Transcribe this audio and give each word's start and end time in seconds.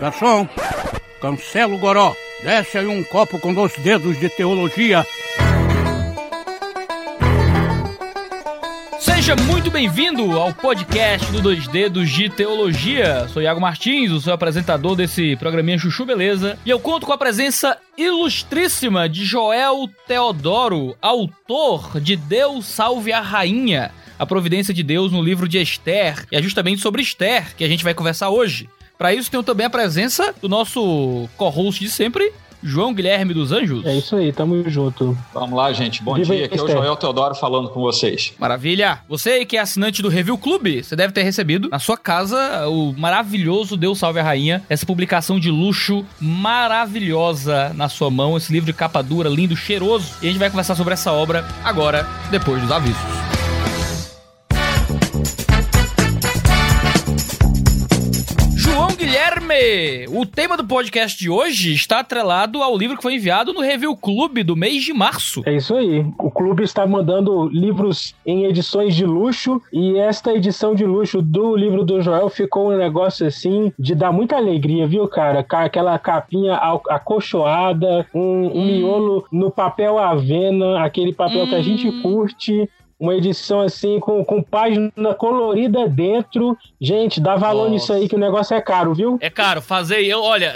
Garçom, 0.00 0.48
cancela 1.20 1.74
o 1.74 1.78
goró. 1.78 2.14
Desce 2.42 2.78
aí 2.78 2.86
um 2.86 3.02
copo 3.02 3.38
com 3.40 3.52
dois 3.52 3.76
dedos 3.78 4.18
de 4.18 4.28
teologia. 4.28 5.04
Seja 9.00 9.34
muito 9.34 9.70
bem-vindo 9.72 10.38
ao 10.38 10.54
podcast 10.54 11.30
do 11.32 11.42
Dois 11.42 11.66
Dedos 11.66 12.10
de 12.10 12.30
Teologia. 12.30 13.26
Sou 13.28 13.42
Iago 13.42 13.60
Martins, 13.60 14.12
o 14.12 14.20
seu 14.20 14.32
apresentador 14.32 14.94
desse 14.94 15.34
programinha 15.36 15.78
Chuchu 15.78 16.06
Beleza. 16.06 16.56
E 16.64 16.70
eu 16.70 16.78
conto 16.78 17.04
com 17.04 17.12
a 17.12 17.18
presença 17.18 17.76
ilustríssima 17.96 19.08
de 19.08 19.24
Joel 19.24 19.88
Teodoro, 20.06 20.96
autor 21.02 22.00
de 22.00 22.14
Deus 22.14 22.66
Salve 22.66 23.12
a 23.12 23.20
Rainha, 23.20 23.90
a 24.16 24.24
providência 24.24 24.72
de 24.72 24.84
Deus 24.84 25.10
no 25.10 25.20
livro 25.20 25.48
de 25.48 25.60
Esther. 25.60 26.24
E 26.30 26.36
é 26.36 26.42
justamente 26.42 26.80
sobre 26.80 27.02
Esther 27.02 27.56
que 27.56 27.64
a 27.64 27.68
gente 27.68 27.82
vai 27.82 27.94
conversar 27.94 28.30
hoje. 28.30 28.68
Para 28.98 29.14
isso, 29.14 29.30
tenho 29.30 29.44
também 29.44 29.64
a 29.64 29.70
presença 29.70 30.34
do 30.42 30.48
nosso 30.48 31.28
co-host 31.36 31.84
de 31.84 31.88
sempre, 31.88 32.32
João 32.60 32.92
Guilherme 32.92 33.32
dos 33.32 33.52
Anjos. 33.52 33.86
É 33.86 33.96
isso 33.96 34.16
aí, 34.16 34.32
tamo 34.32 34.68
junto. 34.68 35.16
Vamos 35.32 35.56
lá, 35.56 35.72
gente. 35.72 36.02
Bom 36.02 36.14
Viva 36.14 36.34
dia. 36.34 36.46
Aqui 36.46 36.58
é 36.58 36.62
o 36.62 36.68
Joel 36.68 36.96
Teodoro 36.96 37.34
falando 37.36 37.68
com 37.68 37.80
vocês. 37.80 38.32
Maravilha. 38.40 38.98
Você 39.08 39.46
que 39.46 39.56
é 39.56 39.60
assinante 39.60 40.02
do 40.02 40.08
Review 40.08 40.36
Clube, 40.36 40.82
você 40.82 40.96
deve 40.96 41.12
ter 41.12 41.22
recebido 41.22 41.68
na 41.68 41.78
sua 41.78 41.96
casa 41.96 42.66
o 42.68 42.92
maravilhoso 42.94 43.76
Deus 43.76 43.98
Salve 43.98 44.18
a 44.18 44.22
Rainha, 44.24 44.64
essa 44.68 44.84
publicação 44.84 45.38
de 45.38 45.48
luxo 45.48 46.04
maravilhosa 46.20 47.72
na 47.74 47.88
sua 47.88 48.10
mão, 48.10 48.36
esse 48.36 48.52
livro 48.52 48.66
de 48.66 48.72
capa 48.72 49.00
dura, 49.00 49.28
lindo, 49.28 49.56
cheiroso. 49.56 50.08
E 50.20 50.26
a 50.26 50.30
gente 50.30 50.40
vai 50.40 50.50
conversar 50.50 50.74
sobre 50.74 50.94
essa 50.94 51.12
obra 51.12 51.46
agora, 51.62 52.04
depois 52.32 52.60
dos 52.60 52.72
avisos. 52.72 53.37
O 60.10 60.24
tema 60.24 60.56
do 60.56 60.64
podcast 60.64 61.18
de 61.18 61.28
hoje 61.28 61.74
está 61.74 62.00
atrelado 62.00 62.62
ao 62.62 62.76
livro 62.78 62.96
que 62.96 63.02
foi 63.02 63.14
enviado 63.14 63.52
no 63.52 63.60
Review 63.60 63.96
Clube 63.96 64.42
do 64.44 64.54
mês 64.54 64.84
de 64.84 64.92
março. 64.92 65.42
É 65.44 65.56
isso 65.56 65.74
aí. 65.74 66.06
O 66.18 66.30
clube 66.30 66.62
está 66.62 66.86
mandando 66.86 67.48
livros 67.48 68.14
em 68.24 68.44
edições 68.44 68.94
de 68.94 69.04
luxo 69.04 69.60
e 69.72 69.96
esta 69.96 70.32
edição 70.32 70.74
de 70.74 70.84
luxo 70.84 71.20
do 71.20 71.56
livro 71.56 71.84
do 71.84 72.00
Joel 72.00 72.28
ficou 72.28 72.72
um 72.72 72.76
negócio 72.76 73.26
assim 73.26 73.72
de 73.78 73.94
dar 73.94 74.12
muita 74.12 74.36
alegria, 74.36 74.86
viu, 74.86 75.08
cara? 75.08 75.44
Aquela 75.48 75.98
capinha 75.98 76.54
acolchoada, 76.88 78.06
um, 78.14 78.20
um 78.20 78.60
hum. 78.60 78.66
miolo 78.66 79.26
no 79.32 79.50
papel 79.50 79.98
avena, 79.98 80.84
aquele 80.84 81.12
papel 81.12 81.42
hum. 81.44 81.48
que 81.48 81.54
a 81.54 81.62
gente 81.62 81.88
hum. 81.88 82.02
curte 82.02 82.70
uma 82.98 83.14
edição 83.14 83.60
assim 83.60 84.00
com, 84.00 84.24
com 84.24 84.42
página 84.42 85.14
colorida 85.16 85.88
dentro. 85.88 86.56
Gente, 86.80 87.20
dá 87.20 87.36
valor 87.36 87.64
Nossa. 87.64 87.70
nisso 87.70 87.92
aí 87.92 88.08
que 88.08 88.14
o 88.14 88.18
negócio 88.18 88.54
é 88.54 88.60
caro, 88.60 88.94
viu? 88.94 89.18
É 89.20 89.30
caro, 89.30 89.62
fazer 89.62 90.02
eu, 90.04 90.22
olha, 90.22 90.54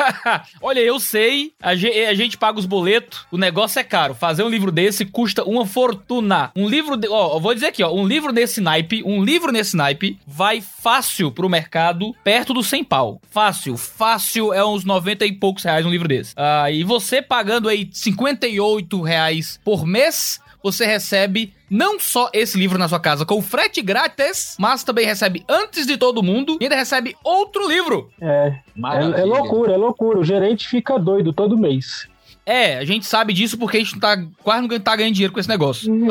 olha, 0.60 0.80
eu 0.80 0.98
sei, 0.98 1.52
a 1.62 1.74
gente, 1.74 1.98
a 1.98 2.14
gente, 2.14 2.38
paga 2.38 2.58
os 2.58 2.66
boletos, 2.66 3.26
o 3.30 3.38
negócio 3.38 3.78
é 3.78 3.84
caro. 3.84 4.14
Fazer 4.14 4.42
um 4.42 4.48
livro 4.48 4.72
desse 4.72 5.04
custa 5.04 5.44
uma 5.44 5.66
fortuna. 5.66 6.50
Um 6.56 6.68
livro, 6.68 6.96
de, 6.96 7.08
ó, 7.08 7.36
eu 7.36 7.40
vou 7.40 7.54
dizer 7.54 7.66
aqui, 7.66 7.82
ó, 7.82 7.92
um 7.92 8.06
livro 8.06 8.32
nesse 8.32 8.60
naipe, 8.60 9.02
um 9.04 9.22
livro 9.22 9.52
nesse 9.52 9.76
naipe 9.76 10.18
vai 10.26 10.60
fácil 10.60 11.30
pro 11.30 11.48
mercado, 11.48 12.14
perto 12.24 12.52
do 12.52 12.62
100 12.62 12.84
pau. 12.84 13.20
Fácil, 13.30 13.76
fácil 13.76 14.52
é 14.52 14.64
uns 14.64 14.84
90 14.84 15.24
e 15.26 15.32
poucos 15.32 15.64
reais 15.64 15.86
um 15.86 15.90
livro 15.90 16.08
desse. 16.08 16.32
Ah, 16.36 16.70
e 16.70 16.82
você 16.82 17.22
pagando 17.22 17.68
aí 17.68 17.88
58 17.92 19.02
reais 19.02 19.60
por 19.64 19.86
mês, 19.86 20.40
você 20.62 20.84
recebe 20.84 21.52
não 21.70 21.98
só 21.98 22.30
esse 22.32 22.58
livro 22.58 22.78
na 22.78 22.88
sua 22.88 23.00
casa 23.00 23.24
com 23.24 23.42
frete 23.42 23.82
grátis, 23.82 24.56
mas 24.58 24.84
também 24.84 25.06
recebe 25.06 25.44
antes 25.48 25.86
de 25.86 25.96
todo 25.96 26.22
mundo 26.22 26.56
e 26.60 26.64
ainda 26.64 26.76
recebe 26.76 27.16
outro 27.22 27.68
livro. 27.68 28.10
É, 28.20 28.54
é, 28.56 29.20
é, 29.20 29.24
loucura, 29.24 29.72
é 29.72 29.76
loucura. 29.76 30.18
O 30.18 30.24
gerente 30.24 30.68
fica 30.68 30.98
doido 30.98 31.32
todo 31.32 31.58
mês. 31.58 32.08
É, 32.46 32.78
a 32.78 32.84
gente 32.84 33.04
sabe 33.04 33.32
disso 33.32 33.58
porque 33.58 33.76
a 33.76 33.80
gente 33.80 33.98
tá, 33.98 34.16
quase 34.44 34.68
não 34.68 34.78
tá 34.78 34.94
ganhando 34.94 35.14
dinheiro 35.14 35.34
com 35.34 35.40
esse 35.40 35.48
negócio. 35.48 35.92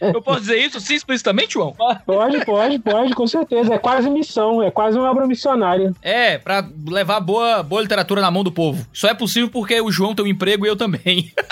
Eu 0.00 0.20
posso 0.20 0.40
dizer 0.40 0.58
isso 0.58 0.78
sim 0.78 0.94
explicitamente, 0.94 1.54
João? 1.54 1.74
Pode, 2.04 2.44
pode, 2.44 2.78
pode, 2.78 3.14
com 3.14 3.26
certeza. 3.26 3.74
É 3.74 3.78
quase 3.78 4.10
missão, 4.10 4.62
é 4.62 4.70
quase 4.70 4.98
uma 4.98 5.10
obra 5.10 5.26
missionária. 5.26 5.92
É, 6.02 6.36
pra 6.36 6.66
levar 6.86 7.20
boa, 7.20 7.62
boa 7.62 7.80
literatura 7.80 8.20
na 8.20 8.30
mão 8.30 8.44
do 8.44 8.52
povo. 8.52 8.86
Só 8.92 9.08
é 9.08 9.14
possível 9.14 9.48
porque 9.48 9.80
o 9.80 9.90
João 9.90 10.14
tem 10.14 10.24
um 10.24 10.28
emprego 10.28 10.66
e 10.66 10.68
eu 10.68 10.76
também. 10.76 11.32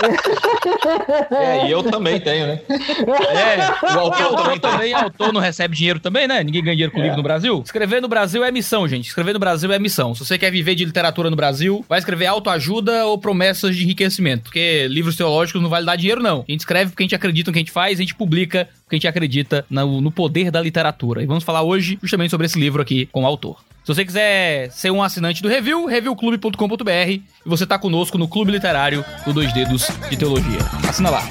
É, 1.31 1.67
e 1.67 1.71
eu 1.71 1.83
também 1.83 2.21
tenho, 2.21 2.47
né? 2.47 2.61
É, 2.69 3.95
o 3.95 3.99
autor, 4.01 4.37
também, 4.37 4.59
também 4.59 4.95
autor 4.95 5.33
não 5.33 5.41
recebe 5.41 5.75
dinheiro 5.75 5.99
também, 6.01 6.29
né? 6.29 6.45
Ninguém 6.45 6.63
ganha 6.63 6.77
dinheiro 6.77 6.93
com 6.93 6.99
é. 6.99 7.03
livro 7.03 7.17
no 7.17 7.23
Brasil. 7.23 7.63
Escrever 7.65 8.03
no 8.03 8.09
Brasil 8.09 8.45
é 8.45 8.51
missão, 8.51 8.87
gente. 8.87 9.09
Escrever 9.09 9.33
no 9.33 9.39
Brasil 9.39 9.73
é 9.73 9.79
missão. 9.79 10.15
Se 10.15 10.25
você 10.25 10.37
quer 10.37 10.51
viver 10.51 10.75
de 10.75 10.85
literatura 10.85 11.31
no 11.31 11.37
Brasil, 11.37 11.85
vai 11.89 11.99
escrever 11.99 12.27
autoajuda 12.27 12.90
ou 12.91 13.19
promessas 13.19 13.77
de 13.77 13.85
enriquecimento. 13.85 14.45
Porque 14.45 14.87
livros 14.89 15.17
teológicos 15.17 15.63
não 15.63 15.71
vale 15.71 15.87
dar 15.87 15.97
dinheiro, 15.97 16.23
não. 16.23 16.45
A 16.47 16.51
gente 16.51 16.61
escreve 16.61 16.91
porque 16.91 17.03
a 17.03 17.05
gente 17.05 17.15
acredita 17.15 17.51
no 17.51 17.53
que 17.53 17.59
a 17.59 17.63
gente 17.63 17.73
faz, 17.73 17.99
a 17.99 18.03
gente 18.03 18.15
publica 18.15 18.69
porque 18.85 18.97
a 18.97 18.99
gente 18.99 19.09
acredita 19.09 19.65
no, 19.71 20.01
no 20.01 20.11
poder 20.11 20.51
da 20.51 20.61
literatura. 20.61 21.23
E 21.23 21.27
vamos 21.27 21.45
falar 21.45 21.63
hoje 21.63 21.99
justamente 22.03 22.31
sobre 22.31 22.47
esse 22.47 22.59
livro 22.59 22.83
aqui 22.83 23.07
com 23.07 23.23
o 23.23 23.27
autor. 23.27 23.59
Se 23.85 23.95
você 23.95 24.05
quiser 24.05 24.71
ser 24.71 24.91
um 24.91 25.03
assinante 25.03 25.43
do 25.43 25.49
Review, 25.49 25.87
reviewclube.com.br 25.87 26.91
e 26.91 27.23
você 27.47 27.67
tá 27.67 27.79
conosco 27.79 28.19
no 28.19 28.29
Clube 28.29 28.53
Literário 28.53 29.05
do 29.25 29.33
Dois 29.33 29.53
Dedos 29.53 29.89
de 30.09 30.17
Teologia. 30.17 30.59
Assina 30.89 31.11
lá. 31.11 31.23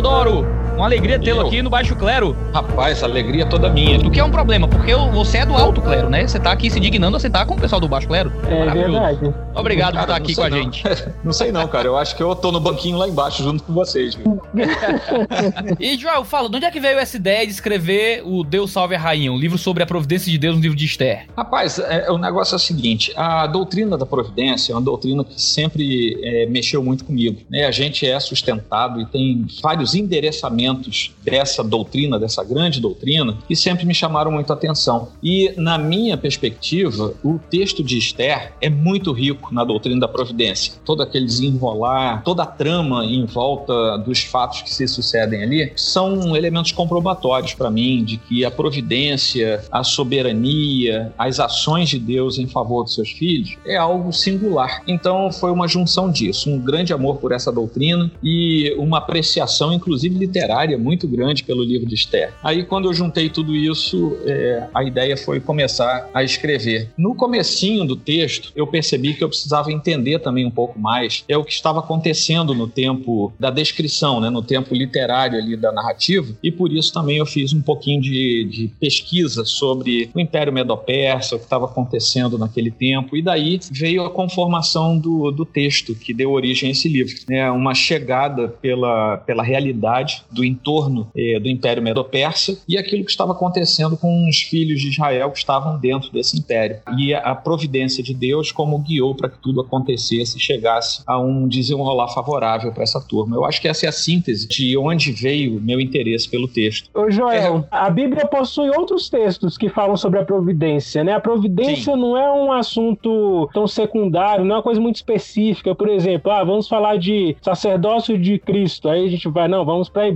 Teodoro, 0.00 0.59
uma 0.80 0.86
alegria 0.86 1.18
tê-lo 1.18 1.42
aqui 1.42 1.60
no 1.60 1.68
Baixo 1.68 1.94
Clero. 1.94 2.34
Rapaz, 2.54 3.02
alegria 3.02 3.44
toda 3.44 3.68
minha. 3.68 3.98
O 3.98 4.10
que 4.10 4.18
é 4.18 4.24
um 4.24 4.30
problema, 4.30 4.66
porque 4.66 4.94
você 5.12 5.38
é 5.38 5.46
do 5.46 5.54
Alto 5.54 5.82
Clero, 5.82 6.08
né? 6.08 6.26
Você 6.26 6.40
tá 6.40 6.52
aqui 6.52 6.70
se 6.70 6.80
dignando 6.80 7.18
a 7.18 7.20
sentar 7.20 7.44
com 7.44 7.54
o 7.54 7.60
pessoal 7.60 7.78
do 7.78 7.86
Baixo 7.86 8.08
Clero. 8.08 8.32
É 8.48 8.70
verdade. 8.70 9.34
Obrigado 9.54 9.94
cara, 9.94 10.06
por 10.06 10.12
estar 10.12 10.16
aqui 10.16 10.34
com 10.34 10.42
a 10.42 10.48
não. 10.48 10.56
gente. 10.56 10.82
não 11.22 11.32
sei 11.34 11.52
não, 11.52 11.68
cara. 11.68 11.86
Eu 11.86 11.98
acho 11.98 12.16
que 12.16 12.22
eu 12.22 12.34
tô 12.34 12.50
no 12.50 12.58
banquinho 12.58 12.96
lá 12.96 13.06
embaixo 13.06 13.42
junto 13.42 13.62
com 13.62 13.74
vocês. 13.74 14.16
e, 15.78 15.98
Joel, 15.98 16.24
fala, 16.24 16.48
de 16.48 16.56
onde 16.56 16.64
é 16.64 16.70
que 16.70 16.80
veio 16.80 16.98
essa 16.98 17.18
ideia 17.18 17.46
de 17.46 17.52
escrever 17.52 18.22
o 18.24 18.42
Deus 18.42 18.70
Salve 18.70 18.94
a 18.94 18.98
Rainha, 18.98 19.30
um 19.30 19.38
livro 19.38 19.58
sobre 19.58 19.82
a 19.82 19.86
providência 19.86 20.32
de 20.32 20.38
Deus, 20.38 20.56
um 20.56 20.60
livro 20.60 20.76
de 20.76 20.86
Esther? 20.86 21.26
Rapaz, 21.36 21.78
é, 21.78 22.10
o 22.10 22.16
negócio 22.16 22.54
é 22.54 22.56
o 22.56 22.58
seguinte, 22.58 23.12
a 23.16 23.46
doutrina 23.46 23.98
da 23.98 24.06
providência 24.06 24.72
é 24.72 24.74
uma 24.74 24.80
doutrina 24.80 25.22
que 25.24 25.38
sempre 25.40 26.18
é, 26.22 26.46
mexeu 26.46 26.82
muito 26.82 27.04
comigo. 27.04 27.42
Né? 27.50 27.66
A 27.66 27.70
gente 27.70 28.06
é 28.06 28.18
sustentado 28.18 28.98
e 28.98 29.04
tem 29.04 29.46
vários 29.62 29.94
endereçamentos 29.94 30.69
dessa 30.74 31.50
dessa 31.50 31.64
doutrina, 31.64 32.18
dessa 32.18 32.44
grande 32.44 32.80
doutrina, 32.80 33.36
que 33.48 33.56
sempre 33.56 33.84
me 33.84 33.94
chamaram 33.94 34.30
muito 34.30 34.52
a 34.52 34.54
atenção. 34.54 35.08
E, 35.22 35.52
na 35.56 35.78
minha 35.78 36.16
perspectiva, 36.16 37.14
o 37.24 37.38
texto 37.50 37.82
de 37.82 37.98
Esther 37.98 38.52
é 38.60 38.68
muito 38.68 39.12
rico 39.12 39.52
na 39.52 39.64
doutrina 39.64 40.00
da 40.00 40.08
providência. 40.08 40.74
Todo 40.84 41.02
aquele 41.02 41.26
desenrolar, 41.26 42.22
toda 42.24 42.42
a 42.42 42.46
trama 42.46 43.04
em 43.04 43.24
volta 43.24 43.98
dos 43.98 44.20
fatos 44.20 44.62
que 44.62 44.72
se 44.72 44.86
sucedem 44.86 45.42
ali 45.42 45.72
são 45.76 46.36
elementos 46.36 46.72
comprobatórios 46.72 47.54
para 47.54 47.70
mim 47.70 48.04
de 48.04 48.16
que 48.16 48.44
a 48.44 48.50
providência, 48.50 49.64
a 49.70 49.82
soberania, 49.82 51.12
as 51.18 51.40
ações 51.40 51.88
de 51.88 51.98
Deus 51.98 52.38
em 52.38 52.46
favor 52.46 52.84
dos 52.84 52.94
seus 52.94 53.10
filhos 53.10 53.56
é 53.64 53.76
algo 53.76 54.12
singular. 54.12 54.82
Então, 54.86 55.32
foi 55.32 55.50
uma 55.50 55.66
junção 55.66 56.10
disso, 56.10 56.50
um 56.50 56.58
grande 56.58 56.92
amor 56.92 57.16
por 57.16 57.32
essa 57.32 57.50
doutrina 57.50 58.10
e 58.22 58.74
uma 58.78 58.98
apreciação, 58.98 59.72
inclusive 59.72 60.18
literária, 60.18 60.49
muito 60.76 61.06
grande 61.08 61.44
pelo 61.44 61.62
livro 61.62 61.86
de 61.86 61.94
Esther. 61.94 62.32
Aí 62.42 62.64
quando 62.64 62.88
eu 62.88 62.94
juntei 62.94 63.28
tudo 63.28 63.54
isso, 63.54 64.16
é, 64.24 64.68
a 64.74 64.84
ideia 64.84 65.16
foi 65.16 65.40
começar 65.40 66.08
a 66.12 66.22
escrever. 66.22 66.90
No 66.96 67.14
comecinho 67.14 67.84
do 67.84 67.96
texto, 67.96 68.52
eu 68.54 68.66
percebi 68.66 69.14
que 69.14 69.22
eu 69.22 69.28
precisava 69.28 69.72
entender 69.72 70.18
também 70.18 70.44
um 70.44 70.50
pouco 70.50 70.78
mais. 70.78 71.24
É 71.28 71.36
o 71.36 71.44
que 71.44 71.52
estava 71.52 71.80
acontecendo 71.80 72.54
no 72.54 72.66
tempo 72.66 73.32
da 73.38 73.50
descrição, 73.50 74.20
né, 74.20 74.30
no 74.30 74.42
tempo 74.42 74.74
literário 74.74 75.38
ali 75.38 75.56
da 75.56 75.72
narrativa, 75.72 76.34
e 76.42 76.50
por 76.50 76.72
isso 76.72 76.92
também 76.92 77.18
eu 77.18 77.26
fiz 77.26 77.52
um 77.52 77.62
pouquinho 77.62 78.00
de, 78.00 78.48
de 78.50 78.68
pesquisa 78.80 79.44
sobre 79.44 80.10
o 80.14 80.20
Império 80.20 80.52
Medo-Persa, 80.52 81.36
o 81.36 81.38
que 81.38 81.44
estava 81.44 81.66
acontecendo 81.66 82.38
naquele 82.38 82.70
tempo, 82.70 83.16
e 83.16 83.22
daí 83.22 83.60
veio 83.70 84.04
a 84.04 84.10
conformação 84.10 84.98
do, 84.98 85.30
do 85.30 85.44
texto 85.44 85.94
que 85.94 86.12
deu 86.12 86.30
origem 86.30 86.68
a 86.68 86.72
esse 86.72 86.88
livro, 86.88 87.14
né, 87.28 87.50
uma 87.50 87.74
chegada 87.74 88.48
pela, 88.48 89.18
pela 89.18 89.42
realidade 89.42 90.22
do 90.30 90.39
do 90.40 90.44
entorno 90.44 91.08
é, 91.14 91.38
do 91.38 91.48
Império 91.48 91.82
Medo-Persa 91.82 92.58
e 92.66 92.78
aquilo 92.78 93.04
que 93.04 93.10
estava 93.10 93.32
acontecendo 93.32 93.96
com 93.96 94.26
os 94.26 94.38
filhos 94.38 94.80
de 94.80 94.88
Israel 94.88 95.30
que 95.30 95.38
estavam 95.38 95.78
dentro 95.78 96.10
desse 96.10 96.38
império. 96.38 96.78
E 96.96 97.12
a 97.12 97.34
providência 97.34 98.02
de 98.02 98.14
Deus 98.14 98.50
como 98.50 98.78
guiou 98.78 99.14
para 99.14 99.28
que 99.28 99.38
tudo 99.38 99.60
acontecesse 99.60 100.38
e 100.38 100.40
chegasse 100.40 101.02
a 101.06 101.20
um 101.20 101.46
desenrolar 101.46 102.08
favorável 102.08 102.72
para 102.72 102.82
essa 102.82 103.00
turma. 103.00 103.36
Eu 103.36 103.44
acho 103.44 103.60
que 103.60 103.68
essa 103.68 103.84
é 103.84 103.88
a 103.88 103.92
síntese 103.92 104.48
de 104.48 104.76
onde 104.78 105.12
veio 105.12 105.60
meu 105.60 105.78
interesse 105.78 106.28
pelo 106.28 106.48
texto. 106.48 106.88
Ô 106.94 107.10
Joel, 107.10 107.66
é... 107.70 107.76
a 107.76 107.90
Bíblia 107.90 108.26
possui 108.26 108.70
outros 108.70 109.10
textos 109.10 109.58
que 109.58 109.68
falam 109.68 109.96
sobre 109.96 110.20
a 110.20 110.24
providência, 110.24 111.04
né? 111.04 111.12
A 111.12 111.20
providência 111.20 111.94
Sim. 111.94 112.00
não 112.00 112.16
é 112.16 112.32
um 112.32 112.50
assunto 112.52 113.48
tão 113.52 113.66
secundário, 113.66 114.44
não 114.44 114.54
é 114.54 114.58
uma 114.58 114.62
coisa 114.62 114.80
muito 114.80 114.96
específica. 114.96 115.74
Por 115.74 115.88
exemplo, 115.88 116.32
ah, 116.32 116.42
vamos 116.42 116.66
falar 116.66 116.96
de 116.96 117.36
sacerdócio 117.42 118.18
de 118.18 118.38
Cristo. 118.38 118.88
Aí 118.88 119.04
a 119.04 119.10
gente 119.10 119.28
vai, 119.28 119.48
não, 119.48 119.64
vamos 119.64 119.90
para 119.90 120.08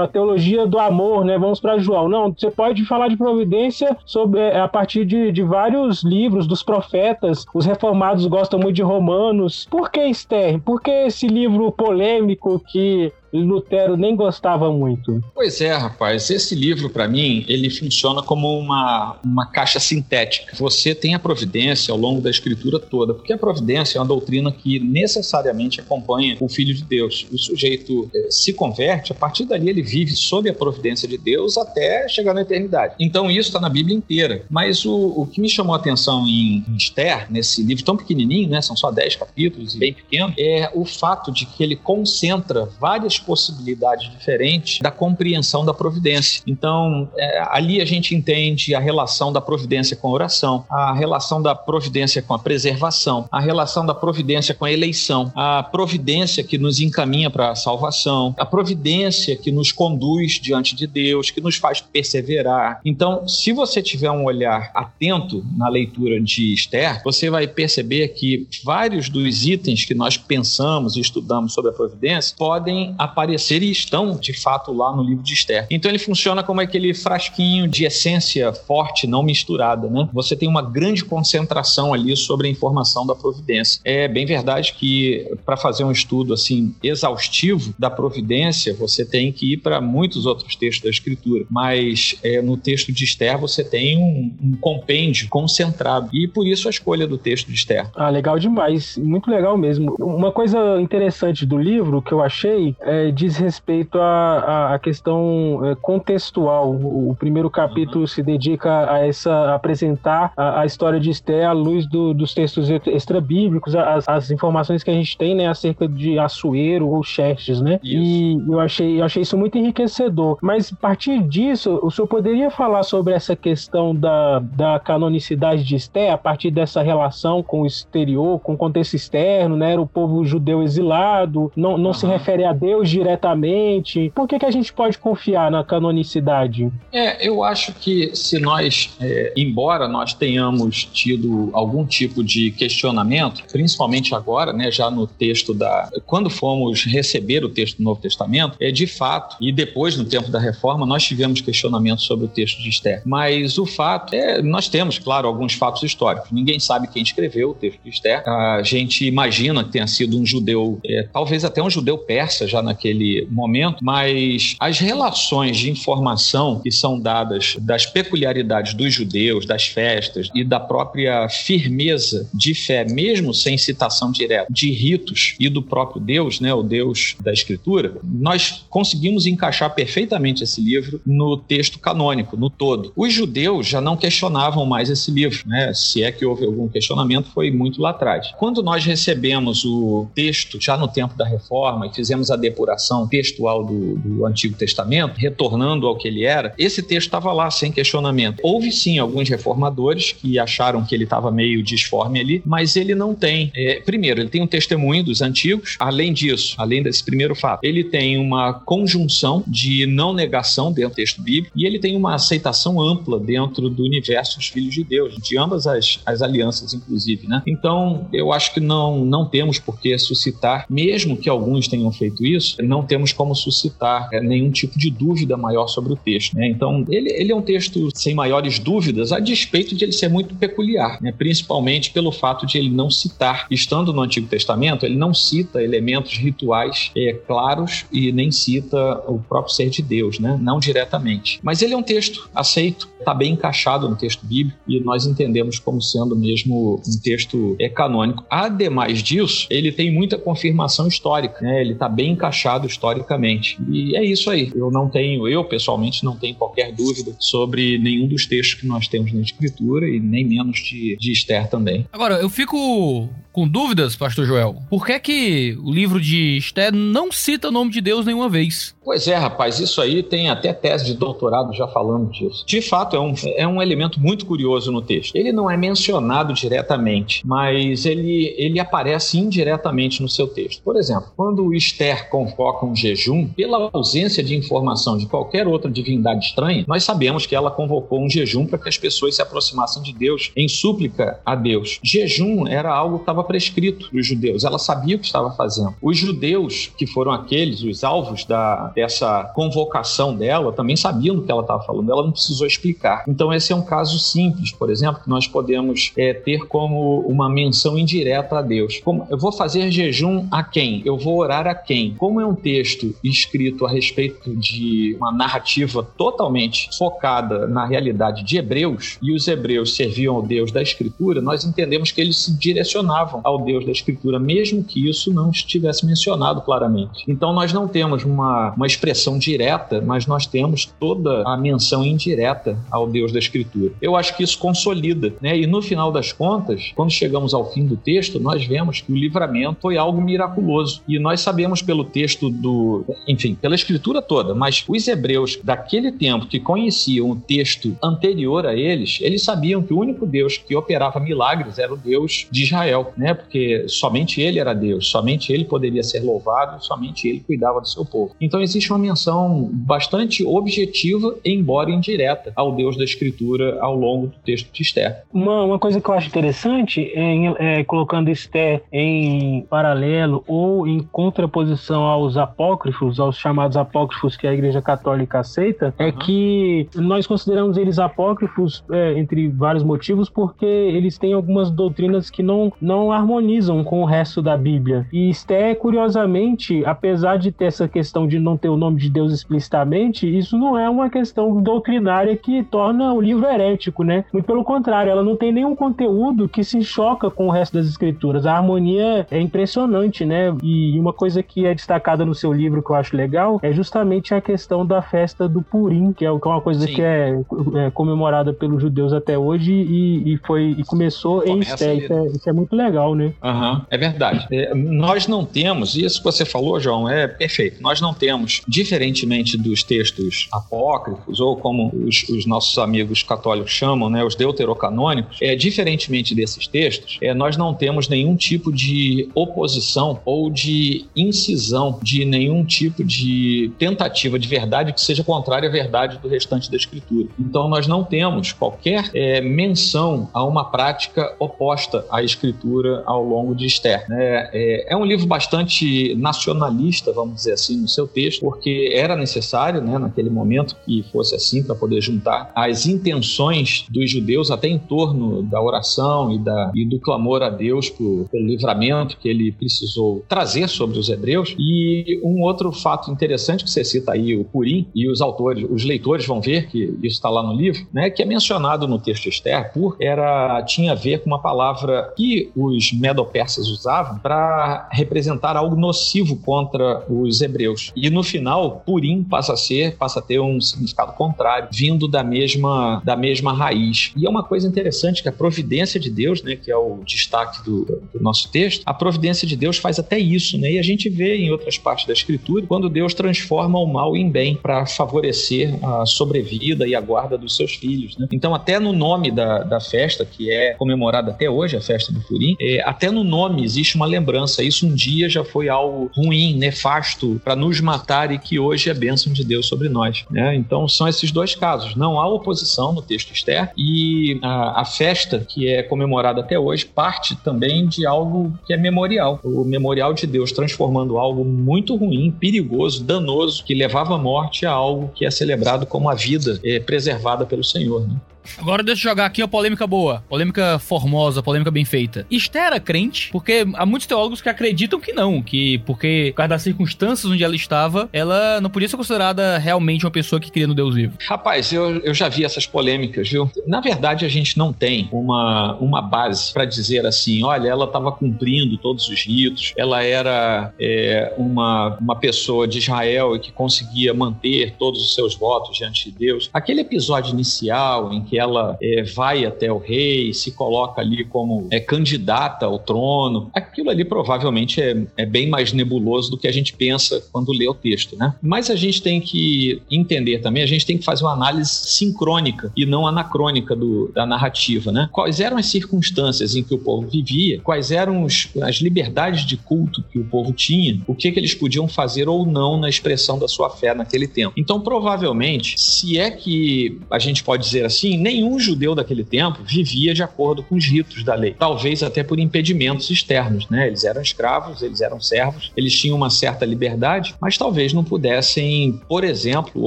A 0.00 0.06
teologia 0.06 0.66
do 0.66 0.78
amor, 0.78 1.24
né? 1.24 1.38
Vamos 1.38 1.60
para 1.60 1.78
João. 1.78 2.08
Não, 2.08 2.32
você 2.32 2.50
pode 2.50 2.84
falar 2.84 3.08
de 3.08 3.16
providência 3.16 3.96
sobre, 4.04 4.40
é, 4.40 4.60
a 4.60 4.68
partir 4.68 5.04
de, 5.04 5.32
de 5.32 5.42
vários 5.42 6.02
livros 6.02 6.46
dos 6.46 6.62
profetas. 6.62 7.44
Os 7.54 7.66
reformados 7.66 8.26
gostam 8.26 8.58
muito 8.58 8.76
de 8.76 8.82
Romanos. 8.82 9.66
Por 9.70 9.90
que 9.90 10.00
Esther? 10.04 10.60
Por 10.60 10.80
que 10.80 10.90
esse 10.90 11.26
livro 11.26 11.70
polêmico 11.72 12.60
que 12.68 13.12
Lutero 13.42 13.96
nem 13.96 14.14
gostava 14.14 14.72
muito. 14.72 15.22
Pois 15.34 15.60
é, 15.60 15.72
rapaz. 15.74 16.30
Esse 16.30 16.54
livro, 16.54 16.90
para 16.90 17.08
mim, 17.08 17.44
ele 17.48 17.70
funciona 17.70 18.22
como 18.22 18.58
uma, 18.58 19.18
uma 19.24 19.46
caixa 19.46 19.80
sintética. 19.80 20.54
Você 20.56 20.94
tem 20.94 21.14
a 21.14 21.18
providência 21.18 21.92
ao 21.92 21.98
longo 21.98 22.20
da 22.20 22.30
escritura 22.30 22.78
toda, 22.78 23.14
porque 23.14 23.32
a 23.32 23.38
providência 23.38 23.98
é 23.98 24.00
uma 24.00 24.06
doutrina 24.06 24.52
que 24.52 24.78
necessariamente 24.78 25.80
acompanha 25.80 26.36
o 26.40 26.48
Filho 26.48 26.74
de 26.74 26.84
Deus. 26.84 27.26
O 27.32 27.38
sujeito 27.38 28.10
eh, 28.14 28.28
se 28.30 28.52
converte, 28.52 29.12
a 29.12 29.14
partir 29.14 29.44
dali 29.44 29.68
ele 29.68 29.82
vive 29.82 30.14
sob 30.14 30.48
a 30.48 30.54
providência 30.54 31.08
de 31.08 31.18
Deus 31.18 31.56
até 31.56 32.08
chegar 32.08 32.34
na 32.34 32.42
eternidade. 32.42 32.94
Então 33.00 33.30
isso 33.30 33.48
está 33.48 33.60
na 33.60 33.68
Bíblia 33.68 33.96
inteira. 33.96 34.44
Mas 34.50 34.84
o, 34.84 34.94
o 34.94 35.26
que 35.26 35.40
me 35.40 35.48
chamou 35.48 35.74
a 35.74 35.78
atenção 35.78 36.26
em, 36.26 36.64
Esther, 36.76 37.30
nesse 37.30 37.62
livro 37.62 37.84
tão 37.84 37.96
pequenininho, 37.96 38.48
né, 38.48 38.60
são 38.60 38.76
só 38.76 38.90
10 38.90 39.16
capítulos 39.16 39.74
e 39.74 39.78
bem 39.78 39.92
pequeno, 39.92 40.32
é 40.38 40.70
o 40.74 40.84
fato 40.84 41.32
de 41.32 41.46
que 41.46 41.62
ele 41.62 41.76
concentra 41.76 42.68
várias 42.80 43.18
possibilidades 43.24 44.10
diferentes 44.10 44.80
da 44.80 44.90
compreensão 44.90 45.64
da 45.64 45.74
providência. 45.74 46.42
Então, 46.46 47.08
é, 47.16 47.42
ali 47.50 47.80
a 47.80 47.84
gente 47.84 48.14
entende 48.14 48.74
a 48.74 48.80
relação 48.80 49.32
da 49.32 49.40
providência 49.40 49.96
com 49.96 50.08
a 50.08 50.10
oração, 50.12 50.64
a 50.70 50.92
relação 50.94 51.40
da 51.40 51.54
providência 51.54 52.22
com 52.22 52.34
a 52.34 52.38
preservação, 52.38 53.28
a 53.30 53.40
relação 53.40 53.84
da 53.84 53.94
providência 53.94 54.54
com 54.54 54.64
a 54.64 54.72
eleição, 54.72 55.32
a 55.34 55.62
providência 55.62 56.44
que 56.44 56.58
nos 56.58 56.80
encaminha 56.80 57.30
para 57.30 57.50
a 57.50 57.54
salvação, 57.54 58.34
a 58.38 58.46
providência 58.46 59.36
que 59.36 59.50
nos 59.50 59.72
conduz 59.72 60.40
diante 60.40 60.74
de 60.74 60.86
Deus, 60.86 61.30
que 61.30 61.40
nos 61.40 61.56
faz 61.56 61.80
perseverar. 61.80 62.80
Então, 62.84 63.26
se 63.26 63.52
você 63.52 63.82
tiver 63.82 64.10
um 64.10 64.24
olhar 64.24 64.70
atento 64.74 65.44
na 65.56 65.68
leitura 65.68 66.20
de 66.20 66.52
Esther, 66.52 67.02
você 67.04 67.30
vai 67.30 67.46
perceber 67.46 68.08
que 68.08 68.46
vários 68.64 69.08
dos 69.08 69.46
itens 69.46 69.84
que 69.84 69.94
nós 69.94 70.16
pensamos 70.16 70.96
e 70.96 71.00
estudamos 71.00 71.52
sobre 71.52 71.70
a 71.70 71.74
providência 71.74 72.36
podem 72.36 72.94
aparecer 73.14 73.62
e 73.62 73.70
estão 73.70 74.16
de 74.16 74.32
fato 74.32 74.72
lá 74.72 74.94
no 74.94 75.02
livro 75.02 75.22
de 75.22 75.32
Esther. 75.32 75.66
Então 75.70 75.90
ele 75.90 75.98
funciona 75.98 76.42
como 76.42 76.60
aquele 76.60 76.92
frasquinho 76.92 77.68
de 77.68 77.84
essência 77.84 78.52
forte, 78.52 79.06
não 79.06 79.22
misturada, 79.22 79.88
né? 79.88 80.08
Você 80.12 80.36
tem 80.36 80.48
uma 80.48 80.60
grande 80.62 81.04
concentração 81.04 81.94
ali 81.94 82.16
sobre 82.16 82.48
a 82.48 82.50
informação 82.50 83.06
da 83.06 83.14
providência. 83.14 83.80
É 83.84 84.08
bem 84.08 84.26
verdade 84.26 84.74
que 84.74 85.30
para 85.46 85.56
fazer 85.56 85.84
um 85.84 85.92
estudo 85.92 86.34
assim 86.34 86.74
exaustivo 86.82 87.74
da 87.78 87.88
providência, 87.88 88.74
você 88.74 89.04
tem 89.04 89.32
que 89.32 89.52
ir 89.52 89.56
para 89.58 89.80
muitos 89.80 90.26
outros 90.26 90.56
textos 90.56 90.82
da 90.82 90.90
escritura, 90.90 91.44
mas 91.48 92.16
é, 92.22 92.42
no 92.42 92.56
texto 92.56 92.92
de 92.92 93.04
Esther 93.04 93.38
você 93.38 93.62
tem 93.62 93.96
um, 93.96 94.34
um 94.42 94.56
compêndio 94.56 95.28
concentrado 95.28 96.10
e 96.12 96.26
por 96.26 96.46
isso 96.46 96.66
a 96.66 96.70
escolha 96.70 97.06
do 97.06 97.16
texto 97.16 97.46
de 97.46 97.54
Esther. 97.54 97.88
Ah, 97.94 98.10
legal 98.10 98.38
demais, 98.38 98.96
muito 98.98 99.30
legal 99.30 99.56
mesmo. 99.56 99.94
Uma 99.98 100.32
coisa 100.32 100.80
interessante 100.80 101.46
do 101.46 101.56
livro 101.56 102.02
que 102.02 102.12
eu 102.12 102.22
achei 102.22 102.74
é 102.80 102.93
diz 103.12 103.36
respeito 103.36 103.98
à, 103.98 104.74
à 104.74 104.78
questão 104.78 105.60
é, 105.64 105.74
contextual. 105.74 106.70
O 106.72 107.16
primeiro 107.18 107.50
capítulo 107.50 108.00
uhum. 108.00 108.06
se 108.06 108.22
dedica 108.22 108.90
a 108.92 109.06
essa 109.06 109.32
a 109.32 109.54
apresentar 109.54 110.32
a, 110.36 110.60
a, 110.60 110.66
história 110.66 110.98
de 111.00 111.10
Esté 111.10 111.44
à 111.44 111.52
luz 111.52 111.86
do, 111.86 112.14
dos 112.14 112.34
textos 112.34 112.68
extra-bíblicos, 112.70 113.74
as, 113.74 114.08
as, 114.08 114.30
informações 114.30 114.82
que 114.82 114.90
a 114.90 114.94
gente 114.94 115.16
tem 115.16 115.34
né, 115.34 115.46
acerca 115.46 115.86
de 115.86 116.18
Assuero 116.18 116.88
ou 116.88 117.02
Xerxes, 117.02 117.60
né? 117.60 117.78
Isso. 117.82 117.94
E 117.94 118.44
eu 118.48 118.60
achei, 118.60 119.00
eu 119.00 119.04
achei 119.04 119.22
isso 119.22 119.36
muito 119.36 119.58
enriquecedor. 119.58 120.38
Mas 120.42 120.72
a 120.72 120.76
partir 120.76 121.22
disso, 121.22 121.78
o 121.82 121.90
senhor 121.90 122.06
poderia 122.06 122.50
falar 122.50 122.82
sobre 122.82 123.14
essa 123.14 123.36
questão 123.36 123.94
da, 123.94 124.38
da 124.38 124.78
canonicidade 124.78 125.64
de 125.64 125.74
Esté 125.74 126.10
a 126.10 126.18
partir 126.18 126.50
dessa 126.50 126.82
relação 126.82 127.42
com 127.42 127.62
o 127.62 127.66
exterior, 127.66 128.38
com 128.40 128.54
o 128.54 128.56
contexto 128.56 128.94
externo, 128.94 129.56
né? 129.56 129.72
Era 129.72 129.82
o 129.82 129.86
povo 129.86 130.24
judeu 130.24 130.62
exilado, 130.62 131.50
não, 131.56 131.76
não 131.76 131.86
uhum. 131.86 131.94
se 131.94 132.06
refere 132.06 132.44
a 132.44 132.52
Deus 132.52 132.83
diretamente? 132.88 134.12
Por 134.14 134.28
que, 134.28 134.38
que 134.38 134.46
a 134.46 134.50
gente 134.50 134.72
pode 134.72 134.98
confiar 134.98 135.50
na 135.50 135.64
canonicidade? 135.64 136.70
É, 136.92 137.26
eu 137.26 137.42
acho 137.42 137.72
que 137.74 138.14
se 138.14 138.38
nós, 138.38 138.96
é, 139.00 139.32
embora 139.36 139.88
nós 139.88 140.14
tenhamos 140.14 140.84
tido 140.84 141.50
algum 141.52 141.84
tipo 141.84 142.22
de 142.22 142.50
questionamento, 142.52 143.42
principalmente 143.50 144.14
agora, 144.14 144.52
né, 144.52 144.70
já 144.70 144.90
no 144.90 145.06
texto 145.06 145.54
da. 145.54 145.90
Quando 146.06 146.28
fomos 146.30 146.84
receber 146.84 147.44
o 147.44 147.48
texto 147.48 147.78
do 147.78 147.84
Novo 147.84 148.00
Testamento, 148.00 148.56
é 148.60 148.70
de 148.70 148.86
fato, 148.86 149.36
e 149.40 149.52
depois 149.52 149.96
no 149.96 150.04
tempo 150.04 150.30
da 150.30 150.38
reforma, 150.38 150.86
nós 150.86 151.04
tivemos 151.04 151.40
questionamentos 151.40 152.04
sobre 152.04 152.26
o 152.26 152.28
texto 152.28 152.60
de 152.60 152.68
Esther. 152.68 153.02
Mas 153.04 153.58
o 153.58 153.66
fato 153.66 154.14
é, 154.14 154.42
nós 154.42 154.68
temos, 154.68 154.98
claro, 154.98 155.26
alguns 155.26 155.54
fatos 155.54 155.82
históricos. 155.82 156.30
Ninguém 156.30 156.58
sabe 156.58 156.88
quem 156.88 157.02
escreveu 157.02 157.50
o 157.50 157.54
texto 157.54 157.80
de 157.82 157.90
Esther. 157.90 158.22
A 158.28 158.62
gente 158.62 159.06
imagina 159.06 159.64
que 159.64 159.70
tenha 159.70 159.86
sido 159.86 160.18
um 160.18 160.26
judeu, 160.26 160.78
é, 160.84 161.08
talvez 161.12 161.44
até 161.44 161.62
um 161.62 161.70
judeu 161.70 161.98
persa 161.98 162.46
já 162.46 162.62
naquele 162.62 162.73
naquele 162.74 163.26
momento, 163.30 163.78
mas 163.82 164.56
as 164.58 164.78
relações 164.78 165.56
de 165.56 165.70
informação 165.70 166.60
que 166.60 166.70
são 166.70 166.98
dadas 166.98 167.56
das 167.60 167.86
peculiaridades 167.86 168.74
dos 168.74 168.92
judeus, 168.92 169.46
das 169.46 169.66
festas 169.66 170.28
e 170.34 170.44
da 170.44 170.58
própria 170.58 171.28
firmeza 171.28 172.28
de 172.34 172.54
fé, 172.54 172.84
mesmo 172.84 173.32
sem 173.32 173.56
citação 173.56 174.10
direta, 174.10 174.52
de 174.52 174.70
ritos 174.72 175.36
e 175.38 175.48
do 175.48 175.62
próprio 175.62 176.02
Deus, 176.02 176.40
né, 176.40 176.52
o 176.52 176.62
Deus 176.62 177.16
da 177.22 177.32
Escritura, 177.32 177.94
nós 178.02 178.64
conseguimos 178.68 179.26
encaixar 179.26 179.72
perfeitamente 179.74 180.42
esse 180.42 180.60
livro 180.60 181.00
no 181.06 181.36
texto 181.36 181.78
canônico, 181.78 182.36
no 182.36 182.50
todo. 182.50 182.92
Os 182.96 183.12
judeus 183.12 183.66
já 183.66 183.80
não 183.80 183.96
questionavam 183.96 184.66
mais 184.66 184.90
esse 184.90 185.10
livro, 185.10 185.46
né? 185.46 185.72
Se 185.74 186.02
é 186.02 186.10
que 186.10 186.24
houve 186.24 186.44
algum 186.44 186.68
questionamento, 186.68 187.28
foi 187.30 187.50
muito 187.50 187.80
lá 187.80 187.90
atrás. 187.90 188.32
Quando 188.38 188.62
nós 188.62 188.84
recebemos 188.84 189.64
o 189.64 190.08
texto 190.14 190.58
já 190.60 190.76
no 190.76 190.88
tempo 190.88 191.16
da 191.16 191.26
reforma 191.26 191.86
e 191.86 191.94
fizemos 191.94 192.30
a 192.30 192.36
depuração 192.36 192.63
interpretação 192.64 193.06
textual 193.06 193.64
do, 193.64 193.96
do 193.96 194.26
Antigo 194.26 194.56
Testamento, 194.56 195.18
retornando 195.18 195.86
ao 195.86 195.96
que 195.96 196.08
ele 196.08 196.24
era, 196.24 196.54
esse 196.58 196.82
texto 196.82 197.06
estava 197.06 197.32
lá 197.32 197.50
sem 197.50 197.70
questionamento. 197.70 198.40
Houve 198.42 198.72
sim 198.72 198.98
alguns 198.98 199.28
reformadores 199.28 200.12
que 200.12 200.38
acharam 200.38 200.84
que 200.84 200.94
ele 200.94 201.04
estava 201.04 201.30
meio 201.30 201.62
disforme 201.62 202.20
ali, 202.20 202.42
mas 202.44 202.76
ele 202.76 202.94
não 202.94 203.14
tem. 203.14 203.52
É, 203.54 203.80
primeiro, 203.80 204.20
ele 204.20 204.28
tem 204.28 204.42
um 204.42 204.46
testemunho 204.46 205.04
dos 205.04 205.20
antigos. 205.20 205.76
Além 205.78 206.12
disso, 206.12 206.54
além 206.58 206.82
desse 206.82 207.04
primeiro 207.04 207.34
fato, 207.34 207.60
ele 207.62 207.84
tem 207.84 208.18
uma 208.18 208.54
conjunção 208.54 209.44
de 209.46 209.86
não 209.86 210.12
negação 210.12 210.72
dentro 210.72 210.90
do 210.90 210.96
texto 210.96 211.22
bíblico 211.22 211.56
e 211.56 211.66
ele 211.66 211.78
tem 211.78 211.96
uma 211.96 212.14
aceitação 212.14 212.80
ampla 212.80 213.18
dentro 213.18 213.68
do 213.68 213.84
universo 213.84 214.38
dos 214.38 214.48
filhos 214.48 214.74
de 214.74 214.84
Deus, 214.84 215.16
de 215.16 215.38
ambas 215.38 215.66
as, 215.66 216.00
as 216.04 216.22
alianças, 216.22 216.72
inclusive. 216.74 217.26
Né? 217.26 217.42
Então, 217.46 218.08
eu 218.12 218.32
acho 218.32 218.52
que 218.54 218.60
não, 218.60 219.04
não 219.04 219.26
temos 219.26 219.58
por 219.58 219.78
que 219.78 219.96
suscitar, 219.98 220.66
mesmo 220.68 221.16
que 221.16 221.28
alguns 221.28 221.68
tenham 221.68 221.90
feito 221.92 222.24
isso, 222.24 222.53
não 222.62 222.82
temos 222.82 223.12
como 223.12 223.34
suscitar 223.34 224.08
é, 224.12 224.20
nenhum 224.20 224.50
tipo 224.50 224.78
de 224.78 224.90
dúvida 224.90 225.36
maior 225.36 225.68
sobre 225.68 225.92
o 225.92 225.96
texto. 225.96 226.34
Né? 226.34 226.48
Então, 226.48 226.84
ele, 226.88 227.10
ele 227.10 227.32
é 227.32 227.36
um 227.36 227.42
texto 227.42 227.88
sem 227.94 228.14
maiores 228.14 228.58
dúvidas, 228.58 229.12
a 229.12 229.18
despeito 229.18 229.74
de 229.74 229.84
ele 229.84 229.92
ser 229.92 230.08
muito 230.08 230.34
peculiar, 230.34 231.00
né? 231.00 231.12
principalmente 231.12 231.90
pelo 231.90 232.12
fato 232.12 232.46
de 232.46 232.58
ele 232.58 232.70
não 232.70 232.90
citar, 232.90 233.46
estando 233.50 233.92
no 233.92 234.02
Antigo 234.02 234.26
Testamento, 234.26 234.86
ele 234.86 234.96
não 234.96 235.12
cita 235.14 235.62
elementos 235.62 236.16
rituais 236.16 236.90
é, 236.96 237.12
claros 237.12 237.84
e 237.92 238.12
nem 238.12 238.30
cita 238.30 239.02
o 239.06 239.18
próprio 239.18 239.54
ser 239.54 239.70
de 239.70 239.82
Deus, 239.82 240.18
né? 240.18 240.38
não 240.40 240.58
diretamente. 240.58 241.38
Mas 241.42 241.62
ele 241.62 241.74
é 241.74 241.76
um 241.76 241.82
texto 241.82 242.28
aceito, 242.34 242.88
está 242.98 243.14
bem 243.14 243.32
encaixado 243.32 243.88
no 243.88 243.96
texto 243.96 244.24
bíblico 244.24 244.58
e 244.66 244.80
nós 244.80 245.06
entendemos 245.06 245.58
como 245.58 245.80
sendo 245.80 246.16
mesmo 246.16 246.80
um 246.86 247.00
texto 247.02 247.56
é, 247.60 247.68
canônico. 247.68 248.24
Ademais 248.30 249.02
disso, 249.02 249.46
ele 249.50 249.70
tem 249.72 249.92
muita 249.92 250.18
confirmação 250.18 250.86
histórica, 250.88 251.40
né? 251.40 251.60
ele 251.60 251.72
está 251.72 251.88
bem 251.88 252.12
encaixado 252.12 252.43
historicamente. 252.66 253.58
E 253.70 253.96
é 253.96 254.04
isso 254.04 254.30
aí. 254.30 254.52
Eu 254.54 254.70
não 254.70 254.88
tenho, 254.88 255.28
eu 255.28 255.44
pessoalmente 255.44 256.04
não 256.04 256.16
tenho 256.16 256.34
qualquer 256.34 256.72
dúvida 256.72 257.14
sobre 257.18 257.78
nenhum 257.78 258.06
dos 258.06 258.26
textos 258.26 258.60
que 258.60 258.66
nós 258.66 258.88
temos 258.88 259.12
na 259.12 259.20
Escritura 259.20 259.88
e 259.88 260.00
nem 260.00 260.24
menos 260.24 260.58
de, 260.58 260.96
de 260.96 261.12
Esther 261.12 261.48
também. 261.48 261.86
Agora, 261.92 262.16
eu 262.16 262.28
fico 262.28 263.08
com 263.34 263.48
dúvidas, 263.48 263.96
pastor 263.96 264.24
Joel. 264.24 264.56
Por 264.70 264.86
que 264.86 265.00
que 265.00 265.58
o 265.64 265.72
livro 265.72 266.00
de 266.00 266.36
Esther 266.36 266.72
não 266.72 267.10
cita 267.10 267.48
o 267.48 267.50
nome 267.50 267.70
de 267.72 267.80
Deus 267.80 268.06
nenhuma 268.06 268.28
vez? 268.28 268.74
Pois 268.84 269.08
é, 269.08 269.16
rapaz, 269.16 269.58
isso 269.58 269.80
aí 269.80 270.02
tem 270.02 270.30
até 270.30 270.52
tese 270.52 270.84
de 270.84 270.94
doutorado 270.94 271.52
já 271.52 271.66
falando 271.66 272.12
disso. 272.12 272.44
De 272.46 272.62
fato, 272.62 272.94
é 272.94 273.00
um, 273.00 273.12
é 273.36 273.48
um 273.48 273.60
elemento 273.60 273.98
muito 273.98 274.24
curioso 274.24 274.70
no 274.70 274.80
texto. 274.80 275.16
Ele 275.16 275.32
não 275.32 275.50
é 275.50 275.56
mencionado 275.56 276.32
diretamente, 276.32 277.26
mas 277.26 277.84
ele, 277.86 278.34
ele 278.38 278.60
aparece 278.60 279.18
indiretamente 279.18 280.00
no 280.00 280.08
seu 280.08 280.28
texto. 280.28 280.62
Por 280.62 280.76
exemplo, 280.76 281.12
quando 281.16 281.52
Esther 281.54 282.08
convoca 282.34 282.66
um 282.66 282.74
jejum, 282.74 283.26
pela 283.28 283.70
ausência 283.72 284.22
de 284.22 284.36
informação 284.36 284.98
de 284.98 285.06
qualquer 285.06 285.46
outra 285.46 285.70
divindade 285.70 286.26
estranha, 286.26 286.64
nós 286.66 286.84
sabemos 286.84 287.26
que 287.26 287.34
ela 287.34 287.50
convocou 287.50 288.02
um 288.02 288.10
jejum 288.10 288.46
para 288.46 288.58
que 288.58 288.68
as 288.68 288.76
pessoas 288.78 289.16
se 289.16 289.22
aproximassem 289.22 289.82
de 289.82 289.92
Deus 289.92 290.32
em 290.36 290.48
súplica 290.48 291.20
a 291.24 291.34
Deus. 291.34 291.78
Jejum 291.82 292.46
era 292.46 292.72
algo 292.74 292.96
que 292.98 293.02
estava 293.02 293.24
prescrito 293.24 293.88
para 293.88 293.98
os 293.98 294.06
judeus, 294.06 294.44
ela 294.44 294.58
sabia 294.58 294.96
o 294.96 294.98
que 294.98 295.06
estava 295.06 295.30
fazendo. 295.32 295.74
Os 295.80 295.96
judeus, 295.96 296.70
que 296.76 296.86
foram 296.86 297.12
aqueles, 297.12 297.62
os 297.62 297.84
alvos 297.84 298.24
da, 298.24 298.68
dessa 298.74 299.24
convocação 299.34 300.14
dela, 300.14 300.52
também 300.52 300.76
sabiam 300.76 301.16
do 301.16 301.22
que 301.22 301.30
ela 301.30 301.42
estava 301.42 301.62
falando, 301.62 301.90
ela 301.90 302.02
não 302.02 302.12
precisou 302.12 302.46
explicar. 302.46 303.04
Então, 303.08 303.32
esse 303.32 303.52
é 303.52 303.56
um 303.56 303.62
caso 303.64 303.98
simples, 303.98 304.52
por 304.52 304.70
exemplo, 304.70 305.02
que 305.02 305.08
nós 305.08 305.26
podemos 305.26 305.92
é, 305.96 306.12
ter 306.12 306.46
como 306.46 307.00
uma 307.00 307.28
menção 307.28 307.78
indireta 307.78 308.38
a 308.38 308.42
Deus. 308.42 308.80
Como, 308.84 309.06
eu 309.10 309.18
vou 309.18 309.32
fazer 309.32 309.70
jejum 309.70 310.26
a 310.30 310.42
quem? 310.42 310.82
Eu 310.84 310.96
vou 310.96 311.18
orar 311.18 311.46
a 311.46 311.54
quem? 311.54 311.94
Como 311.94 312.20
é 312.24 312.26
um 312.26 312.34
texto 312.34 312.94
escrito 313.02 313.66
a 313.66 313.70
respeito 313.70 314.34
de 314.36 314.96
uma 314.98 315.12
narrativa 315.12 315.82
totalmente 315.96 316.68
focada 316.76 317.46
na 317.46 317.66
realidade 317.66 318.24
de 318.24 318.36
Hebreus, 318.36 318.98
e 319.02 319.12
os 319.12 319.28
hebreus 319.28 319.76
serviam 319.76 320.16
ao 320.16 320.22
Deus 320.22 320.50
da 320.50 320.62
Escritura, 320.62 321.20
nós 321.20 321.44
entendemos 321.44 321.92
que 321.92 322.00
eles 322.00 322.16
se 322.16 322.36
direcionavam 322.36 323.20
ao 323.24 323.38
Deus 323.38 323.64
da 323.64 323.72
Escritura, 323.72 324.18
mesmo 324.18 324.64
que 324.64 324.88
isso 324.88 325.12
não 325.12 325.30
estivesse 325.30 325.84
mencionado 325.86 326.40
claramente. 326.40 327.04
Então 327.06 327.32
nós 327.32 327.52
não 327.52 327.68
temos 327.68 328.04
uma, 328.04 328.52
uma 328.56 328.66
expressão 328.66 329.18
direta, 329.18 329.80
mas 329.80 330.06
nós 330.06 330.26
temos 330.26 330.66
toda 330.80 331.22
a 331.26 331.36
menção 331.36 331.84
indireta 331.84 332.58
ao 332.70 332.86
Deus 332.86 333.12
da 333.12 333.18
Escritura. 333.18 333.72
Eu 333.80 333.96
acho 333.96 334.16
que 334.16 334.22
isso 334.22 334.38
consolida, 334.38 335.12
né? 335.20 335.36
E 335.36 335.46
no 335.46 335.60
final 335.60 335.92
das 335.92 336.12
contas, 336.12 336.72
quando 336.74 336.90
chegamos 336.90 337.34
ao 337.34 337.52
fim 337.52 337.66
do 337.66 337.76
texto, 337.76 338.18
nós 338.18 338.44
vemos 338.44 338.80
que 338.80 338.92
o 338.92 338.96
livramento 338.96 339.58
foi 339.60 339.76
algo 339.76 340.00
miraculoso. 340.00 340.82
E 340.88 340.98
nós 340.98 341.20
sabemos 341.20 341.62
pelo 341.62 341.84
texto 341.84 342.13
do, 342.20 342.84
enfim, 343.06 343.34
pela 343.34 343.54
escritura 343.54 344.00
toda, 344.00 344.34
mas 344.34 344.64
os 344.66 344.88
hebreus 344.88 345.38
daquele 345.42 345.92
tempo 345.92 346.26
que 346.26 346.40
conheciam 346.40 347.10
o 347.10 347.16
texto 347.16 347.76
anterior 347.82 348.46
a 348.46 348.54
eles, 348.54 348.98
eles 349.00 349.22
sabiam 349.22 349.62
que 349.62 349.72
o 349.72 349.78
único 349.78 350.06
Deus 350.06 350.36
que 350.36 350.54
operava 350.54 351.00
milagres 351.00 351.58
era 351.58 351.72
o 351.72 351.76
Deus 351.76 352.26
de 352.30 352.42
Israel, 352.44 352.92
né? 352.96 353.14
Porque 353.14 353.64
somente 353.68 354.20
ele 354.20 354.38
era 354.38 354.54
Deus, 354.54 354.88
somente 354.88 355.32
ele 355.32 355.44
poderia 355.44 355.82
ser 355.82 356.00
louvado, 356.00 356.64
somente 356.64 357.08
ele 357.08 357.20
cuidava 357.20 357.60
do 357.60 357.68
seu 357.68 357.84
povo. 357.84 358.14
Então 358.20 358.40
existe 358.40 358.70
uma 358.70 358.78
menção 358.78 359.50
bastante 359.52 360.24
objetiva, 360.24 361.16
embora 361.24 361.70
indireta, 361.70 362.32
ao 362.36 362.52
Deus 362.52 362.76
da 362.76 362.84
Escritura 362.84 363.58
ao 363.60 363.76
longo 363.76 364.08
do 364.08 364.16
texto 364.24 364.50
de 364.52 364.62
Esther. 364.62 365.02
Uma, 365.12 365.44
uma 365.44 365.58
coisa 365.58 365.80
que 365.80 365.88
eu 365.88 365.94
acho 365.94 366.08
interessante 366.08 366.92
é, 366.94 367.58
é 367.58 367.64
colocando 367.64 368.10
Esther 368.10 368.62
em 368.72 369.42
paralelo 369.42 370.24
ou 370.26 370.66
em 370.66 370.80
contraposição 370.80 371.84
aos 371.94 372.16
apócrifos, 372.16 372.98
aos 372.98 373.16
chamados 373.16 373.56
apócrifos 373.56 374.16
que 374.16 374.26
a 374.26 374.32
Igreja 374.32 374.60
Católica 374.60 375.20
aceita, 375.20 375.72
é 375.78 375.90
que 375.90 376.68
nós 376.74 377.06
consideramos 377.06 377.56
eles 377.56 377.78
apócrifos 377.78 378.64
é, 378.70 378.98
entre 378.98 379.28
vários 379.28 379.62
motivos 379.62 380.10
porque 380.10 380.44
eles 380.44 380.98
têm 380.98 381.12
algumas 381.12 381.50
doutrinas 381.50 382.10
que 382.10 382.22
não, 382.22 382.52
não 382.60 382.90
harmonizam 382.90 383.62
com 383.62 383.82
o 383.82 383.84
resto 383.84 384.20
da 384.20 384.36
Bíblia. 384.36 384.86
E 384.92 385.08
Esther, 385.08 385.56
curiosamente, 385.56 386.64
apesar 386.64 387.16
de 387.16 387.30
ter 387.30 387.46
essa 387.46 387.68
questão 387.68 388.06
de 388.06 388.18
não 388.18 388.36
ter 388.36 388.48
o 388.48 388.56
nome 388.56 388.80
de 388.80 388.90
Deus 388.90 389.12
explicitamente, 389.12 390.06
isso 390.06 390.36
não 390.36 390.58
é 390.58 390.68
uma 390.68 390.90
questão 390.90 391.40
doutrinária 391.40 392.16
que 392.16 392.42
torna 392.42 392.92
o 392.92 393.00
livro 393.00 393.26
herético, 393.26 393.84
né? 393.84 394.04
Muito 394.12 394.26
pelo 394.26 394.42
contrário, 394.42 394.90
ela 394.90 395.02
não 395.02 395.16
tem 395.16 395.32
nenhum 395.32 395.54
conteúdo 395.54 396.28
que 396.28 396.42
se 396.42 396.62
choca 396.62 397.10
com 397.10 397.28
o 397.28 397.30
resto 397.30 397.54
das 397.54 397.66
escrituras. 397.66 398.26
A 398.26 398.36
harmonia 398.36 399.06
é 399.10 399.20
impressionante, 399.20 400.04
né? 400.04 400.34
E 400.42 400.78
uma 400.78 400.92
coisa 400.92 401.22
que 401.22 401.46
é 401.46 401.54
destacada 401.54 401.83
no 402.04 402.14
seu 402.14 402.32
livro 402.32 402.62
que 402.62 402.70
eu 402.70 402.76
acho 402.76 402.96
legal 402.96 403.38
é 403.42 403.52
justamente 403.52 404.14
a 404.14 404.20
questão 404.20 404.64
da 404.64 404.80
festa 404.82 405.28
do 405.28 405.42
Purim, 405.42 405.92
que 405.92 406.04
é 406.04 406.10
uma 406.10 406.40
coisa 406.40 406.66
Sim. 406.66 406.74
que 406.74 406.82
é, 406.82 407.20
é, 407.56 407.70
comemorada 407.70 408.32
pelos 408.32 408.62
judeus 408.62 408.92
até 408.92 409.18
hoje 409.18 409.52
e, 409.52 410.14
e 410.14 410.16
foi 410.18 410.54
e 410.58 410.64
começou 410.64 411.20
Começa 411.20 411.30
em 411.30 411.40
Esther. 411.40 411.76
Isso 411.76 411.92
é, 411.92 412.06
isso 412.06 412.30
é, 412.30 412.32
muito 412.32 412.56
legal, 412.56 412.94
né? 412.94 413.12
Uhum, 413.22 413.62
é 413.70 413.76
verdade. 413.76 414.26
É, 414.32 414.54
nós 414.54 415.06
não 415.06 415.24
temos, 415.24 415.76
e 415.76 415.84
isso 415.84 415.98
que 415.98 416.04
você 416.04 416.24
falou, 416.24 416.58
João, 416.58 416.88
é 416.88 417.06
perfeito. 417.06 417.62
Nós 417.62 417.80
não 417.80 417.92
temos, 417.92 418.42
diferentemente 418.48 419.36
dos 419.36 419.62
textos 419.62 420.28
apócrifos, 420.32 421.20
ou 421.20 421.36
como 421.36 421.70
os, 421.86 422.08
os 422.08 422.26
nossos 422.26 422.56
amigos 422.58 423.02
católicos 423.02 423.50
chamam, 423.52 423.90
né, 423.90 424.04
os 424.04 424.14
deuterocanônicos, 424.14 425.18
é, 425.20 425.34
diferentemente 425.34 426.14
desses 426.14 426.46
textos, 426.46 426.98
é, 427.00 427.12
nós 427.12 427.36
não 427.36 427.52
temos 427.54 427.88
nenhum 427.88 428.16
tipo 428.16 428.52
de 428.52 429.08
oposição 429.14 430.00
ou 430.04 430.30
de 430.30 430.86
incisão 430.96 431.72
de 431.82 432.04
nenhum 432.04 432.44
tipo 432.44 432.82
de 432.84 433.52
tentativa 433.58 434.18
de 434.18 434.28
verdade 434.28 434.72
que 434.72 434.80
seja 434.80 435.04
contrária 435.04 435.48
à 435.48 435.52
verdade 435.52 435.98
do 435.98 436.08
restante 436.08 436.50
da 436.50 436.56
escritura. 436.56 437.08
Então 437.18 437.48
nós 437.48 437.66
não 437.66 437.84
temos 437.84 438.32
qualquer 438.32 438.90
é, 438.94 439.20
menção 439.20 440.08
a 440.12 440.24
uma 440.24 440.44
prática 440.50 441.14
oposta 441.18 441.84
à 441.90 442.02
escritura 442.02 442.82
ao 442.86 443.04
longo 443.04 443.34
de 443.34 443.46
Esther. 443.46 443.84
É, 443.90 444.30
é, 444.32 444.72
é, 444.72 444.76
um 444.76 444.84
livro 444.84 445.06
bastante 445.06 445.94
nacionalista, 445.96 446.92
vamos 446.92 447.16
dizer 447.16 447.32
assim, 447.32 447.60
no 447.60 447.68
seu 447.68 447.86
texto, 447.86 448.20
porque 448.20 448.72
era 448.74 448.96
necessário, 448.96 449.60
né, 449.60 449.78
naquele 449.78 450.10
momento, 450.10 450.56
que 450.64 450.84
fosse 450.92 451.14
assim 451.14 451.42
para 451.42 451.54
poder 451.54 451.80
juntar 451.80 452.30
as 452.34 452.66
intenções 452.66 453.64
dos 453.70 453.90
judeus 453.90 454.30
até 454.30 454.48
em 454.48 454.58
torno 454.58 455.22
da 455.22 455.40
oração 455.40 456.12
e, 456.12 456.18
da, 456.18 456.52
e 456.54 456.64
do 456.64 456.78
clamor 456.78 457.22
a 457.22 457.30
Deus 457.30 457.70
por, 457.70 458.08
pelo 458.10 458.26
livramento 458.26 458.96
que 458.98 459.08
ele 459.08 459.32
precisou 459.32 460.04
trazer 460.08 460.48
sobre 460.48 460.78
os 460.78 460.88
hebreus. 460.88 461.34
E 461.38 461.63
um 462.02 462.22
outro 462.22 462.52
fato 462.52 462.90
interessante 462.90 463.44
que 463.44 463.50
você 463.50 463.64
cita 463.64 463.92
aí, 463.92 464.16
o 464.16 464.24
Purim, 464.24 464.68
e 464.74 464.88
os 464.88 465.00
autores, 465.00 465.46
os 465.50 465.64
leitores 465.64 466.06
vão 466.06 466.20
ver 466.20 466.48
que 466.48 466.64
isso 466.82 466.96
está 466.96 467.10
lá 467.10 467.22
no 467.22 467.32
livro, 467.32 467.66
né, 467.72 467.90
que 467.90 468.02
é 468.02 468.06
mencionado 468.06 468.66
no 468.66 468.78
texto 468.78 469.08
Esther, 469.08 469.52
por 469.52 469.76
era 469.80 470.42
tinha 470.42 470.72
a 470.72 470.74
ver 470.74 471.00
com 471.00 471.06
uma 471.06 471.20
palavra 471.20 471.92
que 471.96 472.30
os 472.36 472.72
medo-persas 472.72 473.48
usavam 473.48 473.98
para 473.98 474.68
representar 474.72 475.36
algo 475.36 475.56
nocivo 475.56 476.16
contra 476.16 476.84
os 476.88 477.20
hebreus. 477.20 477.72
E 477.76 477.90
no 477.90 478.02
final, 478.02 478.62
Purim 478.66 479.02
passa 479.02 479.34
a 479.34 479.36
ser, 479.36 479.76
passa 479.76 480.00
a 480.00 480.02
ter 480.02 480.20
um 480.20 480.40
significado 480.40 480.92
contrário, 480.92 481.48
vindo 481.52 481.88
da 481.88 482.02
mesma 482.02 482.82
da 482.84 482.96
mesma 482.96 483.32
raiz. 483.32 483.92
E 483.96 484.06
é 484.06 484.10
uma 484.10 484.22
coisa 484.22 484.46
interessante 484.46 485.02
que 485.02 485.08
a 485.08 485.12
providência 485.12 485.78
de 485.78 485.90
Deus, 485.90 486.22
né, 486.22 486.36
que 486.36 486.50
é 486.50 486.56
o 486.56 486.80
destaque 486.84 487.44
do, 487.44 487.64
do 487.92 488.00
nosso 488.00 488.30
texto, 488.30 488.62
a 488.66 488.74
providência 488.74 489.26
de 489.26 489.36
Deus 489.36 489.58
faz 489.58 489.78
até 489.78 489.98
isso, 489.98 490.38
né? 490.38 490.52
E 490.52 490.58
a 490.58 490.62
gente 490.62 490.88
vê 490.88 491.16
em 491.16 491.30
outras 491.30 491.53
partes 491.58 491.86
da 491.86 491.92
escritura 491.92 492.44
quando 492.46 492.68
Deus 492.68 492.94
transforma 492.94 493.58
o 493.58 493.66
mal 493.66 493.96
em 493.96 494.10
bem 494.10 494.36
para 494.36 494.66
favorecer 494.66 495.54
a 495.64 495.86
sobrevida 495.86 496.66
e 496.66 496.74
a 496.74 496.80
guarda 496.80 497.16
dos 497.16 497.36
seus 497.36 497.54
filhos, 497.54 497.96
né? 497.96 498.06
Então, 498.12 498.34
até 498.34 498.58
no 498.58 498.72
nome 498.72 499.10
da, 499.10 499.38
da 499.38 499.60
festa, 499.60 500.04
que 500.04 500.30
é 500.30 500.54
comemorada 500.54 501.10
até 501.10 501.28
hoje, 501.28 501.56
a 501.56 501.60
festa 501.60 501.92
do 501.92 502.00
Purim, 502.00 502.36
é, 502.40 502.62
até 502.64 502.90
no 502.90 503.04
nome 503.04 503.44
existe 503.44 503.76
uma 503.76 503.86
lembrança. 503.86 504.42
Isso 504.42 504.66
um 504.66 504.74
dia 504.74 505.08
já 505.08 505.24
foi 505.24 505.48
algo 505.48 505.90
ruim, 505.94 506.34
nefasto, 506.34 507.20
para 507.24 507.36
nos 507.36 507.60
matar 507.60 508.12
e 508.12 508.18
que 508.18 508.38
hoje 508.38 508.70
é 508.70 508.74
bênção 508.74 509.12
de 509.12 509.24
Deus 509.24 509.46
sobre 509.46 509.68
nós. 509.68 510.04
Né? 510.10 510.34
Então, 510.34 510.68
são 510.68 510.88
esses 510.88 511.10
dois 511.10 511.34
casos. 511.34 511.74
Não 511.74 512.00
há 512.00 512.06
oposição 512.08 512.72
no 512.72 512.82
texto 512.82 513.12
Esther 513.12 513.50
e 513.56 514.18
a, 514.22 514.62
a 514.62 514.64
festa 514.64 515.24
que 515.26 515.48
é 515.48 515.62
comemorada 515.62 516.20
até 516.20 516.38
hoje 516.38 516.64
parte 516.66 517.16
também 517.16 517.66
de 517.66 517.86
algo 517.86 518.32
que 518.46 518.52
é 518.52 518.56
memorial. 518.56 519.20
O 519.22 519.44
memorial 519.44 519.92
de 519.92 520.06
Deus 520.06 520.32
transformando 520.32 520.98
algo 520.98 521.24
muito 521.44 521.76
ruim, 521.76 522.10
perigoso, 522.10 522.82
danoso, 522.82 523.44
que 523.44 523.54
levava 523.54 523.94
à 523.94 523.98
morte 523.98 524.46
a 524.46 524.50
algo 524.50 524.90
que 524.94 525.04
é 525.04 525.10
celebrado 525.10 525.66
como 525.66 525.90
a 525.90 525.94
vida 525.94 526.40
é, 526.42 526.58
preservada 526.58 527.26
pelo 527.26 527.44
Senhor. 527.44 527.86
Né? 527.86 527.94
Agora 528.38 528.62
deixa 528.62 528.86
eu 528.86 528.90
jogar 528.90 529.06
aqui 529.06 529.22
uma 529.22 529.28
polêmica 529.28 529.66
boa, 529.66 530.04
polêmica 530.08 530.58
formosa, 530.58 531.22
polêmica 531.22 531.50
bem 531.50 531.64
feita. 531.64 532.06
Esther 532.10 532.44
era 532.44 532.60
crente, 532.60 533.10
porque 533.10 533.46
há 533.54 533.66
muitos 533.66 533.86
teólogos 533.86 534.20
que 534.20 534.28
acreditam 534.28 534.80
que 534.80 534.92
não, 534.92 535.22
que 535.22 535.58
porque 535.58 536.10
por 536.10 536.18
causa 536.18 536.28
das 536.28 536.42
circunstâncias 536.42 537.10
onde 537.10 537.22
ela 537.22 537.34
estava, 537.34 537.88
ela 537.92 538.40
não 538.40 538.50
podia 538.50 538.68
ser 538.68 538.76
considerada 538.76 539.38
realmente 539.38 539.84
uma 539.84 539.90
pessoa 539.90 540.20
que 540.20 540.30
cria 540.30 540.46
no 540.46 540.54
Deus 540.54 540.74
vivo. 540.74 540.96
Rapaz, 541.06 541.52
eu, 541.52 541.78
eu 541.78 541.94
já 541.94 542.08
vi 542.08 542.24
essas 542.24 542.46
polêmicas, 542.46 543.08
viu? 543.08 543.30
Na 543.46 543.60
verdade, 543.60 544.04
a 544.04 544.08
gente 544.08 544.36
não 544.38 544.52
tem 544.52 544.88
uma, 544.92 545.56
uma 545.60 545.82
base 545.82 546.32
para 546.32 546.44
dizer 546.44 546.86
assim, 546.86 547.22
olha, 547.22 547.48
ela 547.48 547.64
estava 547.64 547.92
cumprindo 547.92 548.56
todos 548.58 548.88
os 548.88 549.04
ritos, 549.04 549.52
ela 549.56 549.82
era 549.82 550.52
é, 550.58 551.12
uma, 551.16 551.76
uma 551.80 551.96
pessoa 551.96 552.46
de 552.46 552.58
Israel 552.58 553.16
e 553.16 553.18
que 553.18 553.32
conseguia 553.32 553.92
manter 553.94 554.54
todos 554.58 554.82
os 554.82 554.94
seus 554.94 555.14
votos 555.14 555.56
diante 555.56 555.90
de 555.90 555.98
Deus. 555.98 556.30
Aquele 556.32 556.60
episódio 556.60 557.12
inicial 557.12 557.92
em 557.92 558.02
que 558.02 558.13
ela 558.18 558.56
é, 558.62 558.82
vai 558.82 559.24
até 559.24 559.52
o 559.52 559.58
rei, 559.58 560.12
se 560.12 560.32
coloca 560.32 560.80
ali 560.80 561.04
como 561.04 561.48
é, 561.50 561.60
candidata 561.60 562.46
ao 562.46 562.58
trono, 562.58 563.30
aquilo 563.34 563.70
ali 563.70 563.84
provavelmente 563.84 564.60
é, 564.60 564.84
é 564.96 565.06
bem 565.06 565.28
mais 565.28 565.52
nebuloso 565.52 566.10
do 566.10 566.18
que 566.18 566.28
a 566.28 566.32
gente 566.32 566.52
pensa 566.54 567.04
quando 567.12 567.32
lê 567.32 567.48
o 567.48 567.54
texto, 567.54 567.96
né? 567.96 568.14
Mas 568.22 568.50
a 568.50 568.56
gente 568.56 568.82
tem 568.82 569.00
que 569.00 569.62
entender 569.70 570.18
também, 570.18 570.42
a 570.42 570.46
gente 570.46 570.66
tem 570.66 570.78
que 570.78 570.84
fazer 570.84 571.04
uma 571.04 571.12
análise 571.12 571.50
sincrônica 571.50 572.52
e 572.56 572.66
não 572.66 572.86
anacrônica 572.86 573.54
do, 573.54 573.90
da 573.94 574.06
narrativa, 574.06 574.70
né? 574.72 574.88
Quais 574.92 575.20
eram 575.20 575.36
as 575.36 575.46
circunstâncias 575.46 576.34
em 576.34 576.42
que 576.42 576.54
o 576.54 576.58
povo 576.58 576.86
vivia, 576.88 577.40
quais 577.40 577.70
eram 577.70 578.04
os, 578.04 578.28
as 578.42 578.56
liberdades 578.56 579.24
de 579.24 579.36
culto 579.36 579.82
que 579.90 579.98
o 579.98 580.04
povo 580.04 580.32
tinha, 580.32 580.80
o 580.86 580.94
que, 580.94 581.10
que 581.12 581.18
eles 581.18 581.34
podiam 581.34 581.68
fazer 581.68 582.08
ou 582.08 582.26
não 582.26 582.58
na 582.58 582.68
expressão 582.68 583.18
da 583.18 583.28
sua 583.28 583.50
fé 583.50 583.74
naquele 583.74 584.06
tempo. 584.06 584.34
Então, 584.36 584.60
provavelmente, 584.60 585.60
se 585.60 585.98
é 585.98 586.10
que 586.10 586.78
a 586.90 586.98
gente 586.98 587.22
pode 587.22 587.44
dizer 587.44 587.64
assim, 587.64 587.96
nenhum 588.04 588.38
judeu 588.38 588.74
daquele 588.74 589.02
tempo 589.02 589.40
vivia 589.42 589.94
de 589.94 590.02
acordo 590.02 590.42
com 590.42 590.56
os 590.56 590.66
ritos 590.66 591.02
da 591.02 591.14
lei, 591.14 591.34
talvez 591.38 591.82
até 591.82 592.04
por 592.04 592.18
impedimentos 592.18 592.90
externos, 592.90 593.48
né? 593.48 593.66
Eles 593.66 593.84
eram 593.84 594.02
escravos, 594.02 594.60
eles 594.62 594.82
eram 594.82 595.00
servos, 595.00 595.50
eles 595.56 595.74
tinham 595.74 595.96
uma 595.96 596.10
certa 596.10 596.44
liberdade, 596.44 597.14
mas 597.18 597.38
talvez 597.38 597.72
não 597.72 597.82
pudessem, 597.82 598.78
por 598.86 599.04
exemplo, 599.04 599.66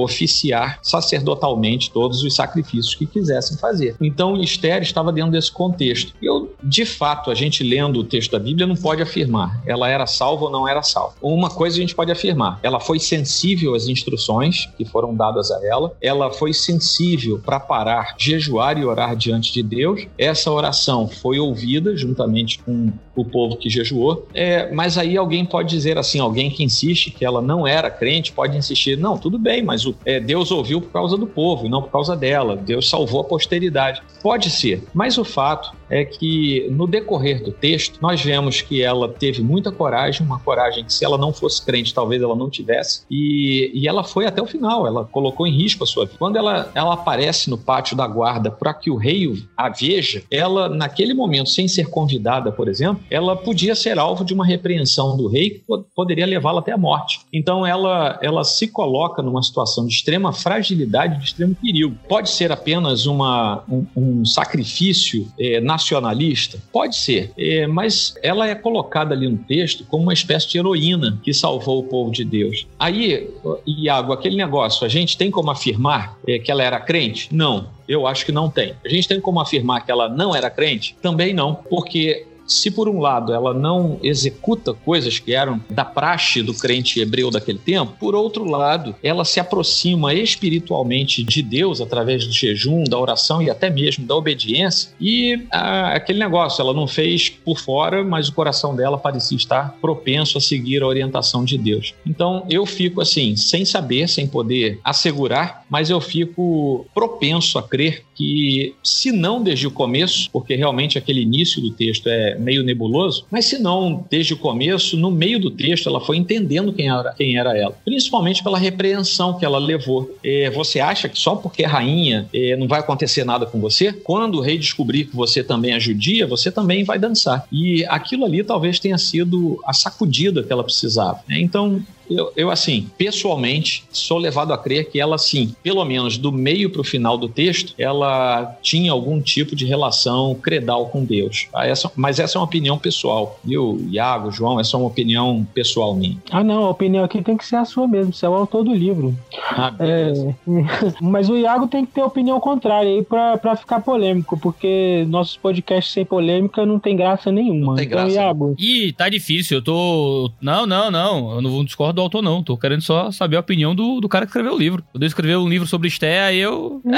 oficiar 0.00 0.78
sacerdotalmente 0.82 1.90
todos 1.90 2.22
os 2.22 2.34
sacrifícios 2.34 2.94
que 2.94 3.06
quisessem 3.06 3.58
fazer. 3.58 3.96
Então, 4.00 4.40
Esther 4.40 4.82
estava 4.82 5.12
dentro 5.12 5.32
desse 5.32 5.50
contexto. 5.50 6.14
Eu, 6.22 6.54
de 6.62 6.84
fato, 6.84 7.30
a 7.30 7.34
gente 7.34 7.64
lendo 7.64 7.98
o 7.98 8.04
texto 8.04 8.30
da 8.30 8.38
Bíblia 8.38 8.66
não 8.66 8.76
pode 8.76 9.02
afirmar 9.02 9.48
ela 9.66 9.88
era 9.88 10.06
salva 10.06 10.44
ou 10.44 10.50
não 10.50 10.68
era 10.68 10.82
salva. 10.82 11.14
Uma 11.20 11.50
coisa 11.50 11.76
a 11.76 11.80
gente 11.80 11.94
pode 11.94 12.12
afirmar, 12.12 12.58
ela 12.62 12.80
foi 12.80 12.98
sensível 12.98 13.74
às 13.74 13.88
instruções 13.88 14.66
que 14.76 14.84
foram 14.84 15.14
dadas 15.14 15.50
a 15.50 15.64
ela, 15.66 15.92
ela 16.00 16.30
foi 16.32 16.52
sensível 16.52 17.38
para 17.38 17.60
parar, 17.60 18.14
jejuar 18.28 18.78
e 18.78 18.84
orar 18.84 19.16
diante 19.16 19.52
de 19.52 19.62
Deus. 19.62 20.06
Essa 20.16 20.50
oração 20.50 21.08
foi 21.08 21.38
ouvida 21.38 21.96
juntamente 21.96 22.58
com 22.58 22.92
o 23.14 23.24
povo 23.24 23.56
que 23.56 23.68
jejuou. 23.68 24.26
É, 24.34 24.72
mas 24.72 24.96
aí 24.96 25.16
alguém 25.16 25.44
pode 25.44 25.70
dizer 25.70 25.98
assim, 25.98 26.20
alguém 26.20 26.50
que 26.50 26.62
insiste 26.62 27.10
que 27.10 27.24
ela 27.24 27.42
não 27.42 27.66
era 27.66 27.90
crente 27.90 28.32
pode 28.32 28.56
insistir, 28.56 28.96
não, 28.96 29.18
tudo 29.18 29.38
bem, 29.38 29.62
mas 29.62 29.86
o, 29.86 29.94
é, 30.04 30.20
Deus 30.20 30.50
ouviu 30.50 30.80
por 30.80 30.90
causa 30.90 31.16
do 31.16 31.26
povo 31.26 31.66
e 31.66 31.68
não 31.68 31.82
por 31.82 31.90
causa 31.90 32.16
dela. 32.16 32.56
Deus 32.56 32.88
salvou 32.88 33.20
a 33.20 33.24
posteridade. 33.24 34.02
Pode 34.22 34.50
ser, 34.50 34.82
mas 34.92 35.18
o 35.18 35.24
fato 35.24 35.76
é 35.90 36.04
que 36.04 36.68
no 36.70 36.86
decorrer 36.86 37.42
do 37.42 37.50
texto 37.50 37.98
nós 38.00 38.22
vemos 38.22 38.60
que 38.60 38.82
ela 38.82 39.08
teve 39.08 39.42
muita 39.42 39.72
coragem, 39.72 40.26
uma 40.26 40.38
coragem 40.38 40.84
que 40.84 40.92
se 40.92 41.04
ela 41.04 41.16
não 41.16 41.32
fosse 41.32 41.64
crente 41.64 41.94
talvez 41.94 42.20
ela 42.20 42.36
não 42.36 42.50
tivesse 42.50 43.02
e, 43.10 43.70
e 43.72 43.88
ela 43.88 44.04
foi 44.04 44.26
até 44.26 44.42
o 44.42 44.46
final, 44.46 44.86
ela 44.86 45.04
colocou 45.04 45.46
em 45.46 45.56
risco 45.56 45.84
a 45.84 45.86
sua 45.86 46.04
vida. 46.04 46.18
Quando 46.18 46.36
ela, 46.36 46.70
ela 46.74 46.94
aparece 46.94 47.48
no 47.48 47.56
pátio 47.56 47.96
da 47.96 48.06
guarda 48.06 48.50
para 48.50 48.74
que 48.74 48.90
o 48.90 48.96
rei 48.96 49.18
a 49.56 49.68
veja, 49.68 50.22
ela 50.30 50.68
naquele 50.68 51.14
momento 51.14 51.50
sem 51.50 51.66
ser 51.66 51.88
convidada, 51.88 52.52
por 52.52 52.68
exemplo, 52.68 53.02
ela 53.10 53.36
podia 53.36 53.74
ser 53.74 53.98
alvo 53.98 54.24
de 54.24 54.34
uma 54.34 54.44
repreensão 54.44 55.16
do 55.16 55.26
rei 55.26 55.50
que 55.50 55.64
poderia 55.94 56.26
levá-la 56.26 56.60
até 56.60 56.72
a 56.72 56.78
morte. 56.78 57.20
Então 57.32 57.66
ela 57.66 58.18
ela 58.22 58.44
se 58.44 58.68
coloca 58.68 59.22
numa 59.22 59.42
situação 59.42 59.86
de 59.86 59.92
extrema 59.92 60.32
fragilidade, 60.32 61.18
de 61.18 61.24
extremo 61.24 61.54
perigo. 61.54 61.96
Pode 62.08 62.30
ser 62.30 62.52
apenas 62.52 63.06
uma, 63.06 63.64
um, 63.68 63.86
um 63.96 64.07
sacrifício 64.24 65.26
é, 65.38 65.60
nacionalista? 65.60 66.58
Pode 66.72 66.96
ser, 66.96 67.32
é, 67.36 67.66
mas 67.66 68.14
ela 68.22 68.48
é 68.48 68.54
colocada 68.54 69.14
ali 69.14 69.28
no 69.28 69.38
texto 69.38 69.84
como 69.88 70.04
uma 70.04 70.12
espécie 70.12 70.48
de 70.48 70.58
heroína 70.58 71.18
que 71.22 71.32
salvou 71.32 71.80
o 71.80 71.84
povo 71.84 72.10
de 72.10 72.24
Deus. 72.24 72.66
Aí, 72.78 73.28
Iago, 73.66 74.12
aquele 74.12 74.36
negócio, 74.36 74.86
a 74.86 74.88
gente 74.88 75.16
tem 75.16 75.30
como 75.30 75.50
afirmar 75.50 76.18
é, 76.26 76.38
que 76.38 76.50
ela 76.50 76.62
era 76.62 76.80
crente? 76.80 77.28
Não. 77.32 77.78
Eu 77.88 78.06
acho 78.06 78.26
que 78.26 78.32
não 78.32 78.50
tem. 78.50 78.74
A 78.84 78.88
gente 78.88 79.08
tem 79.08 79.18
como 79.18 79.40
afirmar 79.40 79.84
que 79.84 79.90
ela 79.90 80.10
não 80.10 80.36
era 80.36 80.50
crente? 80.50 80.94
Também 81.00 81.32
não, 81.32 81.54
porque 81.54 82.26
se 82.48 82.70
por 82.70 82.88
um 82.88 82.98
lado 82.98 83.32
ela 83.32 83.52
não 83.52 84.00
executa 84.02 84.72
coisas 84.72 85.18
que 85.18 85.34
eram 85.34 85.60
da 85.68 85.84
praxe 85.84 86.42
do 86.42 86.54
crente 86.54 87.00
hebreu 87.00 87.30
daquele 87.30 87.58
tempo, 87.58 87.94
por 88.00 88.14
outro 88.14 88.44
lado, 88.44 88.96
ela 89.02 89.24
se 89.24 89.38
aproxima 89.38 90.14
espiritualmente 90.14 91.22
de 91.22 91.42
Deus 91.42 91.80
através 91.80 92.26
do 92.26 92.32
jejum, 92.32 92.84
da 92.84 92.98
oração 92.98 93.42
e 93.42 93.50
até 93.50 93.68
mesmo 93.68 94.06
da 94.06 94.14
obediência. 94.14 94.90
E 95.00 95.46
ah, 95.52 95.92
aquele 95.94 96.18
negócio, 96.18 96.62
ela 96.62 96.72
não 96.72 96.86
fez 96.86 97.28
por 97.28 97.58
fora, 97.58 98.02
mas 98.02 98.28
o 98.28 98.32
coração 98.32 98.74
dela 98.74 98.96
parecia 98.96 99.36
estar 99.36 99.76
propenso 99.80 100.38
a 100.38 100.40
seguir 100.40 100.82
a 100.82 100.86
orientação 100.86 101.44
de 101.44 101.58
Deus. 101.58 101.94
Então 102.06 102.46
eu 102.48 102.64
fico 102.64 103.00
assim, 103.00 103.36
sem 103.36 103.64
saber, 103.64 104.08
sem 104.08 104.26
poder 104.26 104.80
assegurar, 104.82 105.64
mas 105.68 105.90
eu 105.90 106.00
fico 106.00 106.86
propenso 106.94 107.58
a 107.58 107.62
crer 107.62 108.04
que, 108.14 108.74
se 108.82 109.12
não 109.12 109.42
desde 109.42 109.66
o 109.66 109.70
começo, 109.70 110.28
porque 110.32 110.54
realmente 110.54 110.98
aquele 110.98 111.22
início 111.22 111.60
do 111.60 111.70
texto 111.70 112.08
é 112.08 112.37
meio 112.38 112.62
nebuloso, 112.62 113.24
mas 113.30 113.44
se 113.46 113.58
não, 113.58 114.04
desde 114.10 114.34
o 114.34 114.36
começo, 114.36 114.96
no 114.96 115.10
meio 115.10 115.38
do 115.38 115.50
texto, 115.50 115.88
ela 115.88 116.00
foi 116.00 116.16
entendendo 116.16 116.72
quem 116.72 116.88
era, 116.88 117.12
quem 117.12 117.36
era 117.36 117.56
ela, 117.56 117.76
principalmente 117.84 118.42
pela 118.42 118.58
repreensão 118.58 119.38
que 119.38 119.44
ela 119.44 119.58
levou. 119.58 120.16
É, 120.24 120.50
você 120.50 120.80
acha 120.80 121.08
que 121.08 121.18
só 121.18 121.36
porque 121.36 121.64
é 121.64 121.66
rainha 121.66 122.28
é, 122.32 122.56
não 122.56 122.68
vai 122.68 122.80
acontecer 122.80 123.24
nada 123.24 123.46
com 123.46 123.60
você? 123.60 123.92
Quando 123.92 124.38
o 124.38 124.40
rei 124.40 124.58
descobrir 124.58 125.04
que 125.04 125.16
você 125.16 125.42
também 125.42 125.72
é 125.72 125.80
judia, 125.80 126.26
você 126.26 126.50
também 126.50 126.84
vai 126.84 126.98
dançar. 126.98 127.46
E 127.52 127.84
aquilo 127.86 128.24
ali 128.24 128.42
talvez 128.42 128.78
tenha 128.78 128.98
sido 128.98 129.60
a 129.64 129.72
sacudida 129.72 130.42
que 130.42 130.52
ela 130.52 130.64
precisava. 130.64 131.20
Né? 131.28 131.40
Então, 131.40 131.82
eu, 132.10 132.32
eu, 132.36 132.50
assim, 132.50 132.88
pessoalmente, 132.96 133.84
sou 133.90 134.18
levado 134.18 134.52
a 134.52 134.58
crer 134.58 134.90
que 134.90 135.00
ela, 135.00 135.18
sim, 135.18 135.54
pelo 135.62 135.84
menos 135.84 136.18
do 136.18 136.32
meio 136.32 136.70
para 136.70 136.80
o 136.80 136.84
final 136.84 137.16
do 137.16 137.28
texto, 137.28 137.74
ela 137.78 138.56
tinha 138.62 138.92
algum 138.92 139.20
tipo 139.20 139.54
de 139.54 139.66
relação 139.66 140.34
credal 140.34 140.86
com 140.86 141.04
Deus. 141.04 141.48
Tá? 141.52 141.66
Essa, 141.66 141.90
mas 141.94 142.18
essa 142.18 142.36
é 142.36 142.40
uma 142.40 142.46
opinião 142.46 142.78
pessoal. 142.78 143.38
Viu, 143.44 143.86
Iago, 143.90 144.30
João, 144.30 144.58
essa 144.58 144.76
é 144.76 144.78
uma 144.78 144.88
opinião 144.88 145.46
pessoal 145.54 145.94
minha. 145.94 146.16
Ah, 146.30 146.42
não, 146.42 146.64
a 146.64 146.70
opinião 146.70 147.04
aqui 147.04 147.22
tem 147.22 147.36
que 147.36 147.46
ser 147.46 147.56
a 147.56 147.64
sua 147.64 147.86
mesmo, 147.86 148.12
você 148.12 148.26
é 148.26 148.28
o 148.28 148.34
autor 148.34 148.64
do 148.64 148.74
livro. 148.74 149.16
Ah, 149.50 149.74
é, 149.78 150.12
mas 151.00 151.28
o 151.28 151.36
Iago 151.36 151.68
tem 151.68 151.84
que 151.84 151.92
ter 151.92 152.02
opinião 152.02 152.40
contrária 152.40 152.90
aí 152.90 153.02
para 153.02 153.56
ficar 153.56 153.80
polêmico, 153.80 154.38
porque 154.38 155.04
nossos 155.08 155.36
podcasts 155.36 155.92
sem 155.92 156.04
polêmica 156.04 156.64
não 156.64 156.78
tem 156.78 156.96
graça 156.96 157.30
nenhuma. 157.30 157.66
Não 157.66 157.74
tem 157.74 157.86
então, 157.86 157.98
graça. 157.98 158.14
Iago. 158.14 158.54
Ih, 158.58 158.92
tá 158.92 159.08
difícil, 159.08 159.58
eu 159.58 159.62
tô. 159.62 160.30
Não, 160.40 160.66
não, 160.66 160.90
não, 160.90 161.34
eu 161.34 161.42
não 161.42 161.64
discordo 161.64 161.97
do 161.98 162.02
autor, 162.02 162.22
não. 162.22 162.42
Tô 162.42 162.56
querendo 162.56 162.82
só 162.82 163.10
saber 163.10 163.36
a 163.36 163.40
opinião 163.40 163.74
do, 163.74 164.00
do 164.00 164.08
cara 164.08 164.24
que 164.24 164.30
escreveu 164.30 164.54
o 164.54 164.58
livro. 164.58 164.82
Quando 164.92 165.02
eu 165.02 165.06
escrever 165.06 165.36
um 165.36 165.48
livro 165.48 165.66
sobre 165.66 165.88
Esté, 165.88 166.22
aí 166.22 166.38
eu. 166.38 166.80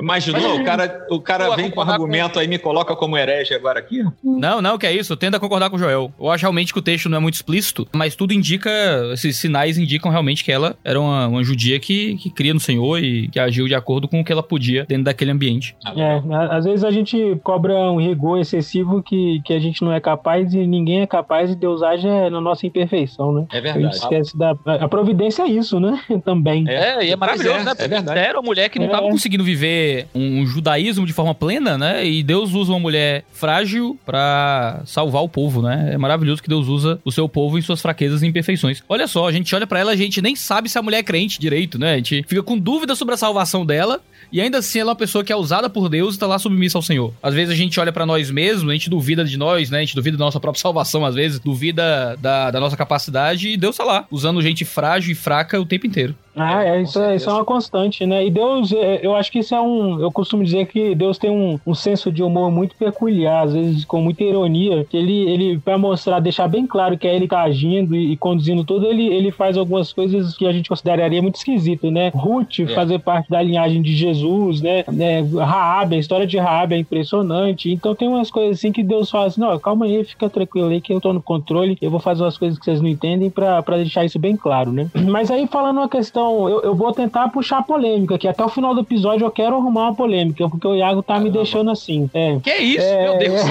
Imaginou? 0.00 0.60
O 0.60 0.64
cara, 0.64 1.06
o 1.10 1.20
cara 1.20 1.54
vem 1.54 1.70
com 1.70 1.80
argumento 1.80 2.34
com... 2.34 2.40
aí 2.40 2.48
me 2.48 2.58
coloca 2.58 2.96
como 2.96 3.16
herege 3.16 3.54
agora 3.54 3.78
aqui? 3.78 4.02
Não, 4.22 4.60
não, 4.62 4.78
que 4.78 4.86
é 4.86 4.92
isso. 4.92 5.16
Tenta 5.16 5.38
concordar 5.38 5.70
com 5.70 5.76
o 5.76 5.78
Joel. 5.78 6.12
Eu 6.18 6.30
acho 6.30 6.42
realmente 6.42 6.72
que 6.72 6.78
o 6.78 6.82
texto 6.82 7.08
não 7.08 7.18
é 7.18 7.20
muito 7.20 7.34
explícito, 7.34 7.86
mas 7.92 8.16
tudo 8.16 8.32
indica, 8.32 8.70
esses 9.12 9.36
sinais 9.36 9.76
indicam 9.78 10.10
realmente 10.10 10.44
que 10.44 10.50
ela 10.50 10.76
era 10.84 11.00
uma, 11.00 11.26
uma 11.26 11.44
judia 11.44 11.78
que, 11.78 12.16
que 12.16 12.30
cria 12.30 12.54
no 12.54 12.60
Senhor 12.60 12.98
e 12.98 13.28
que 13.28 13.38
agiu 13.38 13.66
de 13.66 13.74
acordo 13.74 14.08
com 14.08 14.20
o 14.20 14.24
que 14.24 14.32
ela 14.32 14.42
podia 14.42 14.84
dentro 14.86 15.04
daquele 15.04 15.30
ambiente. 15.30 15.76
É, 15.96 16.22
às 16.50 16.64
vezes 16.64 16.84
a 16.84 16.90
gente 16.90 17.38
cobra 17.42 17.74
um 17.90 18.00
rigor 18.00 18.38
excessivo 18.38 19.02
que, 19.02 19.40
que 19.44 19.52
a 19.52 19.58
gente 19.58 19.82
não 19.82 19.92
é 19.92 20.00
capaz 20.00 20.54
e 20.54 20.66
ninguém 20.66 21.00
é 21.00 21.06
capaz 21.06 21.50
e 21.50 21.56
Deus 21.56 21.82
age 21.82 22.07
é 22.08 22.30
na 22.30 22.40
nossa 22.40 22.66
imperfeição, 22.66 23.32
né? 23.32 23.46
É 23.52 23.60
verdade. 23.60 23.86
A 23.86 23.90
gente 23.90 24.00
esquece 24.00 24.36
da. 24.36 24.56
A 24.80 24.88
providência 24.88 25.42
é 25.42 25.48
isso, 25.48 25.78
né? 25.78 26.00
Também. 26.24 26.68
É, 26.68 27.04
e 27.04 27.10
é 27.10 27.16
maravilhoso, 27.16 27.60
é, 27.60 27.64
né? 27.64 27.72
É 27.78 27.88
verdade. 27.88 28.18
Era 28.18 28.38
uma 28.38 28.46
mulher 28.46 28.68
que 28.68 28.78
não 28.78 28.86
estava 28.86 29.06
é. 29.06 29.10
conseguindo 29.10 29.44
viver 29.44 30.06
um, 30.14 30.40
um, 30.40 30.46
judaísmo 30.46 31.06
de 31.06 31.12
forma 31.12 31.34
plena, 31.34 31.76
né? 31.78 32.06
E 32.06 32.22
Deus 32.22 32.52
usa 32.54 32.72
uma 32.72 32.80
mulher 32.80 33.24
frágil 33.32 33.98
para 34.04 34.82
salvar 34.84 35.22
o 35.22 35.28
povo, 35.28 35.62
né? 35.62 35.90
É 35.92 35.98
maravilhoso 35.98 36.42
que 36.42 36.48
Deus 36.48 36.68
usa 36.68 37.00
o 37.04 37.12
seu 37.12 37.28
povo 37.28 37.58
em 37.58 37.62
suas 37.62 37.80
fraquezas 37.80 38.22
e 38.22 38.26
imperfeições. 38.26 38.82
Olha 38.88 39.06
só, 39.06 39.28
a 39.28 39.32
gente 39.32 39.54
olha 39.54 39.66
para 39.66 39.80
ela, 39.80 39.92
a 39.92 39.96
gente 39.96 40.20
nem 40.20 40.34
sabe 40.34 40.68
se 40.68 40.78
a 40.78 40.82
mulher 40.82 40.98
é 40.98 41.02
crente 41.02 41.40
direito, 41.40 41.78
né? 41.78 41.94
A 41.94 41.96
gente 41.96 42.24
fica 42.26 42.42
com 42.42 42.58
dúvida 42.58 42.94
sobre 42.94 43.14
a 43.14 43.16
salvação 43.16 43.64
dela 43.64 44.00
e 44.30 44.40
ainda 44.40 44.58
assim 44.58 44.80
ela 44.80 44.90
é 44.90 44.92
uma 44.92 44.96
pessoa 44.96 45.24
que 45.24 45.32
é 45.32 45.36
usada 45.36 45.70
por 45.70 45.88
Deus 45.88 46.14
e 46.14 46.18
tá 46.18 46.26
lá 46.26 46.38
submissa 46.38 46.76
ao 46.76 46.82
Senhor. 46.82 47.12
Às 47.22 47.34
vezes 47.34 47.52
a 47.52 47.56
gente 47.56 47.78
olha 47.80 47.92
para 47.92 48.04
nós 48.04 48.30
mesmos, 48.30 48.70
a 48.70 48.72
gente 48.72 48.90
duvida 48.90 49.24
de 49.24 49.36
nós, 49.36 49.70
né? 49.70 49.78
A 49.78 49.80
gente 49.80 49.94
duvida 49.94 50.16
da 50.16 50.24
nossa 50.24 50.40
própria 50.40 50.60
salvação, 50.60 51.04
às 51.04 51.14
vezes, 51.14 51.38
duvida 51.38 51.97
da, 51.98 52.14
da, 52.16 52.50
da 52.52 52.60
nossa 52.60 52.76
capacidade 52.76 53.48
e 53.48 53.56
Deus 53.56 53.76
tá 53.76 53.84
lá, 53.84 54.06
usando 54.10 54.42
gente 54.42 54.64
frágil 54.64 55.12
e 55.12 55.14
fraca 55.14 55.60
o 55.60 55.66
tempo 55.66 55.86
inteiro. 55.86 56.14
Ah, 56.38 56.64
é, 56.64 56.82
isso, 56.82 57.00
é, 57.00 57.16
isso 57.16 57.28
é 57.28 57.32
uma 57.32 57.44
constante, 57.44 58.06
né? 58.06 58.24
E 58.24 58.30
Deus, 58.30 58.72
é, 58.72 59.00
eu 59.02 59.16
acho 59.16 59.30
que 59.30 59.40
isso 59.40 59.54
é 59.54 59.60
um. 59.60 60.00
Eu 60.00 60.12
costumo 60.12 60.44
dizer 60.44 60.66
que 60.66 60.94
Deus 60.94 61.18
tem 61.18 61.30
um, 61.30 61.58
um 61.66 61.74
senso 61.74 62.12
de 62.12 62.22
humor 62.22 62.50
muito 62.50 62.76
peculiar, 62.76 63.44
às 63.44 63.52
vezes 63.52 63.84
com 63.84 64.00
muita 64.00 64.22
ironia, 64.22 64.84
que 64.84 64.96
ele, 64.96 65.28
ele 65.28 65.58
para 65.58 65.76
mostrar, 65.76 66.20
deixar 66.20 66.46
bem 66.46 66.66
claro 66.66 66.96
que 66.96 67.08
é 67.08 67.14
ele 67.14 67.26
tá 67.26 67.42
agindo 67.42 67.96
e, 67.96 68.12
e, 68.12 68.16
conduzindo 68.16 68.62
tudo, 68.62 68.86
ele, 68.86 69.06
ele 69.08 69.32
faz 69.32 69.56
algumas 69.56 69.92
coisas 69.92 70.36
que 70.36 70.46
a 70.46 70.52
gente 70.52 70.68
consideraria 70.68 71.20
muito 71.20 71.36
esquisito, 71.36 71.90
né? 71.90 72.12
Ruth 72.14 72.60
é. 72.60 72.66
fazer 72.68 73.00
parte 73.00 73.28
da 73.28 73.42
linhagem 73.42 73.82
de 73.82 73.96
Jesus, 73.96 74.60
né? 74.60 74.84
É, 75.00 75.20
Raab, 75.44 75.96
a 75.96 75.98
história 75.98 76.26
de 76.26 76.38
Raab 76.38 76.72
é 76.72 76.78
impressionante. 76.78 77.70
Então 77.70 77.94
tem 77.94 78.06
umas 78.06 78.30
coisas 78.30 78.58
assim 78.58 78.70
que 78.70 78.84
Deus 78.84 79.10
fala 79.10 79.26
assim: 79.26 79.40
não, 79.40 79.58
calma 79.58 79.86
aí, 79.86 80.04
fica 80.04 80.30
tranquilo 80.30 80.68
aí 80.68 80.80
que 80.80 80.92
eu 80.92 81.00
tô 81.00 81.12
no 81.12 81.22
controle, 81.22 81.76
eu 81.88 81.90
vou 81.90 82.00
fazer 82.00 82.22
umas 82.22 82.36
coisas 82.36 82.58
que 82.58 82.64
vocês 82.64 82.80
não 82.80 82.88
entendem 82.88 83.30
para 83.30 83.76
deixar 83.76 84.04
isso 84.04 84.18
bem 84.18 84.36
claro, 84.36 84.72
né? 84.72 84.88
Mas 85.08 85.30
aí 85.30 85.46
falando 85.46 85.78
uma 85.78 85.88
questão 85.88 86.48
eu, 86.48 86.62
eu 86.62 86.74
vou 86.74 86.92
tentar 86.92 87.28
puxar 87.30 87.62
polêmica, 87.62 88.18
que 88.18 88.28
até 88.28 88.44
o 88.44 88.48
final 88.48 88.74
do 88.74 88.82
episódio 88.82 89.26
eu 89.26 89.30
quero 89.30 89.56
arrumar 89.56 89.84
uma 89.84 89.94
polêmica, 89.94 90.48
porque 90.48 90.66
o 90.66 90.74
Iago 90.74 91.02
tá 91.02 91.18
me 91.18 91.30
deixando 91.30 91.70
assim. 91.70 92.10
É. 92.12 92.38
Que 92.40 92.54
isso, 92.56 92.86
é... 92.86 93.04
meu 93.04 93.18
Deus? 93.18 93.40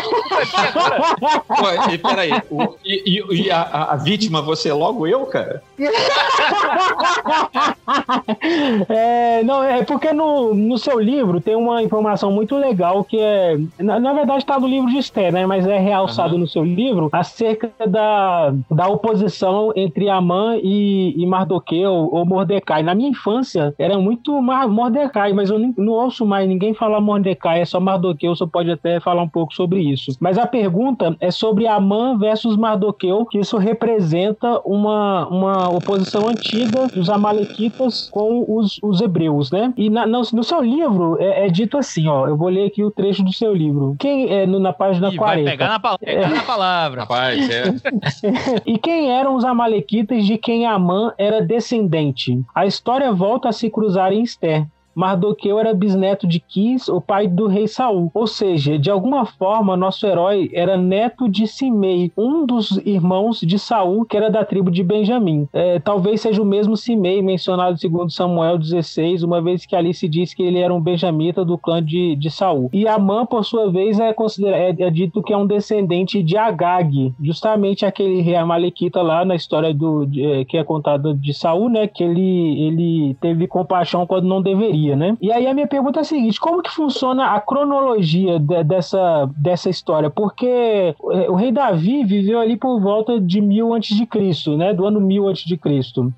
Pô, 1.47 2.07
peraí, 2.07 2.31
o, 2.51 2.75
e, 2.85 3.01
e, 3.05 3.23
e 3.41 3.51
a, 3.51 3.87
a, 3.91 3.95
vítima, 3.95 4.41
você 4.41 4.71
logo 4.71 5.07
eu, 5.07 5.25
cara? 5.25 5.63
é, 8.89 9.41
não, 9.43 9.63
é 9.63 9.83
porque 9.83 10.13
no, 10.13 10.53
no 10.53 10.77
seu 10.77 10.99
livro 10.99 11.41
tem 11.41 11.55
uma 11.55 11.81
informação 11.81 12.31
muito 12.31 12.55
legal 12.57 13.03
que 13.03 13.19
é. 13.19 13.57
Na, 13.79 13.99
na 13.99 14.13
verdade, 14.13 14.45
tá 14.45 14.59
no 14.59 14.67
livro 14.67 14.89
de 14.89 14.97
Esther, 14.97 15.31
né? 15.31 15.45
Mas 15.45 15.65
é 15.65 15.79
realçado 15.79 16.33
uhum. 16.33 16.41
no 16.41 16.47
seu 16.47 16.63
livro 16.63 17.09
acerca 17.11 17.71
da, 17.85 18.26
da 18.69 18.87
oposição 18.87 19.71
entre 19.75 20.09
Amã 20.09 20.57
e, 20.61 21.13
e 21.17 21.25
Mardoqueu 21.25 21.91
ou 21.91 22.25
Mordecai 22.25 22.47
Mordecai. 22.47 22.83
Na 22.83 22.95
minha 22.95 23.09
infância, 23.09 23.73
era 23.77 23.97
muito 23.97 24.41
Mordecai, 24.41 25.33
mas 25.33 25.49
eu 25.49 25.59
não 25.77 25.93
ouço 25.93 26.25
mais 26.25 26.47
ninguém 26.47 26.73
falar 26.73 26.99
Mordecai, 27.01 27.61
é 27.61 27.65
só 27.65 27.79
Mardoqueu, 27.79 28.35
você 28.35 28.47
pode 28.47 28.71
até 28.71 28.99
falar 28.99 29.21
um 29.21 29.29
pouco 29.29 29.53
sobre 29.53 29.81
isso. 29.81 30.11
Mas 30.19 30.37
a 30.37 30.47
pergunta 30.47 31.15
é 31.19 31.31
sobre 31.31 31.67
Amã 31.67 32.17
versus 32.17 32.55
Mardoqueu, 32.55 33.25
que 33.25 33.39
isso 33.39 33.57
representa 33.57 34.59
uma, 34.65 35.27
uma 35.27 35.69
oposição 35.69 36.27
antiga 36.27 36.87
dos 36.87 37.09
amalequitas 37.09 38.09
com 38.09 38.45
os, 38.47 38.79
os 38.81 39.01
hebreus, 39.01 39.51
né? 39.51 39.73
E 39.77 39.89
na, 39.89 40.05
no, 40.05 40.21
no, 40.33 40.43
seu 40.43 40.61
livro 40.61 41.17
é, 41.19 41.45
é, 41.45 41.49
dito 41.49 41.77
assim, 41.77 42.07
ó, 42.07 42.27
eu 42.27 42.37
vou 42.37 42.49
ler 42.49 42.67
aqui 42.67 42.83
o 42.83 42.91
trecho 42.91 43.23
do 43.23 43.33
seu 43.33 43.53
livro. 43.53 43.95
Quem 43.99 44.31
é 44.31 44.45
no, 44.45 44.59
na 44.59 44.73
página 44.73 45.09
Ih, 45.09 45.17
40. 45.17 45.43
Vai 45.43 45.51
pegar 45.51 45.67
na, 45.67 45.97
pegar 45.97 46.31
é. 46.31 46.35
na 46.35 46.43
palavra. 46.43 47.01
Rapaz, 47.01 47.49
é. 47.49 47.63
e 48.65 48.77
quem 48.77 49.11
eram 49.11 49.35
os 49.35 49.43
amalequitas 49.43 50.25
de 50.25 50.37
quem 50.37 50.65
Amã 50.65 51.13
era 51.17 51.41
descendente? 51.41 52.41
A 52.53 52.65
história 52.65 53.11
volta 53.11 53.49
a 53.49 53.53
se 53.53 53.69
cruzar 53.69 54.11
em 54.11 54.23
Esther, 54.23 54.65
Mardoqueu 54.97 55.59
era 55.59 55.75
bisneto 55.75 56.25
de 56.25 56.39
Quis, 56.39 56.89
o 56.89 56.99
pai 56.99 57.27
do 57.27 57.45
rei 57.45 57.67
Saul. 57.67 58.09
Ou 58.15 58.25
seja, 58.25 58.79
de 58.79 58.89
alguma 58.89 59.27
forma, 59.27 59.77
nosso 59.77 60.07
herói 60.07 60.49
era 60.51 60.75
neto 60.75 61.29
de 61.29 61.45
Simei, 61.45 62.11
um 62.17 62.47
dos 62.47 62.77
irmãos 62.77 63.39
de 63.41 63.59
Saul, 63.59 64.05
que 64.05 64.17
era 64.17 64.31
da 64.31 64.43
tribo 64.43 64.71
de 64.71 64.83
Benjamim. 64.83 65.47
É, 65.53 65.77
talvez 65.77 66.21
seja 66.21 66.41
o 66.41 66.45
mesmo 66.45 66.75
Simei 66.75 67.21
mencionado 67.21 67.77
segundo 67.77 68.11
Samuel 68.11 68.57
16, 68.57 69.21
uma 69.21 69.39
vez 69.39 69.67
que 69.67 69.75
ali 69.75 69.93
se 69.93 70.07
diz 70.07 70.33
que 70.33 70.41
ele 70.41 70.57
era 70.57 70.73
um 70.73 70.81
benjamita 70.81 71.45
do 71.45 71.59
clã 71.59 71.83
de, 71.83 72.15
de 72.15 72.31
Saul. 72.31 72.67
E 72.73 72.87
Amã, 72.87 73.23
por 73.23 73.45
sua 73.45 73.69
vez, 73.69 73.99
é, 73.99 74.09
é, 74.09 74.75
é 74.79 74.89
dito 74.89 75.21
que 75.21 75.31
é 75.31 75.37
um 75.37 75.45
descendente 75.45 76.23
de 76.23 76.35
Agag, 76.35 77.13
justamente 77.21 77.85
aquele 77.85 78.21
rei 78.21 78.35
amalequita 78.35 79.03
lá 79.03 79.23
na 79.23 79.35
história 79.35 79.71
do, 79.71 80.07
de, 80.07 80.25
é, 80.25 80.43
que 80.43 80.57
é 80.57 80.63
contada 80.63 81.13
de 81.13 81.35
Saul, 81.35 81.69
né? 81.69 81.85
Que 81.85 82.03
ele, 82.03 82.67
ele 82.67 83.13
teve 83.21 83.45
compaixão 83.45 84.07
quando 84.07 84.25
não 84.25 84.41
deveria 84.41 84.86
né? 84.95 85.17
E 85.21 85.31
aí 85.31 85.47
a 85.47 85.53
minha 85.53 85.67
pergunta 85.67 85.99
é 85.99 86.01
a 86.01 86.05
seguinte: 86.05 86.39
como 86.39 86.61
que 86.61 86.71
funciona 86.71 87.27
a 87.35 87.39
cronologia 87.39 88.39
de, 88.39 88.63
dessa, 88.63 89.29
dessa 89.37 89.69
história? 89.69 90.09
Porque 90.09 90.47
é, 90.47 91.29
o 91.29 91.35
rei 91.35 91.51
Davi 91.51 92.03
viveu 92.03 92.39
ali 92.39 92.57
por 92.57 92.79
volta 92.79 93.19
de 93.19 93.41
mil 93.41 93.73
antes 93.73 93.95
de 93.95 94.05
Cristo, 94.05 94.57
né? 94.57 94.73
Do 94.73 94.85
ano 94.85 94.99
mil 94.99 95.27
antes 95.27 95.45
de 95.45 95.57
Cristo, 95.57 96.13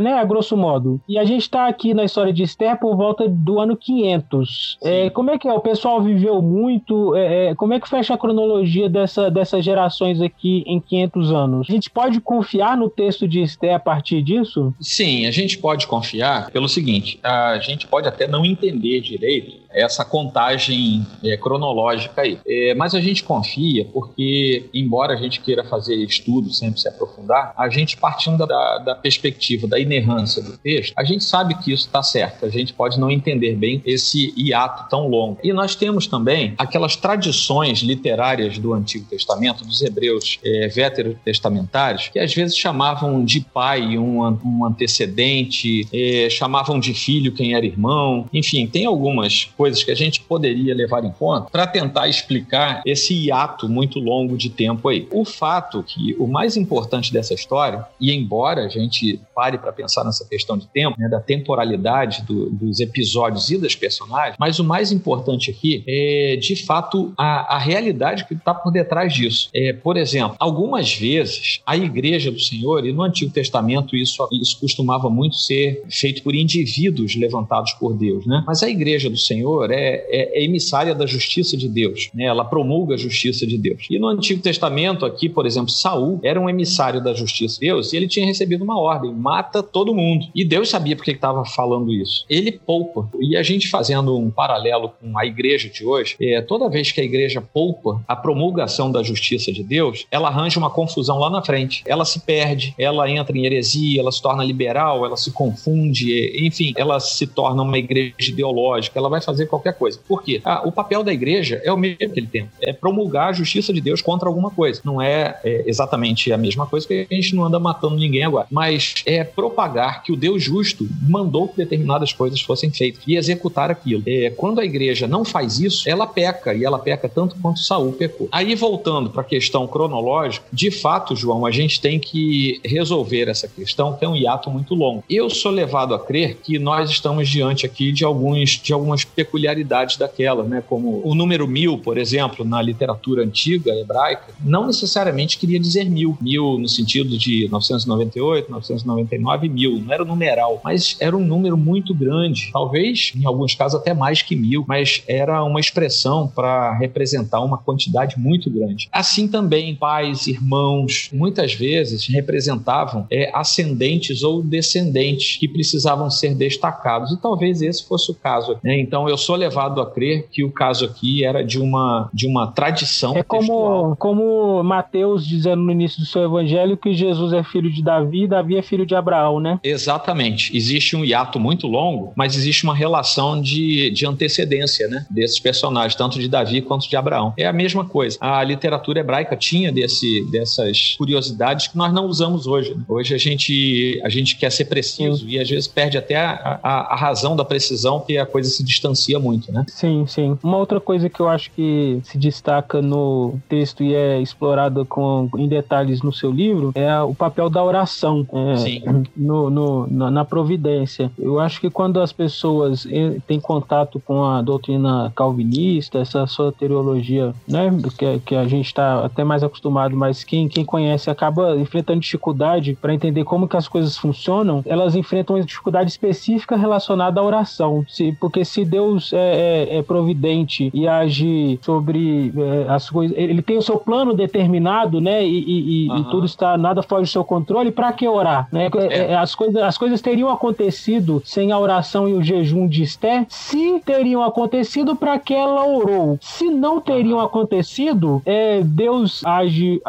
né? 0.00 0.14
A 0.14 0.24
grosso 0.24 0.56
modo. 0.56 1.00
E 1.08 1.18
a 1.18 1.24
gente 1.24 1.42
está 1.42 1.66
aqui 1.66 1.94
na 1.94 2.04
história 2.04 2.32
de 2.32 2.42
Esther 2.42 2.78
por 2.78 2.96
volta 2.96 3.28
do 3.28 3.60
ano 3.60 3.76
500. 3.76 4.78
É, 4.82 5.10
como 5.10 5.30
é 5.30 5.38
que 5.38 5.48
é? 5.48 5.52
O 5.52 5.60
pessoal 5.60 6.02
viveu 6.02 6.40
muito? 6.42 7.14
É, 7.14 7.48
é, 7.48 7.54
como 7.54 7.74
é 7.74 7.80
que 7.80 7.88
fecha 7.88 8.14
a 8.14 8.18
cronologia 8.18 8.88
dessa, 8.88 9.30
dessas 9.30 9.64
gerações 9.64 10.20
aqui 10.20 10.64
em 10.66 10.80
500 10.80 11.32
anos? 11.32 11.66
A 11.68 11.72
gente 11.72 11.90
pode 11.90 12.20
confiar 12.20 12.76
no 12.76 12.88
texto 12.88 13.26
de 13.26 13.42
Esther 13.42 13.74
a 13.74 13.78
partir 13.78 14.22
disso? 14.22 14.74
Sim, 14.80 15.26
a 15.26 15.30
gente 15.30 15.58
pode 15.58 15.86
confiar 15.86 16.50
pelo 16.50 16.68
seguinte: 16.68 17.18
a 17.22 17.58
gente 17.58 17.86
pode 17.86 18.08
até 18.14 18.26
não 18.26 18.44
entender 18.44 19.00
direito 19.00 19.63
essa 19.74 20.04
contagem 20.04 21.06
é, 21.22 21.36
cronológica 21.36 22.22
aí. 22.22 22.38
É, 22.46 22.74
mas 22.74 22.94
a 22.94 23.00
gente 23.00 23.22
confia 23.22 23.84
porque, 23.92 24.68
embora 24.72 25.14
a 25.14 25.16
gente 25.16 25.40
queira 25.40 25.64
fazer 25.64 25.96
estudos, 25.96 26.58
sempre 26.58 26.80
se 26.80 26.88
aprofundar, 26.88 27.52
a 27.56 27.68
gente 27.68 27.96
partindo 27.96 28.46
da, 28.46 28.78
da 28.78 28.94
perspectiva 28.94 29.66
da 29.66 29.78
inerrância 29.78 30.42
do 30.42 30.56
texto, 30.58 30.92
a 30.96 31.04
gente 31.04 31.24
sabe 31.24 31.54
que 31.56 31.72
isso 31.72 31.86
está 31.86 32.02
certo. 32.02 32.44
A 32.44 32.48
gente 32.48 32.72
pode 32.72 32.98
não 32.98 33.10
entender 33.10 33.54
bem 33.56 33.82
esse 33.84 34.32
hiato 34.36 34.88
tão 34.88 35.08
longo. 35.08 35.38
E 35.42 35.52
nós 35.52 35.74
temos 35.74 36.06
também 36.06 36.54
aquelas 36.58 36.96
tradições 36.96 37.80
literárias 37.80 38.58
do 38.58 38.72
Antigo 38.72 39.06
Testamento, 39.06 39.64
dos 39.64 39.82
hebreus 39.82 40.38
é, 40.44 40.68
veterotestamentários, 40.68 42.08
que 42.08 42.18
às 42.18 42.32
vezes 42.34 42.56
chamavam 42.56 43.24
de 43.24 43.40
pai 43.40 43.98
um, 43.98 44.20
um 44.44 44.64
antecedente, 44.64 45.86
é, 45.92 46.28
chamavam 46.30 46.78
de 46.78 46.94
filho 46.94 47.32
quem 47.32 47.54
era 47.54 47.64
irmão. 47.64 48.28
Enfim, 48.32 48.66
tem 48.66 48.86
algumas 48.86 49.44
coisas 49.56 49.63
coisas 49.64 49.82
que 49.82 49.90
a 49.90 49.94
gente 49.94 50.20
poderia 50.20 50.74
levar 50.74 51.02
em 51.04 51.10
conta 51.10 51.48
para 51.50 51.66
tentar 51.66 52.06
explicar 52.06 52.82
esse 52.84 53.14
hiato 53.14 53.66
muito 53.66 53.98
longo 53.98 54.36
de 54.36 54.50
tempo 54.50 54.90
aí. 54.90 55.08
O 55.10 55.24
fato 55.24 55.82
que 55.82 56.14
o 56.18 56.26
mais 56.26 56.54
importante 56.54 57.10
dessa 57.10 57.32
história, 57.32 57.82
e 57.98 58.12
embora 58.12 58.66
a 58.66 58.68
gente 58.68 59.18
pare 59.34 59.56
para 59.56 59.72
pensar 59.72 60.04
nessa 60.04 60.28
questão 60.28 60.58
de 60.58 60.66
tempo, 60.66 61.00
né, 61.00 61.08
da 61.08 61.18
temporalidade 61.18 62.24
do, 62.24 62.50
dos 62.50 62.78
episódios 62.78 63.50
e 63.50 63.56
das 63.56 63.74
personagens, 63.74 64.36
mas 64.38 64.58
o 64.58 64.64
mais 64.64 64.92
importante 64.92 65.50
aqui 65.50 65.82
é, 65.88 66.36
de 66.38 66.56
fato, 66.56 67.14
a, 67.16 67.56
a 67.56 67.58
realidade 67.58 68.26
que 68.26 68.34
está 68.34 68.52
por 68.52 68.70
detrás 68.70 69.14
disso. 69.14 69.48
É, 69.54 69.72
por 69.72 69.96
exemplo, 69.96 70.36
algumas 70.38 70.92
vezes 70.92 71.62
a 71.64 71.74
igreja 71.74 72.30
do 72.30 72.38
Senhor, 72.38 72.86
e 72.86 72.92
no 72.92 73.02
Antigo 73.02 73.32
Testamento 73.32 73.96
isso, 73.96 74.28
isso 74.30 74.60
costumava 74.60 75.08
muito 75.08 75.36
ser 75.36 75.82
feito 75.88 76.22
por 76.22 76.34
indivíduos 76.34 77.16
levantados 77.16 77.72
por 77.72 77.94
Deus, 77.94 78.26
né? 78.26 78.44
Mas 78.46 78.62
a 78.62 78.68
igreja 78.68 79.08
do 79.08 79.16
Senhor 79.16 79.53
Senhor 79.54 79.70
é, 79.70 80.04
é, 80.08 80.40
é, 80.40 80.44
emissária 80.44 80.94
da 80.94 81.06
justiça 81.06 81.56
de 81.56 81.68
Deus, 81.68 82.10
né? 82.14 82.24
ela 82.24 82.44
promulga 82.44 82.94
a 82.94 82.98
justiça 82.98 83.46
de 83.46 83.56
Deus. 83.56 83.86
E 83.88 83.98
no 83.98 84.08
Antigo 84.08 84.42
Testamento, 84.42 85.06
aqui, 85.06 85.28
por 85.28 85.46
exemplo, 85.46 85.70
Saul 85.70 86.18
era 86.22 86.40
um 86.40 86.48
emissário 86.48 87.02
da 87.02 87.14
justiça 87.14 87.54
de 87.54 87.66
Deus 87.66 87.92
e 87.92 87.96
ele 87.96 88.08
tinha 88.08 88.26
recebido 88.26 88.64
uma 88.64 88.78
ordem: 88.78 89.12
mata 89.12 89.62
todo 89.62 89.94
mundo. 89.94 90.26
E 90.34 90.44
Deus 90.44 90.68
sabia 90.68 90.96
por 90.96 91.04
que 91.04 91.12
estava 91.12 91.44
falando 91.44 91.92
isso. 91.92 92.24
Ele 92.28 92.52
poupa. 92.52 93.08
E 93.20 93.36
a 93.36 93.42
gente 93.42 93.68
fazendo 93.68 94.18
um 94.18 94.30
paralelo 94.30 94.92
com 95.00 95.16
a 95.18 95.24
igreja 95.24 95.68
de 95.68 95.84
hoje, 95.84 96.16
é, 96.20 96.40
toda 96.42 96.68
vez 96.68 96.90
que 96.90 97.00
a 97.00 97.04
igreja 97.04 97.40
poupa 97.40 98.02
a 98.08 98.16
promulgação 98.16 98.90
da 98.90 99.02
justiça 99.02 99.52
de 99.52 99.62
Deus, 99.62 100.06
ela 100.10 100.28
arranja 100.28 100.58
uma 100.58 100.70
confusão 100.70 101.18
lá 101.18 101.30
na 101.30 101.42
frente. 101.42 101.82
Ela 101.86 102.04
se 102.04 102.20
perde, 102.20 102.74
ela 102.78 103.08
entra 103.10 103.36
em 103.36 103.44
heresia, 103.44 104.00
ela 104.00 104.10
se 104.10 104.20
torna 104.20 104.44
liberal, 104.44 105.04
ela 105.04 105.16
se 105.16 105.30
confunde, 105.30 106.46
enfim, 106.46 106.72
ela 106.76 106.98
se 106.98 107.26
torna 107.26 107.62
uma 107.62 107.78
igreja 107.78 108.14
ideológica, 108.20 108.98
ela 108.98 109.08
vai 109.08 109.20
fazer 109.20 109.43
fazer 109.44 109.46
qualquer 109.46 109.74
coisa. 109.74 109.98
Por 110.06 110.22
quê? 110.22 110.40
Ah, 110.44 110.62
o 110.64 110.72
papel 110.72 111.02
da 111.02 111.12
igreja 111.12 111.60
é 111.64 111.72
o 111.72 111.76
mesmo 111.76 112.10
que 112.10 112.20
ele 112.20 112.26
tem, 112.26 112.48
é 112.60 112.72
promulgar 112.72 113.28
a 113.28 113.32
justiça 113.32 113.72
de 113.72 113.80
Deus 113.80 114.02
contra 114.02 114.28
alguma 114.28 114.50
coisa. 114.50 114.80
Não 114.84 115.00
é, 115.00 115.38
é 115.44 115.64
exatamente 115.66 116.32
a 116.32 116.38
mesma 116.38 116.66
coisa 116.66 116.86
que 116.86 117.06
a 117.10 117.14
gente 117.14 117.34
não 117.34 117.44
anda 117.44 117.58
matando 117.58 117.96
ninguém 117.96 118.24
agora, 118.24 118.46
mas 118.50 118.94
é 119.06 119.22
propagar 119.22 120.02
que 120.02 120.12
o 120.12 120.16
Deus 120.16 120.42
justo 120.42 120.86
mandou 121.02 121.48
que 121.48 121.56
determinadas 121.56 122.12
coisas 122.12 122.40
fossem 122.40 122.70
feitas 122.70 123.02
e 123.06 123.16
executar 123.16 123.70
aquilo. 123.70 124.02
É, 124.06 124.30
quando 124.30 124.60
a 124.60 124.64
igreja 124.64 125.06
não 125.06 125.24
faz 125.24 125.60
isso, 125.60 125.88
ela 125.88 126.06
peca 126.06 126.54
e 126.54 126.64
ela 126.64 126.78
peca 126.78 127.08
tanto 127.08 127.36
quanto 127.40 127.60
Saul 127.60 127.92
pecou. 127.92 128.28
Aí 128.32 128.54
voltando 128.54 129.10
para 129.10 129.22
a 129.22 129.24
questão 129.24 129.66
cronológica, 129.66 130.46
de 130.52 130.70
fato, 130.70 131.14
João, 131.14 131.46
a 131.46 131.50
gente 131.50 131.80
tem 131.80 131.98
que 131.98 132.60
resolver 132.64 133.28
essa 133.28 133.48
questão 133.48 133.94
que 133.94 134.04
é 134.04 134.08
um 134.08 134.16
hiato 134.16 134.50
muito 134.50 134.74
longo. 134.74 135.04
Eu 135.08 135.28
sou 135.28 135.50
levado 135.50 135.94
a 135.94 135.98
crer 135.98 136.38
que 136.42 136.58
nós 136.58 136.90
estamos 136.90 137.28
diante 137.28 137.66
aqui 137.66 137.92
de 137.92 138.04
alguns 138.04 138.50
de 138.50 138.72
algumas 138.72 139.04
peculiaridades 139.04 139.33
peculiaridades 139.34 139.96
daquela, 139.96 140.44
né? 140.44 140.62
Como 140.66 141.02
o 141.04 141.14
número 141.14 141.48
mil, 141.48 141.78
por 141.78 141.98
exemplo, 141.98 142.44
na 142.44 142.62
literatura 142.62 143.24
antiga 143.24 143.72
hebraica, 143.72 144.32
não 144.44 144.66
necessariamente 144.66 145.38
queria 145.38 145.58
dizer 145.58 145.84
mil. 145.84 146.16
Mil 146.20 146.58
no 146.58 146.68
sentido 146.68 147.18
de 147.18 147.48
998, 147.50 148.50
999 148.50 149.48
mil. 149.48 149.80
Não 149.80 149.92
era 149.92 150.04
numeral, 150.04 150.60
mas 150.62 150.96
era 151.00 151.16
um 151.16 151.24
número 151.24 151.56
muito 151.56 151.92
grande. 151.92 152.50
Talvez, 152.52 153.12
em 153.16 153.26
alguns 153.26 153.54
casos, 153.54 153.80
até 153.80 153.92
mais 153.92 154.22
que 154.22 154.36
mil, 154.36 154.64
mas 154.68 155.02
era 155.08 155.42
uma 155.42 155.58
expressão 155.58 156.28
para 156.28 156.72
representar 156.78 157.40
uma 157.40 157.58
quantidade 157.58 158.18
muito 158.18 158.48
grande. 158.48 158.88
Assim 158.92 159.26
também, 159.26 159.74
pais, 159.74 160.28
irmãos, 160.28 161.10
muitas 161.12 161.54
vezes 161.54 162.06
representavam 162.06 163.06
é, 163.10 163.30
ascendentes 163.34 164.22
ou 164.22 164.42
descendentes 164.42 165.36
que 165.38 165.48
precisavam 165.48 166.08
ser 166.08 166.34
destacados. 166.34 167.10
E 167.12 167.20
talvez 167.20 167.60
esse 167.62 167.84
fosse 167.84 168.10
o 168.10 168.14
caso. 168.14 168.56
Né? 168.62 168.78
Então, 168.78 169.08
eu 169.08 169.13
sou 169.16 169.36
levado 169.36 169.80
a 169.80 169.90
crer 169.90 170.28
que 170.30 170.44
o 170.44 170.50
caso 170.50 170.84
aqui 170.84 171.24
era 171.24 171.44
de 171.44 171.60
uma, 171.60 172.08
de 172.12 172.26
uma 172.26 172.46
tradição. 172.48 173.16
É 173.16 173.22
como, 173.22 173.96
como 173.96 174.62
Mateus 174.62 175.26
dizendo 175.26 175.62
no 175.62 175.72
início 175.72 176.00
do 176.00 176.06
seu 176.06 176.24
evangelho 176.24 176.76
que 176.76 176.94
Jesus 176.94 177.32
é 177.32 177.42
filho 177.42 177.70
de 177.70 177.82
Davi 177.82 178.24
e 178.24 178.26
Davi 178.26 178.56
é 178.56 178.62
filho 178.62 178.86
de 178.86 178.94
Abraão, 178.94 179.40
né? 179.40 179.58
Exatamente. 179.62 180.56
Existe 180.56 180.96
um 180.96 181.04
hiato 181.04 181.38
muito 181.38 181.66
longo, 181.66 182.12
mas 182.16 182.36
existe 182.36 182.64
uma 182.64 182.74
relação 182.74 183.40
de, 183.40 183.90
de 183.90 184.06
antecedência 184.06 184.88
né, 184.88 185.06
desses 185.10 185.38
personagens, 185.40 185.94
tanto 185.94 186.18
de 186.18 186.28
Davi 186.28 186.60
quanto 186.62 186.88
de 186.88 186.96
Abraão. 186.96 187.32
É 187.36 187.46
a 187.46 187.52
mesma 187.52 187.84
coisa. 187.84 188.18
A 188.20 188.42
literatura 188.42 189.00
hebraica 189.00 189.36
tinha 189.36 189.70
desse, 189.70 190.24
dessas 190.30 190.94
curiosidades 190.96 191.68
que 191.68 191.76
nós 191.76 191.92
não 191.92 192.06
usamos 192.06 192.46
hoje. 192.46 192.74
Né? 192.74 192.82
Hoje 192.88 193.14
a 193.14 193.18
gente, 193.18 194.00
a 194.04 194.08
gente 194.08 194.36
quer 194.36 194.50
ser 194.50 194.66
preciso 194.66 195.18
sim. 195.18 195.30
e 195.30 195.38
às 195.38 195.48
vezes 195.48 195.68
perde 195.68 195.98
até 195.98 196.16
a, 196.16 196.60
a, 196.62 196.94
a, 196.94 196.96
razão 196.96 197.36
da 197.36 197.44
precisão, 197.44 197.98
porque 197.98 198.16
a 198.16 198.26
coisa 198.26 198.48
se 198.48 198.62
distancia 198.64 199.03
muito, 199.18 199.52
né? 199.52 199.64
Sim, 199.68 200.06
sim. 200.06 200.38
Uma 200.42 200.56
outra 200.56 200.80
coisa 200.80 201.08
que 201.08 201.20
eu 201.20 201.28
acho 201.28 201.50
que 201.52 202.00
se 202.04 202.18
destaca 202.18 202.80
no 202.80 203.34
texto 203.48 203.82
e 203.82 203.94
é 203.94 204.20
explorada 204.20 204.84
com, 204.84 205.28
em 205.36 205.48
detalhes 205.48 206.02
no 206.02 206.12
seu 206.12 206.30
livro 206.30 206.72
é 206.74 207.00
o 207.00 207.14
papel 207.14 207.48
da 207.50 207.62
oração 207.62 208.26
é, 208.32 209.02
no, 209.16 209.50
no 209.50 209.86
na, 209.86 210.10
na, 210.10 210.24
providência. 210.24 211.10
Eu 211.18 211.38
acho 211.40 211.60
que 211.60 211.70
quando 211.70 212.00
as 212.00 212.12
pessoas 212.12 212.86
têm 213.26 213.40
contato 213.40 214.00
com 214.00 214.24
a 214.24 214.40
doutrina 214.42 215.12
calvinista, 215.14 215.98
essa 215.98 216.26
soteriologia, 216.26 217.34
né, 217.46 217.70
que, 217.98 218.18
que 218.20 218.34
a 218.34 218.46
gente 218.46 218.66
está 218.66 219.04
até 219.04 219.22
mais 219.24 219.42
acostumado, 219.42 219.96
mas 219.96 220.24
quem, 220.24 220.48
quem 220.48 220.64
conhece 220.64 221.10
acaba 221.10 221.56
enfrentando 221.56 222.00
dificuldade 222.00 222.76
para 222.80 222.94
entender 222.94 223.24
como 223.24 223.48
que 223.48 223.56
as 223.56 223.68
coisas 223.68 223.96
funcionam, 223.96 224.62
elas 224.66 224.94
enfrentam 224.94 225.36
uma 225.36 225.44
dificuldade 225.44 225.90
específica 225.90 226.56
relacionada 226.56 227.20
à 227.20 227.24
oração. 227.24 227.84
Se, 227.88 228.12
porque 228.12 228.44
se 228.44 228.64
Deus 228.64 228.93
é, 229.12 229.68
é, 229.70 229.78
é 229.78 229.82
providente 229.82 230.70
e 230.72 230.86
age 230.88 231.58
sobre 231.62 232.32
é, 232.36 232.72
as 232.72 232.88
coisas, 232.90 233.16
ele 233.16 233.42
tem 233.42 233.56
o 233.56 233.62
seu 233.62 233.76
plano 233.76 234.14
determinado, 234.14 235.00
né, 235.00 235.24
e, 235.24 235.84
e, 235.84 235.90
uhum. 235.90 235.98
e 235.98 236.04
tudo 236.04 236.26
está, 236.26 236.56
nada 236.56 236.82
foge 236.82 237.02
do 237.02 237.12
seu 237.12 237.24
controle, 237.24 237.70
para 237.70 237.92
que 237.92 238.06
orar? 238.08 238.48
Né? 238.52 238.68
É. 238.90 239.12
é. 239.12 239.16
As, 239.16 239.34
coisas, 239.34 239.62
as 239.62 239.78
coisas 239.78 240.00
teriam 240.00 240.30
acontecido 240.30 241.22
sem 241.24 241.52
a 241.52 241.58
oração 241.58 242.08
e 242.08 242.14
o 242.14 242.22
jejum 242.22 242.66
de 242.66 242.82
Esther, 242.82 243.26
se 243.28 243.80
teriam 243.80 244.22
acontecido 244.22 244.96
para 244.96 245.18
que 245.18 245.34
ela 245.34 245.66
orou. 245.66 246.18
Se 246.20 246.50
não 246.50 246.80
teriam 246.80 247.20
acontecido, 247.20 248.22
é, 248.24 248.60
Deus 248.62 249.24
age 249.24 249.80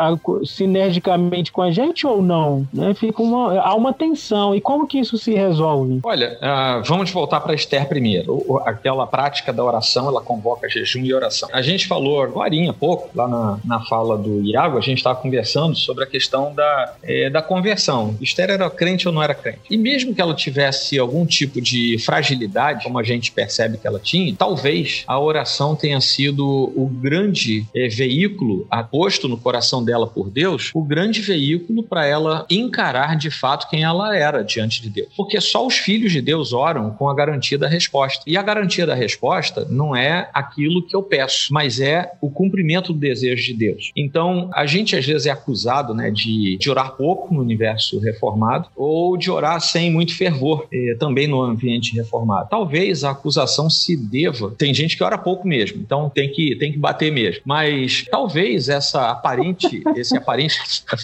sinergicamente 0.43 1.51
com 1.51 1.61
a 1.61 1.71
gente 1.71 2.05
ou 2.05 2.21
não? 2.21 2.67
Né? 2.73 2.93
Fica 2.93 3.21
uma, 3.21 3.59
há 3.59 3.75
uma 3.75 3.93
tensão. 3.93 4.55
E 4.55 4.61
como 4.61 4.87
que 4.87 4.99
isso 4.99 5.17
se 5.17 5.33
resolve? 5.33 5.99
Olha, 6.03 6.37
uh, 6.41 6.83
vamos 6.87 7.11
voltar 7.11 7.39
para 7.41 7.53
Esther 7.53 7.87
primeiro. 7.87 8.43
O, 8.47 8.59
aquela 8.65 8.94
prática 9.05 9.51
da 9.51 9.63
oração, 9.63 10.07
ela 10.07 10.21
convoca 10.21 10.69
jejum 10.69 11.03
e 11.03 11.13
oração. 11.13 11.49
A 11.51 11.61
gente 11.61 11.87
falou 11.87 12.21
agora 12.21 12.45
há 12.69 12.73
pouco, 12.73 13.09
lá 13.15 13.27
na, 13.27 13.59
na 13.65 13.79
fala 13.85 14.17
do 14.17 14.41
Iago, 14.43 14.77
a 14.77 14.81
gente 14.81 14.97
estava 14.97 15.19
conversando 15.19 15.75
sobre 15.75 16.03
a 16.03 16.07
questão 16.07 16.53
da, 16.53 16.95
é, 17.03 17.29
da 17.29 17.41
conversão. 17.41 18.15
Esther 18.21 18.51
era 18.51 18.69
crente 18.69 19.07
ou 19.07 19.13
não 19.13 19.21
era 19.21 19.33
crente? 19.33 19.61
E 19.69 19.77
mesmo 19.77 20.13
que 20.13 20.21
ela 20.21 20.33
tivesse 20.33 20.97
algum 20.97 21.25
tipo 21.25 21.59
de 21.59 21.97
fragilidade, 22.05 22.83
como 22.83 22.99
a 22.99 23.03
gente 23.03 23.31
percebe 23.31 23.77
que 23.77 23.87
ela 23.87 23.99
tinha, 23.99 24.33
talvez 24.37 25.03
a 25.07 25.19
oração 25.19 25.75
tenha 25.75 25.99
sido 25.99 26.45
o 26.75 26.87
grande 26.87 27.65
é, 27.75 27.87
veículo 27.87 28.67
aposto 28.69 29.27
no 29.27 29.37
coração 29.37 29.83
dela 29.83 30.07
por 30.07 30.29
Deus, 30.29 30.71
o 30.73 30.83
grande 30.83 31.21
veículo 31.21 31.83
para 31.83 32.05
ela 32.05 32.45
encarar 32.49 33.17
de 33.17 33.31
fato 33.31 33.67
quem 33.69 33.83
ela 33.83 34.15
era 34.15 34.43
diante 34.43 34.81
de 34.81 34.89
Deus. 34.89 35.09
Porque 35.15 35.39
só 35.41 35.65
os 35.65 35.75
filhos 35.75 36.11
de 36.11 36.21
Deus 36.21 36.53
oram 36.53 36.91
com 36.91 37.09
a 37.09 37.15
garantia 37.15 37.57
da 37.57 37.67
resposta. 37.67 38.23
E 38.27 38.37
a 38.37 38.43
garantia 38.43 38.84
da 38.85 38.95
resposta 38.95 39.65
não 39.69 39.95
é 39.95 40.29
aquilo 40.33 40.85
que 40.85 40.95
eu 40.95 41.03
peço, 41.03 41.47
mas 41.51 41.79
é 41.79 42.11
o 42.21 42.29
cumprimento 42.29 42.93
do 42.93 42.99
desejo 42.99 43.43
de 43.43 43.53
Deus. 43.53 43.91
Então, 43.95 44.49
a 44.53 44.65
gente 44.65 44.95
às 44.95 45.05
vezes 45.05 45.25
é 45.25 45.31
acusado 45.31 45.93
né, 45.93 46.11
de, 46.11 46.57
de 46.57 46.69
orar 46.69 46.95
pouco 46.95 47.33
no 47.33 47.41
universo 47.41 47.99
reformado 47.99 48.69
ou 48.75 49.17
de 49.17 49.29
orar 49.29 49.59
sem 49.61 49.91
muito 49.91 50.15
fervor 50.15 50.67
eh, 50.71 50.95
também 50.99 51.27
no 51.27 51.41
ambiente 51.41 51.95
reformado. 51.95 52.49
Talvez 52.49 53.03
a 53.03 53.11
acusação 53.11 53.69
se 53.69 53.95
deva. 53.95 54.53
Tem 54.57 54.73
gente 54.73 54.97
que 54.97 55.03
ora 55.03 55.17
pouco 55.17 55.47
mesmo, 55.47 55.81
então 55.81 56.09
tem 56.09 56.31
que, 56.31 56.55
tem 56.57 56.71
que 56.71 56.77
bater 56.77 57.11
mesmo. 57.11 57.41
Mas 57.45 58.05
talvez 58.09 58.69
essa 58.69 59.09
aparente, 59.11 59.83
esse 59.95 60.15
aparente 60.17 60.57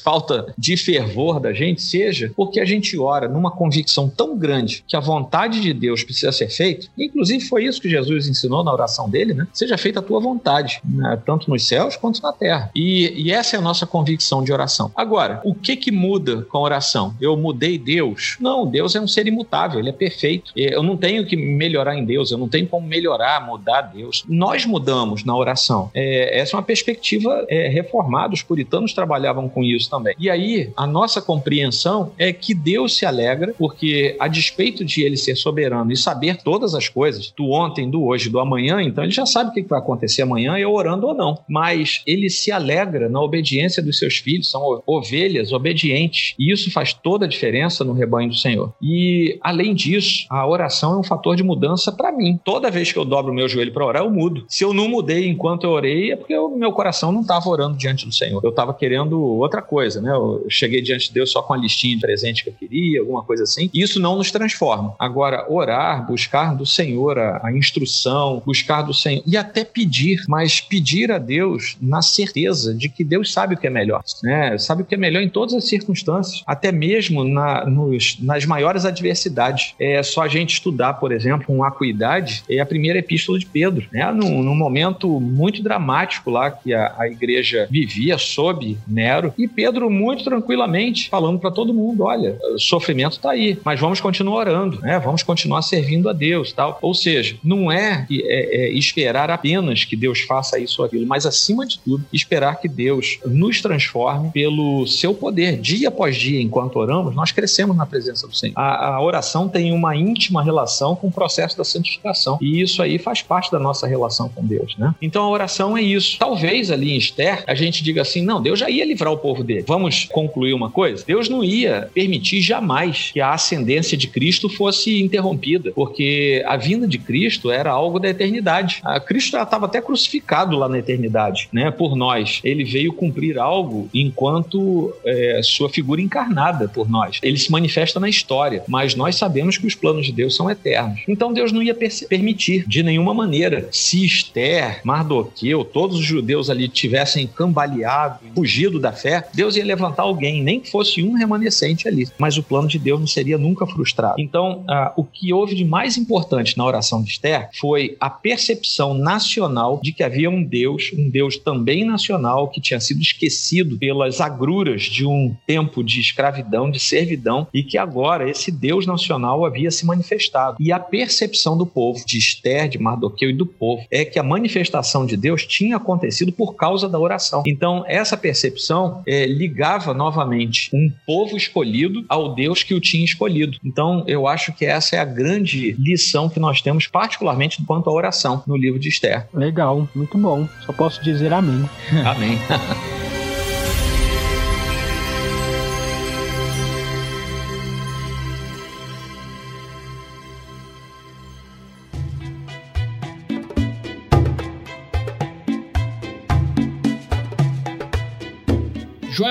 falta 0.03 0.53
de 0.57 0.77
fervor 0.77 1.39
da 1.39 1.53
gente 1.53 1.81
seja 1.81 2.31
porque 2.35 2.59
a 2.59 2.65
gente 2.65 2.97
ora 2.97 3.27
numa 3.27 3.51
convicção 3.51 4.09
tão 4.09 4.37
grande 4.37 4.83
que 4.87 4.95
a 4.95 4.99
vontade 4.99 5.61
de 5.61 5.73
Deus 5.73 6.03
precisa 6.03 6.31
ser 6.31 6.49
feita. 6.49 6.87
Inclusive 6.97 7.45
foi 7.45 7.65
isso 7.65 7.70
que 7.79 7.89
Jesus 7.89 8.27
ensinou 8.27 8.63
na 8.63 8.71
oração 8.71 9.09
dele, 9.09 9.33
né? 9.33 9.47
Seja 9.53 9.77
feita 9.77 9.99
a 9.99 10.03
tua 10.03 10.19
vontade, 10.19 10.81
né? 10.83 11.19
tanto 11.25 11.49
nos 11.49 11.67
céus 11.67 11.95
quanto 11.95 12.21
na 12.21 12.33
terra. 12.33 12.69
E, 12.75 13.13
e 13.15 13.31
essa 13.31 13.55
é 13.55 13.59
a 13.59 13.61
nossa 13.61 13.85
convicção 13.85 14.43
de 14.43 14.51
oração. 14.51 14.91
Agora, 14.95 15.41
o 15.43 15.53
que 15.53 15.75
que 15.75 15.91
muda 15.91 16.43
com 16.43 16.57
a 16.57 16.61
oração? 16.61 17.15
Eu 17.19 17.35
mudei 17.37 17.77
Deus? 17.77 18.37
Não, 18.39 18.65
Deus 18.65 18.95
é 18.95 19.01
um 19.01 19.07
ser 19.07 19.27
imutável, 19.27 19.79
ele 19.79 19.89
é 19.89 19.93
perfeito. 19.93 20.51
Eu 20.55 20.83
não 20.83 20.97
tenho 20.97 21.25
que 21.25 21.35
melhorar 21.35 21.95
em 21.95 22.05
Deus, 22.05 22.31
eu 22.31 22.37
não 22.37 22.47
tenho 22.47 22.67
como 22.67 22.87
melhorar, 22.87 23.45
mudar 23.45 23.81
Deus. 23.81 24.23
Nós 24.27 24.65
mudamos 24.65 25.23
na 25.23 25.35
oração. 25.35 25.89
É, 25.93 26.39
essa 26.39 26.55
é 26.55 26.57
uma 26.57 26.63
perspectiva 26.63 27.45
é, 27.49 27.67
reformada, 27.67 28.33
os 28.33 28.43
puritanos 28.43 28.93
trabalhavam 28.93 29.47
com 29.49 29.63
isso 29.63 29.89
também. 29.89 30.15
E 30.19 30.29
aí, 30.29 30.71
a 30.75 30.87
nossa 30.87 31.21
compreensão 31.21 32.11
é 32.17 32.31
que 32.33 32.53
Deus 32.53 32.97
se 32.97 33.05
alegra, 33.05 33.53
porque 33.57 34.15
a 34.19 34.27
despeito 34.27 34.83
de 34.83 35.03
ele 35.03 35.17
ser 35.17 35.35
soberano 35.35 35.91
e 35.91 35.97
saber 35.97 36.37
todas 36.37 36.73
as 36.73 36.87
coisas, 36.89 37.31
do 37.35 37.47
ontem, 37.61 37.89
do 37.89 38.03
hoje, 38.03 38.29
do 38.29 38.39
amanhã, 38.39 38.81
então 38.81 39.03
ele 39.03 39.11
já 39.11 39.25
sabe 39.25 39.49
o 39.49 39.53
que 39.53 39.61
vai 39.61 39.79
acontecer 39.79 40.21
amanhã, 40.21 40.57
eu 40.57 40.71
orando 40.71 41.07
ou 41.07 41.13
não. 41.13 41.39
Mas 41.47 42.01
ele 42.05 42.29
se 42.29 42.51
alegra 42.51 43.09
na 43.09 43.21
obediência 43.21 43.81
dos 43.81 43.97
seus 43.97 44.17
filhos, 44.17 44.49
são 44.49 44.81
ovelhas 44.85 45.51
obedientes. 45.51 46.33
E 46.37 46.51
isso 46.51 46.71
faz 46.71 46.93
toda 46.93 47.25
a 47.25 47.29
diferença 47.29 47.83
no 47.83 47.93
rebanho 47.93 48.29
do 48.29 48.35
Senhor. 48.35 48.73
E, 48.81 49.37
além 49.41 49.73
disso, 49.73 50.25
a 50.29 50.47
oração 50.47 50.93
é 50.93 50.97
um 50.97 51.03
fator 51.03 51.35
de 51.35 51.43
mudança 51.43 51.91
para 51.91 52.11
mim. 52.11 52.39
Toda 52.43 52.71
vez 52.71 52.91
que 52.91 52.99
eu 52.99 53.05
dobro 53.05 53.31
o 53.31 53.35
meu 53.35 53.47
joelho 53.47 53.71
para 53.71 53.85
orar, 53.85 54.03
eu 54.03 54.11
mudo. 54.11 54.45
Se 54.47 54.63
eu 54.63 54.73
não 54.73 54.87
mudei 54.87 55.27
enquanto 55.27 55.63
eu 55.63 55.71
orei, 55.71 56.11
é 56.11 56.15
porque 56.15 56.35
o 56.37 56.55
meu 56.55 56.71
coração 56.71 57.11
não 57.11 57.21
estava 57.21 57.47
orando 57.49 57.77
diante 57.77 58.05
do 58.05 58.13
Senhor. 58.13 58.41
Eu 58.43 58.49
estava 58.49 58.73
querendo 58.73 59.21
outra 59.21 59.61
coisa, 59.61 60.01
né? 60.01 60.11
Eu 60.11 60.45
cheguei 60.49 60.81
diante 60.81 61.07
de 61.07 61.13
Deus 61.13 61.31
só 61.31 61.41
com 61.41 61.53
a 61.53 61.57
listinha 61.57 61.95
de 61.95 62.01
presente 62.01 62.43
que 62.43 62.49
eu 62.49 62.53
queria, 62.53 62.99
alguma 62.99 63.23
coisa 63.23 63.43
assim. 63.43 63.69
Isso 63.73 63.99
não 63.99 64.17
nos 64.17 64.31
transforma. 64.31 64.95
Agora, 64.99 65.45
orar, 65.49 66.05
buscar 66.05 66.55
do 66.55 66.65
Senhor 66.65 67.17
a, 67.17 67.41
a 67.43 67.50
instrução, 67.57 68.41
buscar 68.45 68.81
do 68.81 68.93
Senhor 68.93 69.23
e 69.25 69.37
até 69.37 69.63
pedir, 69.63 70.23
mas 70.27 70.61
pedir 70.61 71.11
a 71.11 71.17
Deus 71.17 71.77
na 71.81 72.01
certeza 72.01 72.73
de 72.73 72.89
que 72.89 73.03
Deus 73.03 73.31
sabe 73.31 73.55
o 73.55 73.57
que 73.57 73.67
é 73.67 73.69
melhor, 73.69 74.03
né? 74.23 74.57
Sabe 74.57 74.81
o 74.81 74.85
que 74.85 74.95
é 74.95 74.97
melhor 74.97 75.21
em 75.21 75.29
todas 75.29 75.53
as 75.53 75.65
circunstâncias, 75.65 76.43
até 76.45 76.71
mesmo 76.71 77.23
na, 77.23 77.65
nos, 77.65 78.17
nas 78.19 78.45
maiores 78.45 78.85
adversidades. 78.85 79.73
É 79.79 80.01
só 80.03 80.21
a 80.21 80.27
gente 80.27 80.53
estudar, 80.53 80.95
por 80.95 81.11
exemplo, 81.11 81.47
com 81.47 81.63
acuidade, 81.63 82.43
é 82.49 82.59
a 82.59 82.65
primeira 82.65 82.99
epístola 82.99 83.39
de 83.39 83.45
Pedro, 83.45 83.87
né? 83.91 84.11
Num, 84.11 84.43
num 84.43 84.55
momento 84.55 85.19
muito 85.19 85.61
dramático 85.61 86.29
lá 86.29 86.51
que 86.51 86.73
a, 86.73 86.95
a 86.97 87.07
igreja 87.07 87.67
vivia 87.69 88.17
sob 88.17 88.77
Nero 88.87 89.33
e 89.37 89.47
Pedro 89.47 89.89
muito 89.89 90.23
tranquilamente 90.23 91.09
falando 91.09 91.39
para 91.39 91.51
todo 91.51 91.73
mundo, 91.73 92.03
olha, 92.03 92.37
o 92.53 92.59
sofrimento 92.59 93.13
está 93.13 93.31
aí, 93.31 93.57
mas 93.63 93.79
vamos 93.79 93.99
continuar 93.99 94.47
orando, 94.47 94.79
né? 94.81 94.99
Vamos 94.99 95.23
continuar 95.23 95.61
servindo 95.61 96.09
a 96.09 96.13
Deus, 96.13 96.51
tal. 96.51 96.77
Ou 96.81 96.93
seja, 96.93 97.30
não 97.43 97.71
é, 97.71 98.05
é, 98.11 98.65
é 98.65 98.71
esperar 98.73 99.29
apenas 99.29 99.83
que 99.83 99.95
Deus 99.95 100.21
faça 100.21 100.59
isso 100.59 100.81
ou 100.81 100.85
aquilo, 100.85 101.05
mas 101.05 101.25
acima 101.25 101.65
de 101.65 101.79
tudo 101.79 102.05
esperar 102.11 102.59
que 102.59 102.67
Deus 102.67 103.19
nos 103.25 103.61
transforme 103.61 104.31
pelo 104.31 104.85
seu 104.87 105.13
poder 105.13 105.57
dia 105.59 105.89
após 105.89 106.15
dia, 106.15 106.41
enquanto 106.41 106.77
oramos, 106.77 107.15
nós 107.15 107.31
crescemos 107.31 107.75
na 107.75 107.85
presença 107.85 108.27
do 108.27 108.35
Senhor. 108.35 108.53
A, 108.57 108.95
a 108.95 109.01
oração 109.01 109.47
tem 109.47 109.71
uma 109.71 109.95
íntima 109.95 110.43
relação 110.43 110.95
com 110.95 111.07
o 111.07 111.11
processo 111.11 111.57
da 111.57 111.63
santificação 111.63 112.37
e 112.41 112.61
isso 112.61 112.81
aí 112.81 112.97
faz 112.97 113.21
parte 113.21 113.51
da 113.51 113.59
nossa 113.59 113.87
relação 113.87 114.29
com 114.29 114.45
Deus, 114.45 114.75
né? 114.77 114.93
Então 115.01 115.23
a 115.23 115.29
oração 115.29 115.77
é 115.77 115.81
isso. 115.81 116.17
Talvez 116.19 116.71
ali 116.71 116.91
em 116.91 116.97
Esther 116.97 117.43
a 117.47 117.55
gente 117.55 117.83
diga 117.83 118.01
assim, 118.01 118.21
não, 118.21 118.41
Deus 118.41 118.59
já 118.59 118.69
ia 118.69 118.85
livrar 118.85 119.11
o 119.11 119.17
povo 119.17 119.43
dele. 119.43 119.63
Vamos 119.67 120.07
concluir 120.11 120.53
uma 120.53 120.69
coisa? 120.69 121.03
Deus 121.05 121.29
não 121.29 121.43
ia 121.43 121.89
permitir 121.93 122.41
jamais 122.41 123.11
que 123.11 123.19
a 123.19 123.33
ascendência 123.33 123.97
de 123.97 124.07
Cristo 124.07 124.49
fosse 124.49 125.01
interrompida, 125.01 125.71
porque 125.73 126.43
a 126.45 126.57
vinda 126.57 126.87
de 126.87 126.97
Cristo 126.97 127.20
Cristo 127.21 127.51
era 127.51 127.69
algo 127.69 127.99
da 127.99 128.09
eternidade. 128.09 128.79
A 128.83 128.99
Cristo 128.99 129.37
estava 129.37 129.67
até 129.67 129.79
crucificado 129.79 130.57
lá 130.57 130.67
na 130.67 130.79
eternidade, 130.79 131.47
né? 131.53 131.69
Por 131.69 131.95
nós. 131.95 132.39
Ele 132.43 132.63
veio 132.63 132.91
cumprir 132.93 133.37
algo 133.37 133.87
enquanto 133.93 134.91
é, 135.05 135.39
sua 135.43 135.69
figura 135.69 136.01
encarnada 136.01 136.67
por 136.67 136.89
nós. 136.89 137.19
Ele 137.21 137.37
se 137.37 137.51
manifesta 137.51 137.99
na 137.99 138.09
história, 138.09 138.63
mas 138.67 138.95
nós 138.95 139.17
sabemos 139.17 139.55
que 139.55 139.67
os 139.67 139.75
planos 139.75 140.07
de 140.07 140.11
Deus 140.11 140.35
são 140.35 140.49
eternos. 140.49 141.01
Então 141.07 141.31
Deus 141.31 141.51
não 141.51 141.61
ia 141.61 141.75
permitir 142.09 142.65
de 142.67 142.81
nenhuma 142.81 143.13
maneira 143.13 143.67
se 143.71 144.03
Esther, 144.03 144.81
Mardoqueu, 144.83 145.63
todos 145.63 145.99
os 145.99 146.05
judeus 146.05 146.49
ali 146.49 146.67
tivessem 146.67 147.27
cambaleado, 147.27 148.17
fugido 148.33 148.79
da 148.79 148.91
fé, 148.91 149.27
Deus 149.31 149.55
ia 149.55 149.63
levantar 149.63 150.03
alguém, 150.03 150.41
nem 150.41 150.59
que 150.59 150.71
fosse 150.71 151.03
um 151.03 151.13
remanescente 151.13 151.87
ali. 151.87 152.07
Mas 152.17 152.35
o 152.35 152.41
plano 152.41 152.67
de 152.67 152.79
Deus 152.79 152.99
não 152.99 153.07
seria 153.07 153.37
nunca 153.37 153.67
frustrado. 153.67 154.15
Então, 154.17 154.63
ah, 154.67 154.91
o 154.97 155.03
que 155.03 155.31
houve 155.31 155.53
de 155.53 155.63
mais 155.63 155.97
importante 155.97 156.57
na 156.57 156.65
oração 156.65 157.03
de 157.03 157.10
Esther 157.11 157.49
foi 157.59 157.95
a 157.99 158.09
percepção 158.09 158.93
nacional 158.93 159.79
de 159.81 159.91
que 159.91 160.03
havia 160.03 160.29
um 160.29 160.43
Deus, 160.43 160.91
um 160.93 161.09
Deus 161.09 161.37
também 161.37 161.85
nacional, 161.85 162.49
que 162.49 162.61
tinha 162.61 162.79
sido 162.79 163.01
esquecido 163.01 163.77
pelas 163.77 164.21
agruras 164.21 164.83
de 164.83 165.05
um 165.05 165.35
tempo 165.45 165.83
de 165.83 165.99
escravidão, 165.99 166.69
de 166.71 166.79
servidão, 166.79 167.47
e 167.53 167.63
que 167.63 167.77
agora 167.77 168.29
esse 168.29 168.51
Deus 168.51 168.85
nacional 168.85 169.45
havia 169.45 169.71
se 169.71 169.85
manifestado. 169.85 170.57
E 170.59 170.71
a 170.71 170.79
percepção 170.79 171.57
do 171.57 171.65
povo, 171.65 172.03
de 172.05 172.17
Esther, 172.17 172.69
de 172.69 172.79
Mardoqueu 172.79 173.29
e 173.29 173.33
do 173.33 173.45
povo, 173.45 173.85
é 173.91 174.05
que 174.05 174.19
a 174.19 174.23
manifestação 174.23 175.05
de 175.05 175.17
Deus 175.17 175.45
tinha 175.45 175.77
acontecido 175.77 176.31
por 176.31 176.55
causa 176.55 176.87
da 176.87 176.99
oração. 176.99 177.43
Então, 177.45 177.83
essa 177.87 178.15
percepção 178.15 179.01
é, 179.05 179.25
ligava 179.25 179.93
novamente 179.93 180.69
um 180.73 180.91
povo 181.05 181.35
escolhido 181.35 182.05
ao 182.07 182.33
Deus 182.33 182.63
que 182.63 182.73
o 182.73 182.79
tinha 182.79 183.03
escolhido. 183.03 183.57
Então, 183.63 184.03
eu 184.07 184.27
acho 184.27 184.53
que 184.53 184.65
essa 184.65 184.95
é 184.95 184.99
a 184.99 185.05
grande 185.05 185.73
lição 185.73 186.29
que 186.29 186.39
nós 186.39 186.61
temos, 186.61 186.87
particularmente 187.01 187.63
quanto 187.65 187.89
à 187.89 187.93
oração 187.93 188.43
no 188.45 188.55
livro 188.55 188.79
de 188.79 188.87
Esther. 188.87 189.27
Legal, 189.33 189.89
muito 189.95 190.19
bom. 190.19 190.47
Só 190.63 190.71
posso 190.71 191.03
dizer 191.03 191.33
amém. 191.33 191.67
Amém. 192.05 192.37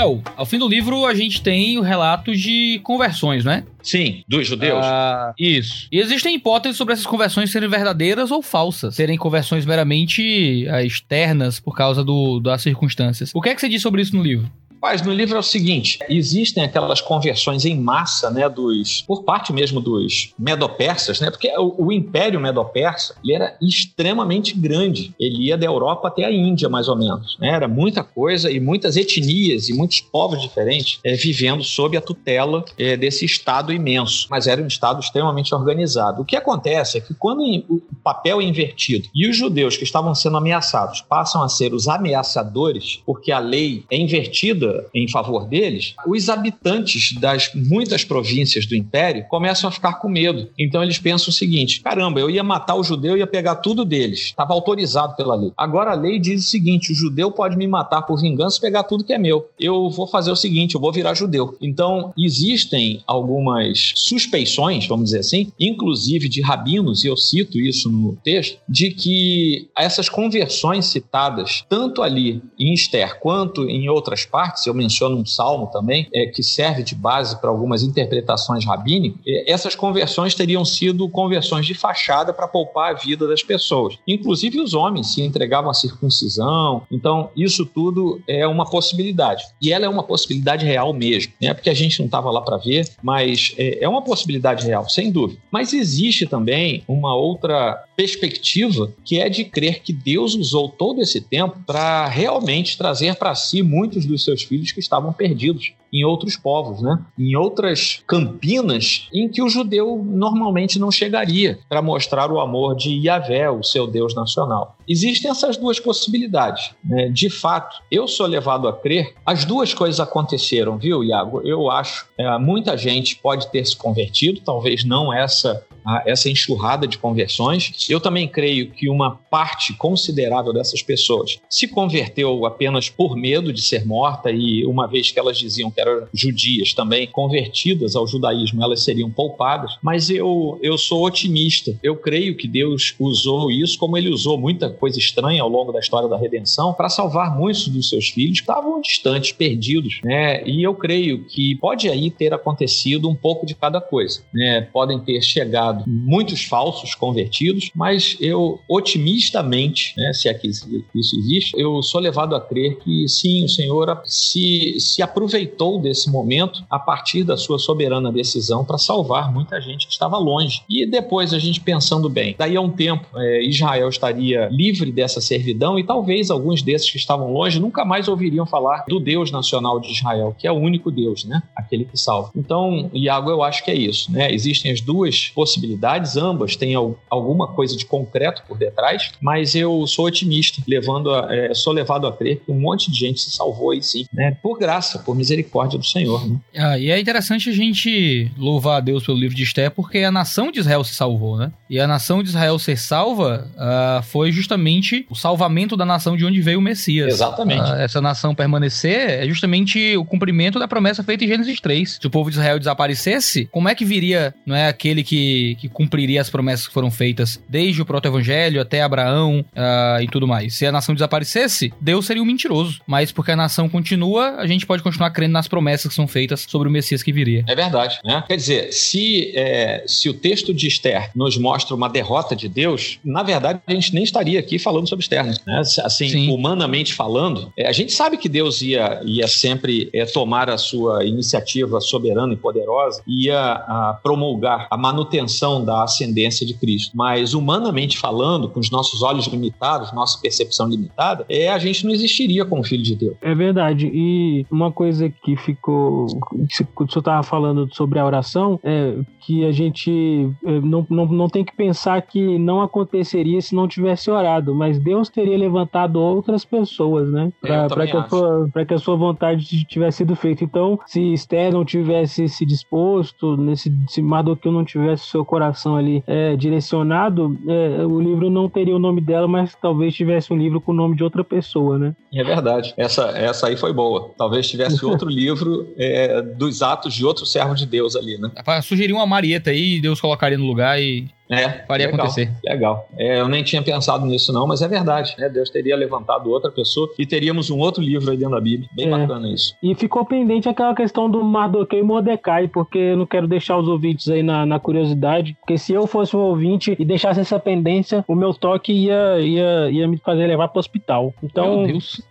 Joel, 0.01 0.23
ao 0.35 0.47
fim 0.47 0.59
do 0.59 0.67
livro 0.67 1.05
a 1.05 1.15
gente 1.15 1.43
tem 1.43 1.79
o 1.79 1.83
relato 1.83 2.35
de 2.35 2.81
conversões, 2.83 3.45
né? 3.45 3.65
Sim, 3.83 4.23
dos 4.27 4.47
judeus. 4.47 4.83
Ah, 4.83 5.35
isso. 5.39 5.89
E 5.93 5.99
existem 5.99 6.35
hipóteses 6.35 6.79
sobre 6.79 6.95
essas 6.95 7.07
conversões 7.07 7.51
serem 7.51 7.69
verdadeiras 7.69 8.31
ou 8.31 8.41
falsas, 8.41 8.95
serem 8.95 9.19
conversões 9.19 9.67
meramente 9.67 10.67
ah, 10.71 10.83
externas 10.83 11.61
por 11.61 11.77
causa 11.77 12.03
do, 12.03 12.41
das 12.41 12.63
circunstâncias. 12.63 13.31
O 13.35 13.43
que 13.43 13.51
é 13.51 13.55
que 13.55 13.61
você 13.61 13.69
diz 13.69 13.83
sobre 13.83 14.01
isso 14.01 14.17
no 14.17 14.23
livro? 14.23 14.51
Mas 14.81 15.03
no 15.03 15.13
livro 15.13 15.37
é 15.37 15.39
o 15.39 15.43
seguinte: 15.43 15.99
existem 16.09 16.65
aquelas 16.65 17.01
conversões 17.01 17.65
em 17.65 17.79
massa, 17.79 18.31
né, 18.31 18.49
dos 18.49 19.03
por 19.07 19.23
parte 19.23 19.53
mesmo 19.53 19.81
dos 19.81 20.33
medopersas, 20.39 21.21
né? 21.21 21.31
Porque 21.31 21.53
o, 21.57 21.87
o 21.87 21.93
Império 21.93 22.41
Medo-Persa 22.41 23.15
ele 23.23 23.35
era 23.35 23.57
extremamente 23.61 24.57
grande. 24.57 25.15
Ele 25.19 25.49
ia 25.49 25.59
da 25.59 25.67
Europa 25.67 26.09
até 26.09 26.25
a 26.25 26.33
Índia, 26.33 26.69
mais 26.69 26.89
ou 26.89 26.97
menos. 26.97 27.37
Né? 27.39 27.51
Era 27.51 27.69
muita 27.69 28.03
coisa 28.03 28.51
e 28.51 28.59
muitas 28.59 28.97
etnias 28.97 29.69
e 29.69 29.75
muitos 29.75 30.01
povos 30.01 30.41
diferentes 30.41 31.01
é, 31.05 31.15
vivendo 31.15 31.63
sob 31.63 31.97
a 31.97 32.01
tutela 32.01 32.65
é, 32.79 32.97
desse 32.97 33.25
Estado 33.25 33.73
imenso. 33.73 34.27
Mas 34.31 34.47
era 34.47 34.63
um 34.63 34.67
Estado 34.67 35.01
extremamente 35.01 35.55
organizado. 35.55 36.23
O 36.23 36.25
que 36.25 36.37
acontece 36.37 36.99
é 36.99 37.01
que 37.01 37.15
quando 37.15 37.43
o 37.69 37.83
papel 38.03 38.41
é 38.41 38.45
invertido 38.45 39.09
e 39.15 39.29
os 39.29 39.37
judeus 39.37 39.77
que 39.77 39.85
estavam 39.85 40.15
sendo 40.15 40.37
ameaçados 40.37 41.03
passam 41.03 41.43
a 41.43 41.49
ser 41.49 41.75
os 41.75 41.89
ameaçadores, 41.89 43.03
porque 43.05 43.33
a 43.33 43.39
lei 43.39 43.85
é 43.91 43.97
invertida 43.97 44.70
em 44.95 45.09
favor 45.09 45.47
deles, 45.47 45.95
os 46.07 46.29
habitantes 46.29 47.15
das 47.19 47.51
muitas 47.55 48.05
províncias 48.05 48.67
do 48.67 48.75
império 48.75 49.25
começam 49.29 49.69
a 49.69 49.73
ficar 49.73 49.95
com 49.95 50.09
medo. 50.09 50.49
Então 50.59 50.83
eles 50.83 50.99
pensam 50.99 51.29
o 51.29 51.33
seguinte: 51.33 51.81
caramba, 51.81 52.21
eu 52.21 52.31
ia 52.31 52.43
matar 52.43 52.75
o 52.75 52.85
judeu 52.85 53.17
ia 53.17 53.27
pegar 53.27 53.57
tudo 53.57 53.85
deles. 53.85 54.21
Estava 54.21 54.53
autorizado 54.53 55.15
pela 55.15 55.35
lei. 55.35 55.53
Agora 55.57 55.93
a 55.93 55.95
lei 55.95 56.19
diz 56.19 56.45
o 56.45 56.49
seguinte: 56.49 56.93
o 56.93 56.95
judeu 56.95 57.31
pode 57.31 57.57
me 57.57 57.67
matar 57.67 58.03
por 58.03 58.21
vingança 58.21 58.59
e 58.59 58.61
pegar 58.61 58.85
tudo 58.85 59.05
que 59.05 59.13
é 59.13 59.19
meu. 59.19 59.49
Eu 59.59 59.91
vou 59.91 60.07
fazer 60.07 60.31
o 60.31 60.37
seguinte: 60.37 60.75
eu 60.75 60.81
vou 60.81 60.93
virar 60.93 61.15
judeu. 61.15 61.57
Então 61.61 62.13
existem 62.19 63.03
algumas 63.07 63.93
suspeições, 63.97 64.87
vamos 64.87 65.07
dizer 65.07 65.21
assim, 65.21 65.53
inclusive 65.59 66.29
de 66.29 66.41
rabinos, 66.41 67.05
e 67.05 67.09
eu 67.09 67.17
cito 67.17 67.59
isso 67.59 67.91
no 67.91 68.17
texto, 68.17 68.59
de 68.69 68.91
que 68.91 69.69
essas 69.77 70.09
conversões 70.09 70.87
citadas, 70.87 71.65
tanto 71.69 72.03
ali 72.03 72.43
em 72.59 72.73
Esther 72.73 73.19
quanto 73.21 73.69
em 73.69 73.89
outras 73.89 74.25
partes, 74.25 74.60
eu 74.69 74.75
menciono 74.75 75.17
um 75.17 75.27
salmo 75.27 75.69
também, 75.69 76.09
é, 76.15 76.27
que 76.27 76.43
serve 76.43 76.83
de 76.83 76.95
base 76.95 77.41
para 77.41 77.51
algumas 77.51 77.83
interpretações 77.83 78.65
rabínicas, 78.65 79.21
é, 79.27 79.51
essas 79.51 79.75
conversões 79.75 80.35
teriam 80.35 80.65
sido 80.65 81.09
conversões 81.09 81.67
de 81.67 81.75
fachada 81.75 82.33
para 82.33 82.49
poupar 82.49 82.93
a 82.93 82.95
vida 82.95 83.27
das 83.27 83.43
pessoas. 83.43 83.99
Inclusive 84.07 84.61
os 84.61 84.75
homens 84.75 85.15
se 85.15 85.23
entregavam 85.23 85.71
à 85.71 85.75
circuncisão, 85.75 86.83
então 86.91 87.31
isso 87.37 87.65
tudo 87.65 88.21
é 88.27 88.47
uma 88.47 88.65
possibilidade. 88.69 89.45
E 89.61 89.73
ela 89.73 89.87
é 89.87 89.89
uma 89.89 90.03
possibilidade 90.03 90.65
real 90.65 90.93
mesmo, 90.93 91.33
né? 91.41 91.55
porque 91.55 91.71
a 91.71 91.75
gente 91.75 91.99
não 91.99 92.07
estava 92.07 92.31
lá 92.31 92.41
para 92.41 92.57
ver, 92.57 92.89
mas 93.03 93.55
é, 93.57 93.85
é 93.85 93.89
uma 93.89 94.03
possibilidade 94.03 94.67
real, 94.67 94.89
sem 94.89 95.11
dúvida. 95.11 95.41
Mas 95.51 95.73
existe 95.73 96.27
também 96.27 96.83
uma 96.87 97.15
outra 97.15 97.85
perspectiva 97.97 98.93
que 99.05 99.21
é 99.21 99.29
de 99.29 99.45
crer 99.45 99.83
que 99.83 99.93
Deus 99.93 100.35
usou 100.35 100.69
todo 100.69 101.03
esse 101.03 101.21
tempo 101.21 101.59
para 101.67 102.07
realmente 102.07 102.79
trazer 102.79 103.15
para 103.17 103.35
si 103.35 103.63
muitos 103.63 104.07
dos 104.07 104.25
seus 104.25 104.43
filhos 104.51 104.73
que 104.73 104.81
estavam 104.81 105.13
perdidos 105.13 105.73
em 105.93 106.05
outros 106.05 106.37
povos, 106.37 106.83
né? 106.83 106.99
em 107.17 107.37
outras 107.37 108.03
campinas 108.07 109.09
em 109.13 109.29
que 109.29 109.41
o 109.41 109.49
judeu 109.49 110.05
normalmente 110.05 110.79
não 110.79 110.91
chegaria 110.91 111.61
para 111.69 111.81
mostrar 111.81 112.31
o 112.33 112.41
amor 112.41 112.77
de 112.77 112.91
Yahvé, 113.07 113.49
o 113.49 113.63
seu 113.63 113.87
Deus 113.87 114.15
nacional. 114.15 114.77
Existem 114.89 115.31
essas 115.31 115.57
duas 115.57 115.79
possibilidades. 115.79 116.73
Né? 116.85 117.09
De 117.09 117.31
fato, 117.31 117.81
eu 117.91 118.09
sou 118.09 118.27
levado 118.27 118.67
a 118.67 118.73
crer, 118.73 119.15
as 119.25 119.45
duas 119.45 119.73
coisas 119.73 120.01
aconteceram, 120.01 120.77
viu, 120.77 121.05
Iago? 121.05 121.41
Eu 121.45 121.71
acho. 121.71 122.07
É, 122.19 122.39
muita 122.39 122.77
gente 122.77 123.17
pode 123.17 123.51
ter 123.51 123.65
se 123.65 123.77
convertido, 123.77 124.41
talvez 124.45 124.85
não 124.85 125.13
essa 125.13 125.65
essa 126.07 126.29
enxurrada 126.29 126.87
de 126.87 126.99
conversões. 126.99 127.87
Eu 127.89 128.01
também 128.01 128.29
creio 128.29 128.71
que 128.71 128.89
uma 128.89 129.17
parte 129.31 129.75
considerável 129.75 130.53
dessas 130.53 130.83
pessoas 130.83 131.39
se 131.49 131.69
converteu 131.69 132.45
apenas 132.45 132.89
por 132.89 133.17
medo 133.17 133.53
de 133.53 133.63
ser 133.63 133.87
morta 133.87 134.31
e 134.31 134.65
uma 134.67 134.87
vez 134.87 135.11
que 135.11 135.19
elas 135.19 135.39
diziam 135.39 135.71
que 135.71 135.81
eram 135.81 136.07
judias 136.15 136.73
também 136.75 137.07
convertidas 137.07 137.97
ao 137.97 138.07
judaísmo, 138.07 138.63
elas 138.63 138.83
seriam 138.83 139.11
poupadas. 139.11 139.77
Mas 139.83 140.11
eu, 140.11 140.59
eu 140.63 140.77
sou 140.77 141.05
otimista. 141.05 141.77
Eu 141.83 141.97
creio 141.97 142.37
que 142.37 142.49
Deus 142.49 142.95
usou 142.99 143.51
isso 143.51 143.79
como 143.79 143.97
ele 143.97 144.11
usou 144.11 144.39
muita 144.39 144.71
coisa 144.71 144.99
estranha 144.99 145.43
ao 145.43 145.49
longo 145.49 145.73
da 145.73 145.81
história 145.81 146.09
da 146.09 146.17
redenção 146.17 146.73
para 146.73 146.89
salvar 146.89 147.37
muitos 147.37 147.69
dos 147.69 147.89
seus 147.89 148.09
filhos 148.09 148.41
que 148.41 148.43
estavam 148.43 148.81
distantes, 148.81 149.33
perdidos, 149.33 150.01
né? 150.05 150.47
E 150.47 150.63
eu 150.63 150.75
creio 150.75 151.25
que 151.25 151.57
pode 151.57 151.89
aí 151.89 152.11
ter 152.11 152.33
acontecido 152.33 153.09
um 153.09 153.15
pouco 153.15 153.47
de 153.47 153.55
cada 153.55 153.81
coisa, 153.81 154.23
né? 154.33 154.63
Podem 154.73 154.99
ter 155.01 155.21
chegado 155.23 155.80
muitos 155.87 156.45
falsos 156.45 156.95
convertidos, 156.95 157.71
mas 157.75 158.17
eu 158.21 158.61
otimistamente, 158.69 159.95
né, 159.97 160.13
se 160.13 160.29
é 160.29 160.35
que 160.35 160.49
isso 160.49 160.67
existe, 160.95 161.59
eu 161.59 161.83
sou 161.83 162.01
levado 162.01 162.35
a 162.35 162.41
crer 162.41 162.79
que 162.79 163.09
sim, 163.09 163.45
o 163.45 163.49
Senhor 163.49 164.03
se, 164.05 164.77
se 164.79 165.03
aproveitou 165.03 165.81
desse 165.81 166.11
momento 166.11 166.65
a 166.71 166.79
partir 166.79 167.25
da 167.25 167.37
sua 167.37 167.59
soberana 167.59 168.13
decisão 168.13 168.65
para 168.65 168.79
salvar 168.79 169.33
muita 169.33 169.61
gente 169.61 169.87
que 169.87 169.93
estava 169.93 170.19
longe. 170.19 170.63
E 170.69 170.87
depois 170.87 171.33
a 171.33 171.39
gente 171.39 171.61
pensando 171.61 172.09
bem, 172.09 172.35
daí 172.39 172.57
a 172.57 172.61
um 172.61 172.71
tempo 172.71 173.07
é, 173.17 173.45
Israel 173.45 173.89
estaria 173.89 174.49
livre 174.51 174.93
dessa 174.93 175.21
servidão 175.21 175.79
e 175.79 175.85
talvez 175.85 176.31
alguns 176.31 176.63
desses 176.63 176.91
que 176.91 176.97
estavam 176.97 177.33
longe 177.33 177.61
nunca 177.61 177.85
mais 177.85 178.09
ouviriam 178.09 178.47
falar 178.47 178.85
do 178.89 178.99
Deus 178.99 179.31
nacional 179.31 179.81
de 179.81 179.93
Israel, 179.93 180.35
que 180.39 180.47
é 180.47 180.53
o 180.53 180.57
único 180.57 180.91
Deus, 180.91 181.25
né? 181.25 181.43
Aquele 181.55 181.85
que 181.85 181.99
salva. 181.99 182.31
Então, 182.35 182.91
Iago, 182.93 183.31
eu 183.31 183.43
acho 183.43 183.65
que 183.65 183.71
é 183.71 183.75
isso, 183.75 184.11
né? 184.13 184.33
Existem 184.33 184.73
as 184.73 184.81
duas 184.81 185.29
possibilidades 185.29 185.60
possibilidades, 185.61 186.17
ambas 186.17 186.57
têm 186.57 186.75
alguma 187.09 187.49
coisa 187.49 187.77
de 187.77 187.85
concreto 187.85 188.43
por 188.49 188.57
detrás, 188.57 189.13
mas 189.21 189.55
eu 189.55 189.87
sou 189.87 190.07
otimista, 190.07 190.63
levando 190.67 191.15
a, 191.15 191.29
é, 191.31 191.55
sou 191.55 191.73
levado 191.73 192.07
a 192.07 192.13
crer 192.13 192.41
que 192.45 192.51
um 192.51 192.59
monte 192.59 192.91
de 192.91 192.99
gente 192.99 193.21
se 193.21 193.31
salvou 193.31 193.71
aí 193.71 193.83
sim, 193.83 194.07
né? 194.13 194.37
Por 194.43 194.59
graça, 194.59 194.99
por 194.99 195.15
misericórdia 195.15 195.79
do 195.79 195.85
Senhor, 195.85 196.27
né? 196.27 196.37
Ah, 196.57 196.79
e 196.79 196.91
é 196.91 196.99
interessante 196.99 197.51
a 197.51 197.53
gente 197.53 198.31
louvar 198.37 198.79
a 198.79 198.81
Deus 198.81 199.05
pelo 199.05 199.19
livro 199.19 199.37
de 199.37 199.43
Esté, 199.43 199.69
porque 199.69 199.99
a 199.99 200.11
nação 200.11 200.51
de 200.51 200.61
Israel 200.61 200.83
se 200.85 200.95
salvou, 200.95 201.37
né? 201.37 201.53
E 201.69 201.79
a 201.79 201.87
nação 201.87 202.23
de 202.23 202.31
Israel 202.31 202.59
ser 202.59 202.79
salva 202.79 203.49
ah, 203.57 204.01
foi 204.05 204.33
justamente 204.33 205.07
o 205.11 205.15
salvamento 205.15 205.77
da 205.77 205.85
nação 205.85 206.17
de 206.17 206.25
onde 206.25 206.41
veio 206.41 206.59
o 206.59 206.63
Messias. 206.63 207.15
Exatamente. 207.15 207.71
Ah, 207.71 207.81
essa 207.81 208.01
nação 208.01 208.35
permanecer 208.35 209.23
é 209.23 209.29
justamente 209.29 209.97
o 209.97 210.05
cumprimento 210.05 210.59
da 210.59 210.67
promessa 210.67 211.03
feita 211.03 211.25
em 211.25 211.29
Gênesis 211.29 211.61
3. 211.61 211.99
Se 212.01 212.07
o 212.07 212.11
povo 212.11 212.31
de 212.31 212.37
Israel 212.37 212.59
desaparecesse, 212.59 213.49
como 213.51 213.69
é 213.69 213.75
que 213.75 213.85
viria, 213.85 214.35
não 214.47 214.57
é, 214.57 214.69
aquele 214.69 215.03
que 215.03 215.50
que, 215.55 215.55
que 215.55 215.69
cumpriria 215.69 216.21
as 216.21 216.31
promessas 216.31 216.69
que 216.69 216.75
foram 216.75 216.91
feitas 216.91 217.43
desde 217.49 217.81
o 217.83 217.87
proto-evangelho 217.87 218.61
até 218.61 218.83
Abraão 218.83 219.41
uh, 219.41 220.03
e 220.03 220.09
tudo 220.09 220.27
mais. 220.27 220.55
Se 220.55 220.67
a 220.67 220.73
nação 220.73 220.95
desaparecesse, 220.95 221.73
Deus 221.81 222.07
seria 222.07 222.23
um 222.23 222.27
mentiroso. 222.27 222.81
Mas 222.87 223.13
porque 223.13 223.33
a 223.33 223.37
nação 223.37 223.69
continua, 223.69 224.37
a 224.37 224.47
gente 224.47 224.67
pode 224.67 224.83
continuar 224.83 225.11
crendo 225.11 225.33
nas 225.33 225.49
promessas 225.49 225.89
que 225.89 225.95
são 225.95 226.07
feitas 226.07 226.47
sobre 226.49 226.69
o 226.69 226.71
Messias 226.71 227.03
que 227.03 227.13
viria. 227.13 227.45
É 227.49 227.55
verdade, 227.55 227.99
né? 228.05 228.25
Quer 228.27 228.37
dizer, 228.37 228.73
se, 228.73 229.33
é, 229.35 229.85
se 229.87 230.09
o 230.09 230.15
texto 230.15 230.53
de 230.53 230.67
Esther 230.67 231.11
nos 231.15 231.37
mostra 231.37 231.75
uma 231.75 231.89
derrota 231.89 232.35
de 232.35 232.49
Deus, 232.49 232.99
na 233.05 233.23
verdade 233.23 233.61
a 233.67 233.73
gente 233.73 233.95
nem 233.95 234.05
estaria 234.05 234.39
aqui 234.39 234.59
falando 234.59 234.89
sobre 234.89 235.03
Esther, 235.03 235.27
né? 235.27 235.63
Assim, 235.85 236.09
Sim. 236.09 236.31
humanamente 236.31 236.95
falando, 236.95 237.53
é, 237.57 237.67
a 237.67 237.73
gente 237.73 237.93
sabe 237.93 238.17
que 238.17 238.29
Deus 238.29 238.63
ia, 238.63 239.01
ia 239.05 239.27
sempre 239.29 239.91
é, 239.95 240.05
tomar 240.05 240.51
a 240.51 240.59
sua 240.59 241.05
iniciativa 241.05 241.81
soberana 241.81 242.33
e 242.33 242.37
poderosa, 242.37 243.03
ia 243.07 243.39
a, 243.39 243.99
promulgar 244.03 244.67
a 244.71 244.77
manutenção 244.77 245.40
da 245.65 245.85
ascendência 245.85 246.47
de 246.47 246.55
Cristo. 246.55 246.97
Mas 246.97 247.35
humanamente 247.35 247.99
falando, 247.99 248.49
com 248.49 248.61
os 248.61 248.71
nossos 248.71 249.03
olhos 249.03 249.27
limitados, 249.27 249.93
nossa 249.93 250.21
percepção 250.21 250.69
limitada, 250.69 251.25
é 251.29 251.51
a 251.51 251.59
gente 251.59 251.85
não 251.85 251.93
existiria 251.93 252.45
como 252.45 252.63
filho 252.65 252.83
de 252.83 252.95
Deus. 252.95 253.17
É 253.21 253.35
verdade. 253.35 253.91
E 253.93 254.47
uma 254.51 254.71
coisa 254.73 255.09
que 255.09 255.37
ficou, 255.37 256.07
que 256.49 256.63
o 256.63 256.89
senhor 256.89 256.99
estava 256.99 257.23
falando 257.23 257.69
sobre 257.75 257.99
a 257.99 258.07
oração, 258.07 258.59
é 258.63 258.97
que 259.21 259.45
a 259.45 259.53
gente 259.53 260.31
é, 260.45 260.61
não, 260.61 260.87
não, 260.89 261.07
não 261.07 261.29
tem 261.29 261.45
que 261.45 261.55
pensar 261.55 262.01
que 262.03 262.39
não 262.39 262.61
aconteceria 262.61 263.41
se 263.41 263.55
não 263.55 263.69
tivesse 263.69 264.11
orado, 264.11 264.55
mas 264.55 264.79
Deus 264.79 265.09
teria 265.09 265.37
levantado 265.39 266.01
outras 266.01 266.45
pessoas, 266.45 267.11
né? 267.11 267.33
Para 267.41 267.87
que, 267.87 268.65
que, 268.67 268.75
a 268.75 268.79
sua 268.79 268.97
vontade 268.97 269.65
tivesse 269.67 269.99
sido 269.99 270.17
feita. 270.17 270.43
Então, 270.43 270.79
se 270.87 271.13
Esther 271.13 271.53
não 271.53 271.65
tivesse 271.65 272.29
se 272.29 272.45
disposto, 272.45 273.37
nesse, 273.37 273.73
se 273.89 274.03
Mardoqueu 274.03 274.51
não 274.51 274.65
tivesse 274.65 275.07
seu 275.07 275.25
coração 275.31 275.77
ali 275.77 276.03
é, 276.09 276.35
direcionado, 276.35 277.39
é, 277.49 277.87
o 277.87 278.01
livro 278.01 278.29
não 278.29 278.49
teria 278.49 278.75
o 278.75 278.81
nome 278.81 279.01
dela, 279.01 279.29
mas 279.29 279.55
talvez 279.55 279.95
tivesse 279.95 280.33
um 280.33 280.37
livro 280.37 280.61
com 280.61 280.73
o 280.73 280.75
nome 280.75 280.97
de 280.97 281.05
outra 281.05 281.23
pessoa, 281.23 281.79
né? 281.79 281.95
É 282.13 282.25
verdade. 282.25 282.75
Essa, 282.77 283.11
essa 283.17 283.47
aí 283.47 283.57
foi 283.57 283.73
boa. 283.73 284.11
Talvez 284.19 284.49
tivesse 284.49 284.83
outro 284.85 285.09
livro 285.09 285.73
é, 285.79 286.21
dos 286.21 286.63
atos 286.63 286.93
de 286.93 287.07
outro 287.07 287.25
servo 287.25 287.55
de 287.55 287.65
Deus 287.65 287.95
ali, 287.95 288.19
né? 288.19 288.33
Sugerir 288.61 288.93
uma 288.93 289.07
Marieta 289.07 289.51
aí, 289.51 289.81
Deus 289.81 290.01
colocaria 290.01 290.37
no 290.37 290.47
lugar 290.47 290.81
e 290.83 291.09
é, 291.31 291.65
faria 291.67 291.87
legal, 291.87 292.01
acontecer. 292.01 292.33
Legal. 292.45 292.89
É, 292.99 293.21
eu 293.21 293.29
nem 293.29 293.45
tinha 293.45 293.63
pensado 293.63 294.05
nisso, 294.05 294.33
não, 294.33 294.47
mas 294.47 294.63
é 294.63 294.69
verdade. 294.69 295.15
Né? 295.17 295.29
Deus 295.29 295.49
teria 295.49 295.77
levantado 295.77 296.29
outra 296.29 296.51
pessoa 296.51 296.91
e 296.99 297.07
teríamos 297.07 297.51
um 297.51 297.59
outro 297.59 297.83
livro 297.83 298.11
aí 298.11 298.17
dentro 298.17 298.35
da 298.35 298.41
Bíblia. 298.41 298.69
Bem 298.75 298.89
é. 298.89 298.91
bacana 298.91 299.33
isso. 299.33 299.55
E 299.63 299.75
ficou 299.75 300.05
pendente 300.05 300.49
aquela 300.49 300.75
questão 300.75 301.09
do 301.09 301.23
Mardoqueu 301.23 301.79
e 301.79 301.83
Mordecai, 301.83 302.49
porque 302.49 302.79
eu 302.79 302.97
não 302.97 303.07
quero 303.07 303.29
deixar 303.29 303.57
os 303.59 303.69
ouvintes 303.69 304.09
aí 304.09 304.23
na, 304.23 304.45
na 304.45 304.59
curiosidade. 304.59 305.37
Porque 305.41 305.57
se 305.57 305.73
eu 305.73 305.87
fosse 305.87 306.17
um 306.17 306.21
ouvinte 306.21 306.75
e 306.79 306.85
deixasse 306.85 307.21
essa 307.21 307.39
pendência, 307.39 308.05
o 308.09 308.15
meu 308.15 308.35
toque 308.35 308.73
ia, 308.73 309.21
ia, 309.21 309.71
ia 309.71 309.87
me 309.87 309.99
fazer 309.99 310.27
levar 310.27 310.49
para 310.49 310.59
o 310.59 310.61
hospital. 310.61 311.15
Então. 311.23 311.59
Meu 311.59 311.67
Deus. 311.69 312.03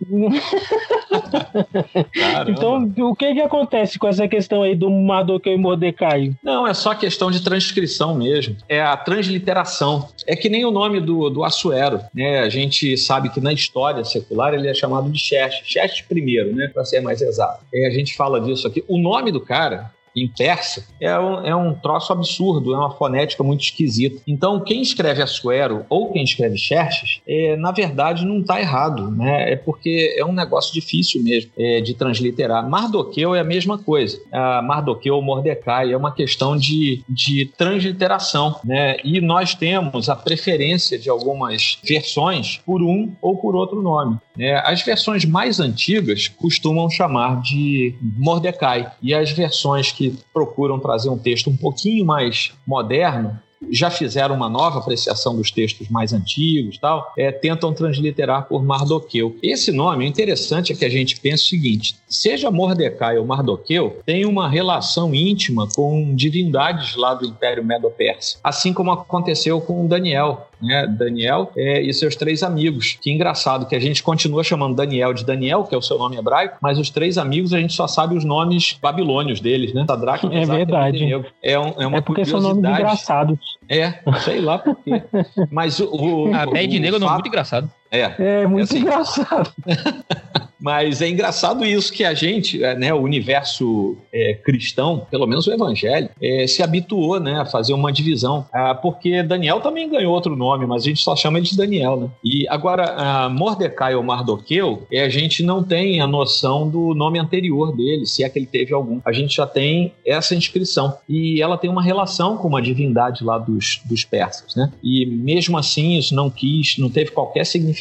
então, 2.48 2.90
o 2.98 3.14
que 3.14 3.34
que 3.34 3.40
acontece 3.40 3.98
com 3.98 4.08
essa 4.08 4.26
questão 4.28 4.62
aí 4.62 4.74
do 4.74 4.90
Mardoqueu 4.90 5.52
e 5.52 5.58
Mordecai? 5.58 6.32
Não, 6.42 6.66
é 6.66 6.72
só 6.72 6.94
questão 6.94 7.30
de 7.30 7.42
transcrição 7.42 8.14
mesmo. 8.14 8.56
É 8.68 8.80
a 8.80 8.96
transliteração. 9.10 10.08
É 10.24 10.36
que 10.36 10.48
nem 10.48 10.64
o 10.64 10.70
nome 10.70 11.00
do, 11.00 11.28
do 11.28 11.42
Assuero, 11.42 12.00
né? 12.14 12.38
A 12.38 12.48
gente 12.48 12.96
sabe 12.96 13.28
que 13.28 13.40
na 13.40 13.52
história 13.52 14.04
secular 14.04 14.54
ele 14.54 14.68
é 14.68 14.74
chamado 14.74 15.10
de 15.10 15.18
Xerxes, 15.18 15.66
Xerxes 15.66 16.04
I, 16.08 16.44
né? 16.54 16.70
Para 16.72 16.84
ser 16.84 17.00
mais 17.00 17.20
exato. 17.20 17.64
E 17.72 17.86
a 17.86 17.90
gente 17.90 18.16
fala 18.16 18.40
disso 18.40 18.68
aqui. 18.68 18.84
O 18.86 18.98
nome 18.98 19.32
do 19.32 19.40
cara 19.40 19.90
em 20.16 20.28
persa, 20.28 20.86
é 21.00 21.18
um, 21.18 21.46
é 21.46 21.54
um 21.54 21.74
troço 21.74 22.12
absurdo, 22.12 22.74
é 22.74 22.76
uma 22.76 22.90
fonética 22.90 23.42
muito 23.42 23.62
esquisita. 23.62 24.20
Então, 24.26 24.60
quem 24.60 24.82
escreve 24.82 25.22
Assuero 25.22 25.84
ou 25.88 26.12
quem 26.12 26.22
escreve 26.22 26.56
Xerxes, 26.56 27.20
é, 27.26 27.56
na 27.56 27.70
verdade, 27.70 28.24
não 28.24 28.40
está 28.40 28.60
errado, 28.60 29.10
né? 29.10 29.52
É 29.52 29.56
porque 29.56 30.14
é 30.16 30.24
um 30.24 30.32
negócio 30.32 30.72
difícil 30.72 31.22
mesmo 31.22 31.50
é, 31.58 31.80
de 31.80 31.94
transliterar. 31.94 32.68
Mardoqueu 32.68 33.34
é 33.34 33.40
a 33.40 33.44
mesma 33.44 33.78
coisa. 33.78 34.20
A 34.32 34.62
Mardoqueu 34.62 35.14
ou 35.14 35.22
Mordecai 35.22 35.92
é 35.92 35.96
uma 35.96 36.12
questão 36.12 36.56
de, 36.56 37.02
de 37.08 37.50
transliteração, 37.56 38.56
né? 38.64 38.96
E 39.04 39.20
nós 39.20 39.54
temos 39.54 40.08
a 40.08 40.16
preferência 40.16 40.98
de 40.98 41.08
algumas 41.08 41.78
versões 41.84 42.60
por 42.64 42.82
um 42.82 43.12
ou 43.20 43.36
por 43.36 43.54
outro 43.54 43.80
nome. 43.82 44.18
Né? 44.36 44.54
As 44.64 44.82
versões 44.82 45.24
mais 45.24 45.60
antigas 45.60 46.28
costumam 46.28 46.88
chamar 46.88 47.40
de 47.42 47.94
Mordecai 48.00 48.90
e 49.02 49.14
as 49.14 49.30
versões 49.30 49.92
que 49.92 49.99
procuram 50.32 50.78
trazer 50.78 51.10
um 51.10 51.18
texto 51.18 51.50
um 51.50 51.56
pouquinho 51.56 52.04
mais 52.04 52.52
moderno 52.66 53.38
já 53.68 53.90
fizeram 53.90 54.34
uma 54.34 54.48
nova 54.48 54.78
apreciação 54.78 55.36
dos 55.36 55.50
textos 55.50 55.88
mais 55.88 56.12
antigos 56.12 56.78
tal, 56.78 57.12
é, 57.16 57.30
tentam 57.30 57.72
transliterar 57.72 58.48
por 58.48 58.64
Mardoqueu. 58.64 59.36
Esse 59.42 59.70
nome, 59.70 60.04
o 60.04 60.08
interessante 60.08 60.72
é 60.72 60.76
que 60.76 60.84
a 60.84 60.88
gente 60.88 61.20
pensa 61.20 61.44
o 61.44 61.46
seguinte, 61.46 61.96
seja 62.08 62.50
Mordecai 62.50 63.18
ou 63.18 63.26
Mardoqueu, 63.26 64.00
tem 64.06 64.24
uma 64.24 64.48
relação 64.48 65.14
íntima 65.14 65.68
com 65.74 66.14
divindades 66.14 66.96
lá 66.96 67.14
do 67.14 67.26
Império 67.26 67.64
Medo-Persa, 67.64 68.38
assim 68.42 68.72
como 68.72 68.92
aconteceu 68.92 69.60
com 69.60 69.86
Daniel 69.86 70.49
né? 70.62 70.86
Daniel 70.86 71.50
é, 71.56 71.80
e 71.80 71.92
seus 71.92 72.16
três 72.16 72.42
amigos. 72.42 72.98
Que 73.00 73.10
engraçado 73.10 73.66
que 73.66 73.74
a 73.74 73.80
gente 73.80 74.02
continua 74.02 74.44
chamando 74.44 74.74
Daniel 74.74 75.12
de 75.12 75.24
Daniel, 75.24 75.64
que 75.64 75.74
é 75.74 75.78
o 75.78 75.82
seu 75.82 75.98
nome 75.98 76.16
hebraico, 76.16 76.58
mas 76.60 76.78
os 76.78 76.90
três 76.90 77.18
amigos 77.18 77.52
a 77.52 77.58
gente 77.58 77.72
só 77.72 77.86
sabe 77.86 78.16
os 78.16 78.24
nomes 78.24 78.78
babilônios 78.80 79.40
deles, 79.40 79.72
né? 79.72 79.84
Sadraque, 79.86 80.26
é 80.32 80.44
verdade. 80.44 81.24
É, 81.42 81.58
um, 81.58 81.74
é 81.78 81.86
uma 81.86 81.98
é 81.98 82.00
porque 82.00 82.24
são 82.24 82.40
nomes 82.40 82.58
engraçados. 82.58 83.38
É, 83.68 84.00
sei 84.24 84.40
lá 84.40 84.58
por 84.58 84.76
quê. 84.76 85.02
Mas 85.50 85.78
o. 85.80 85.90
o 85.90 86.34
a 86.34 86.46
Pé 86.46 86.66
de 86.66 86.78
Negro 86.80 86.96
é 86.96 86.98
um 86.98 87.00
nome 87.00 87.14
muito 87.14 87.28
engraçado. 87.28 87.70
É, 87.90 88.42
é 88.42 88.46
muito 88.46 88.64
assim. 88.64 88.78
engraçado. 88.78 89.52
Mas 90.60 91.00
é 91.00 91.08
engraçado 91.08 91.64
isso 91.64 91.92
que 91.92 92.04
a 92.04 92.12
gente, 92.12 92.62
é, 92.62 92.76
né, 92.76 92.92
o 92.92 93.00
universo 93.00 93.96
é, 94.12 94.34
cristão, 94.34 95.06
pelo 95.10 95.26
menos 95.26 95.46
o 95.46 95.52
evangelho, 95.52 96.10
é, 96.22 96.46
se 96.46 96.62
habituou 96.62 97.18
né, 97.18 97.40
a 97.40 97.46
fazer 97.46 97.72
uma 97.72 97.90
divisão. 97.90 98.46
Ah, 98.52 98.74
porque 98.74 99.22
Daniel 99.22 99.60
também 99.60 99.88
ganhou 99.88 100.12
outro 100.12 100.36
nome, 100.36 100.66
mas 100.66 100.82
a 100.82 100.86
gente 100.86 101.00
só 101.00 101.16
chama 101.16 101.38
ele 101.38 101.46
de 101.46 101.56
Daniel. 101.56 101.96
Né? 101.96 102.08
E 102.22 102.46
agora, 102.48 103.28
Mordecai 103.30 103.94
ou 103.94 104.02
Mardoqueu, 104.02 104.86
é, 104.92 105.02
a 105.02 105.08
gente 105.08 105.42
não 105.42 105.62
tem 105.62 106.00
a 106.00 106.06
noção 106.06 106.68
do 106.68 106.94
nome 106.94 107.18
anterior 107.18 107.74
dele, 107.74 108.04
se 108.04 108.22
é 108.22 108.28
que 108.28 108.38
ele 108.38 108.46
teve 108.46 108.74
algum. 108.74 109.00
A 109.04 109.12
gente 109.12 109.36
já 109.36 109.46
tem 109.46 109.94
essa 110.04 110.34
inscrição. 110.34 110.98
E 111.08 111.40
ela 111.40 111.56
tem 111.56 111.70
uma 111.70 111.82
relação 111.82 112.36
com 112.36 112.48
uma 112.48 112.60
divindade 112.60 113.24
lá 113.24 113.38
dos, 113.38 113.80
dos 113.86 114.04
persas. 114.04 114.54
Né? 114.54 114.70
E 114.82 115.06
mesmo 115.06 115.56
assim, 115.56 115.96
isso 115.96 116.14
não 116.14 116.28
quis, 116.28 116.76
não 116.76 116.90
teve 116.90 117.12
qualquer 117.12 117.46
significado 117.46 117.79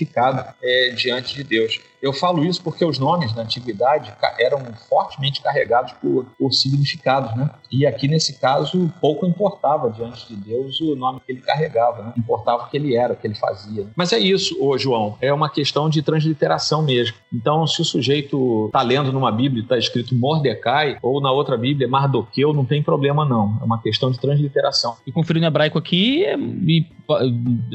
é, 0.61 0.89
diante 0.89 1.35
de 1.35 1.43
Deus. 1.43 1.79
Eu 2.01 2.13
falo 2.13 2.45
isso 2.45 2.61
porque 2.63 2.83
os 2.85 2.97
nomes 2.97 3.33
na 3.35 3.43
antiguidade 3.43 4.13
eram 4.39 4.59
fortemente 4.87 5.41
carregados 5.41 5.91
por, 5.93 6.25
por 6.37 6.51
significados, 6.51 7.35
né? 7.35 7.49
E 7.71 7.85
aqui 7.85 8.07
nesse 8.07 8.39
caso 8.39 8.91
pouco 9.01 9.25
importava 9.25 9.89
diante 9.89 10.27
de 10.27 10.35
Deus 10.35 10.79
o 10.81 10.95
nome 10.95 11.19
que 11.25 11.31
ele 11.31 11.41
carregava, 11.41 12.03
né? 12.03 12.13
Importava 12.17 12.63
o 12.63 12.69
que 12.69 12.77
ele 12.77 12.95
era, 12.95 13.13
o 13.13 13.15
que 13.15 13.27
ele 13.27 13.35
fazia. 13.35 13.87
Mas 13.95 14.13
é 14.13 14.19
isso, 14.19 14.57
ô 14.59 14.77
João, 14.77 15.17
é 15.21 15.33
uma 15.33 15.49
questão 15.49 15.89
de 15.89 16.01
transliteração 16.01 16.81
mesmo. 16.81 17.17
Então, 17.33 17.67
se 17.67 17.81
o 17.81 17.85
sujeito 17.85 18.67
está 18.67 18.81
lendo 18.81 19.11
numa 19.11 19.31
Bíblia 19.31 19.61
e 19.61 19.63
está 19.63 19.77
escrito 19.77 20.15
Mordecai, 20.15 20.97
ou 21.01 21.21
na 21.21 21.31
outra 21.31 21.57
Bíblia 21.57 21.87
Mardoqueu, 21.87 22.53
não 22.53 22.65
tem 22.65 22.81
problema 22.81 23.25
não. 23.25 23.57
É 23.61 23.65
uma 23.65 23.81
questão 23.81 24.11
de 24.11 24.19
transliteração. 24.19 24.97
E 25.05 25.11
conferindo 25.11 25.45
hebraico 25.45 25.77
aqui, 25.77 26.25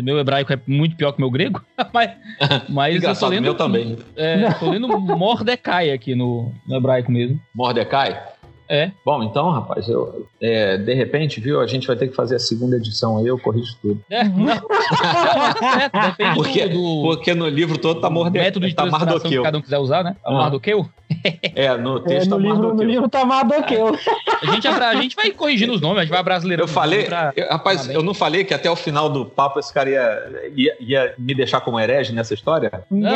meu 0.02 0.18
hebraico 0.18 0.52
é 0.52 0.60
muito 0.66 0.96
pior 0.96 1.12
que 1.12 1.20
meu 1.20 1.30
grego, 1.30 1.60
mas, 1.92 2.10
mas 2.68 3.02
eu 3.02 3.14
tô 3.14 3.28
lendo, 3.28 3.42
meu 3.42 3.54
também. 3.54 3.96
É, 4.16 4.52
tô 4.54 4.70
lendo 4.70 4.88
Mordecai 5.00 5.90
aqui 5.90 6.14
no, 6.14 6.52
no 6.66 6.76
hebraico 6.76 7.10
mesmo. 7.10 7.40
Mordecai? 7.54 8.34
É. 8.68 8.90
Bom, 9.04 9.22
então, 9.22 9.50
rapaz, 9.50 9.86
eu, 9.88 10.26
é, 10.40 10.78
de 10.78 10.94
repente, 10.94 11.38
viu, 11.38 11.60
a 11.60 11.66
gente 11.66 11.86
vai 11.86 11.96
ter 11.96 12.08
que 12.08 12.14
fazer 12.14 12.36
a 12.36 12.38
segunda 12.38 12.76
edição 12.76 13.18
aí, 13.18 13.26
eu 13.26 13.38
corrijo 13.38 13.76
tudo. 13.82 14.02
É, 14.08 14.24
não. 14.24 14.46
é, 16.18 16.34
porque, 16.34 16.66
do, 16.68 17.02
porque 17.02 17.34
no 17.34 17.46
livro 17.48 17.76
todo 17.76 18.00
tá 18.00 18.08
Mordecai. 18.08 18.46
Método 18.46 18.66
de 18.66 18.74
tá 18.74 18.86
Mardoqueu. 18.86 19.30
que 19.30 19.42
cada 19.42 19.58
um 19.58 19.60
quiser 19.60 19.78
usar, 19.78 20.02
né? 20.02 20.16
Tá 20.22 20.30
ah. 20.30 20.32
Mardoqueu? 20.32 20.88
É, 21.54 21.76
no 21.76 22.00
texto 22.00 22.26
é, 22.26 22.30
no, 22.30 22.36
tá 22.36 22.42
livro, 22.42 22.74
no 22.74 22.82
livro 22.82 23.08
tá 23.08 23.24
Mardoqueu. 23.24 23.94
A 24.42 24.52
gente, 24.52 24.68
a 24.68 24.94
gente 24.96 25.16
vai 25.16 25.30
corrigindo 25.30 25.72
os 25.72 25.80
nomes, 25.80 25.98
a 25.98 26.00
gente 26.02 26.10
vai 26.10 26.22
brasileirando. 26.22 26.68
Eu 26.68 26.72
falei, 26.72 27.04
pra, 27.04 27.32
eu, 27.34 27.48
rapaz, 27.48 27.88
eu 27.88 28.02
não 28.02 28.12
falei 28.12 28.44
que 28.44 28.52
até 28.52 28.70
o 28.70 28.76
final 28.76 29.08
do 29.08 29.24
papo 29.24 29.58
esse 29.58 29.72
cara 29.72 29.88
ia, 29.88 30.50
ia, 30.54 30.76
ia 30.80 31.14
me 31.16 31.34
deixar 31.34 31.62
como 31.62 31.80
herege 31.80 32.12
nessa 32.12 32.34
história? 32.34 32.70
Não. 32.90 33.10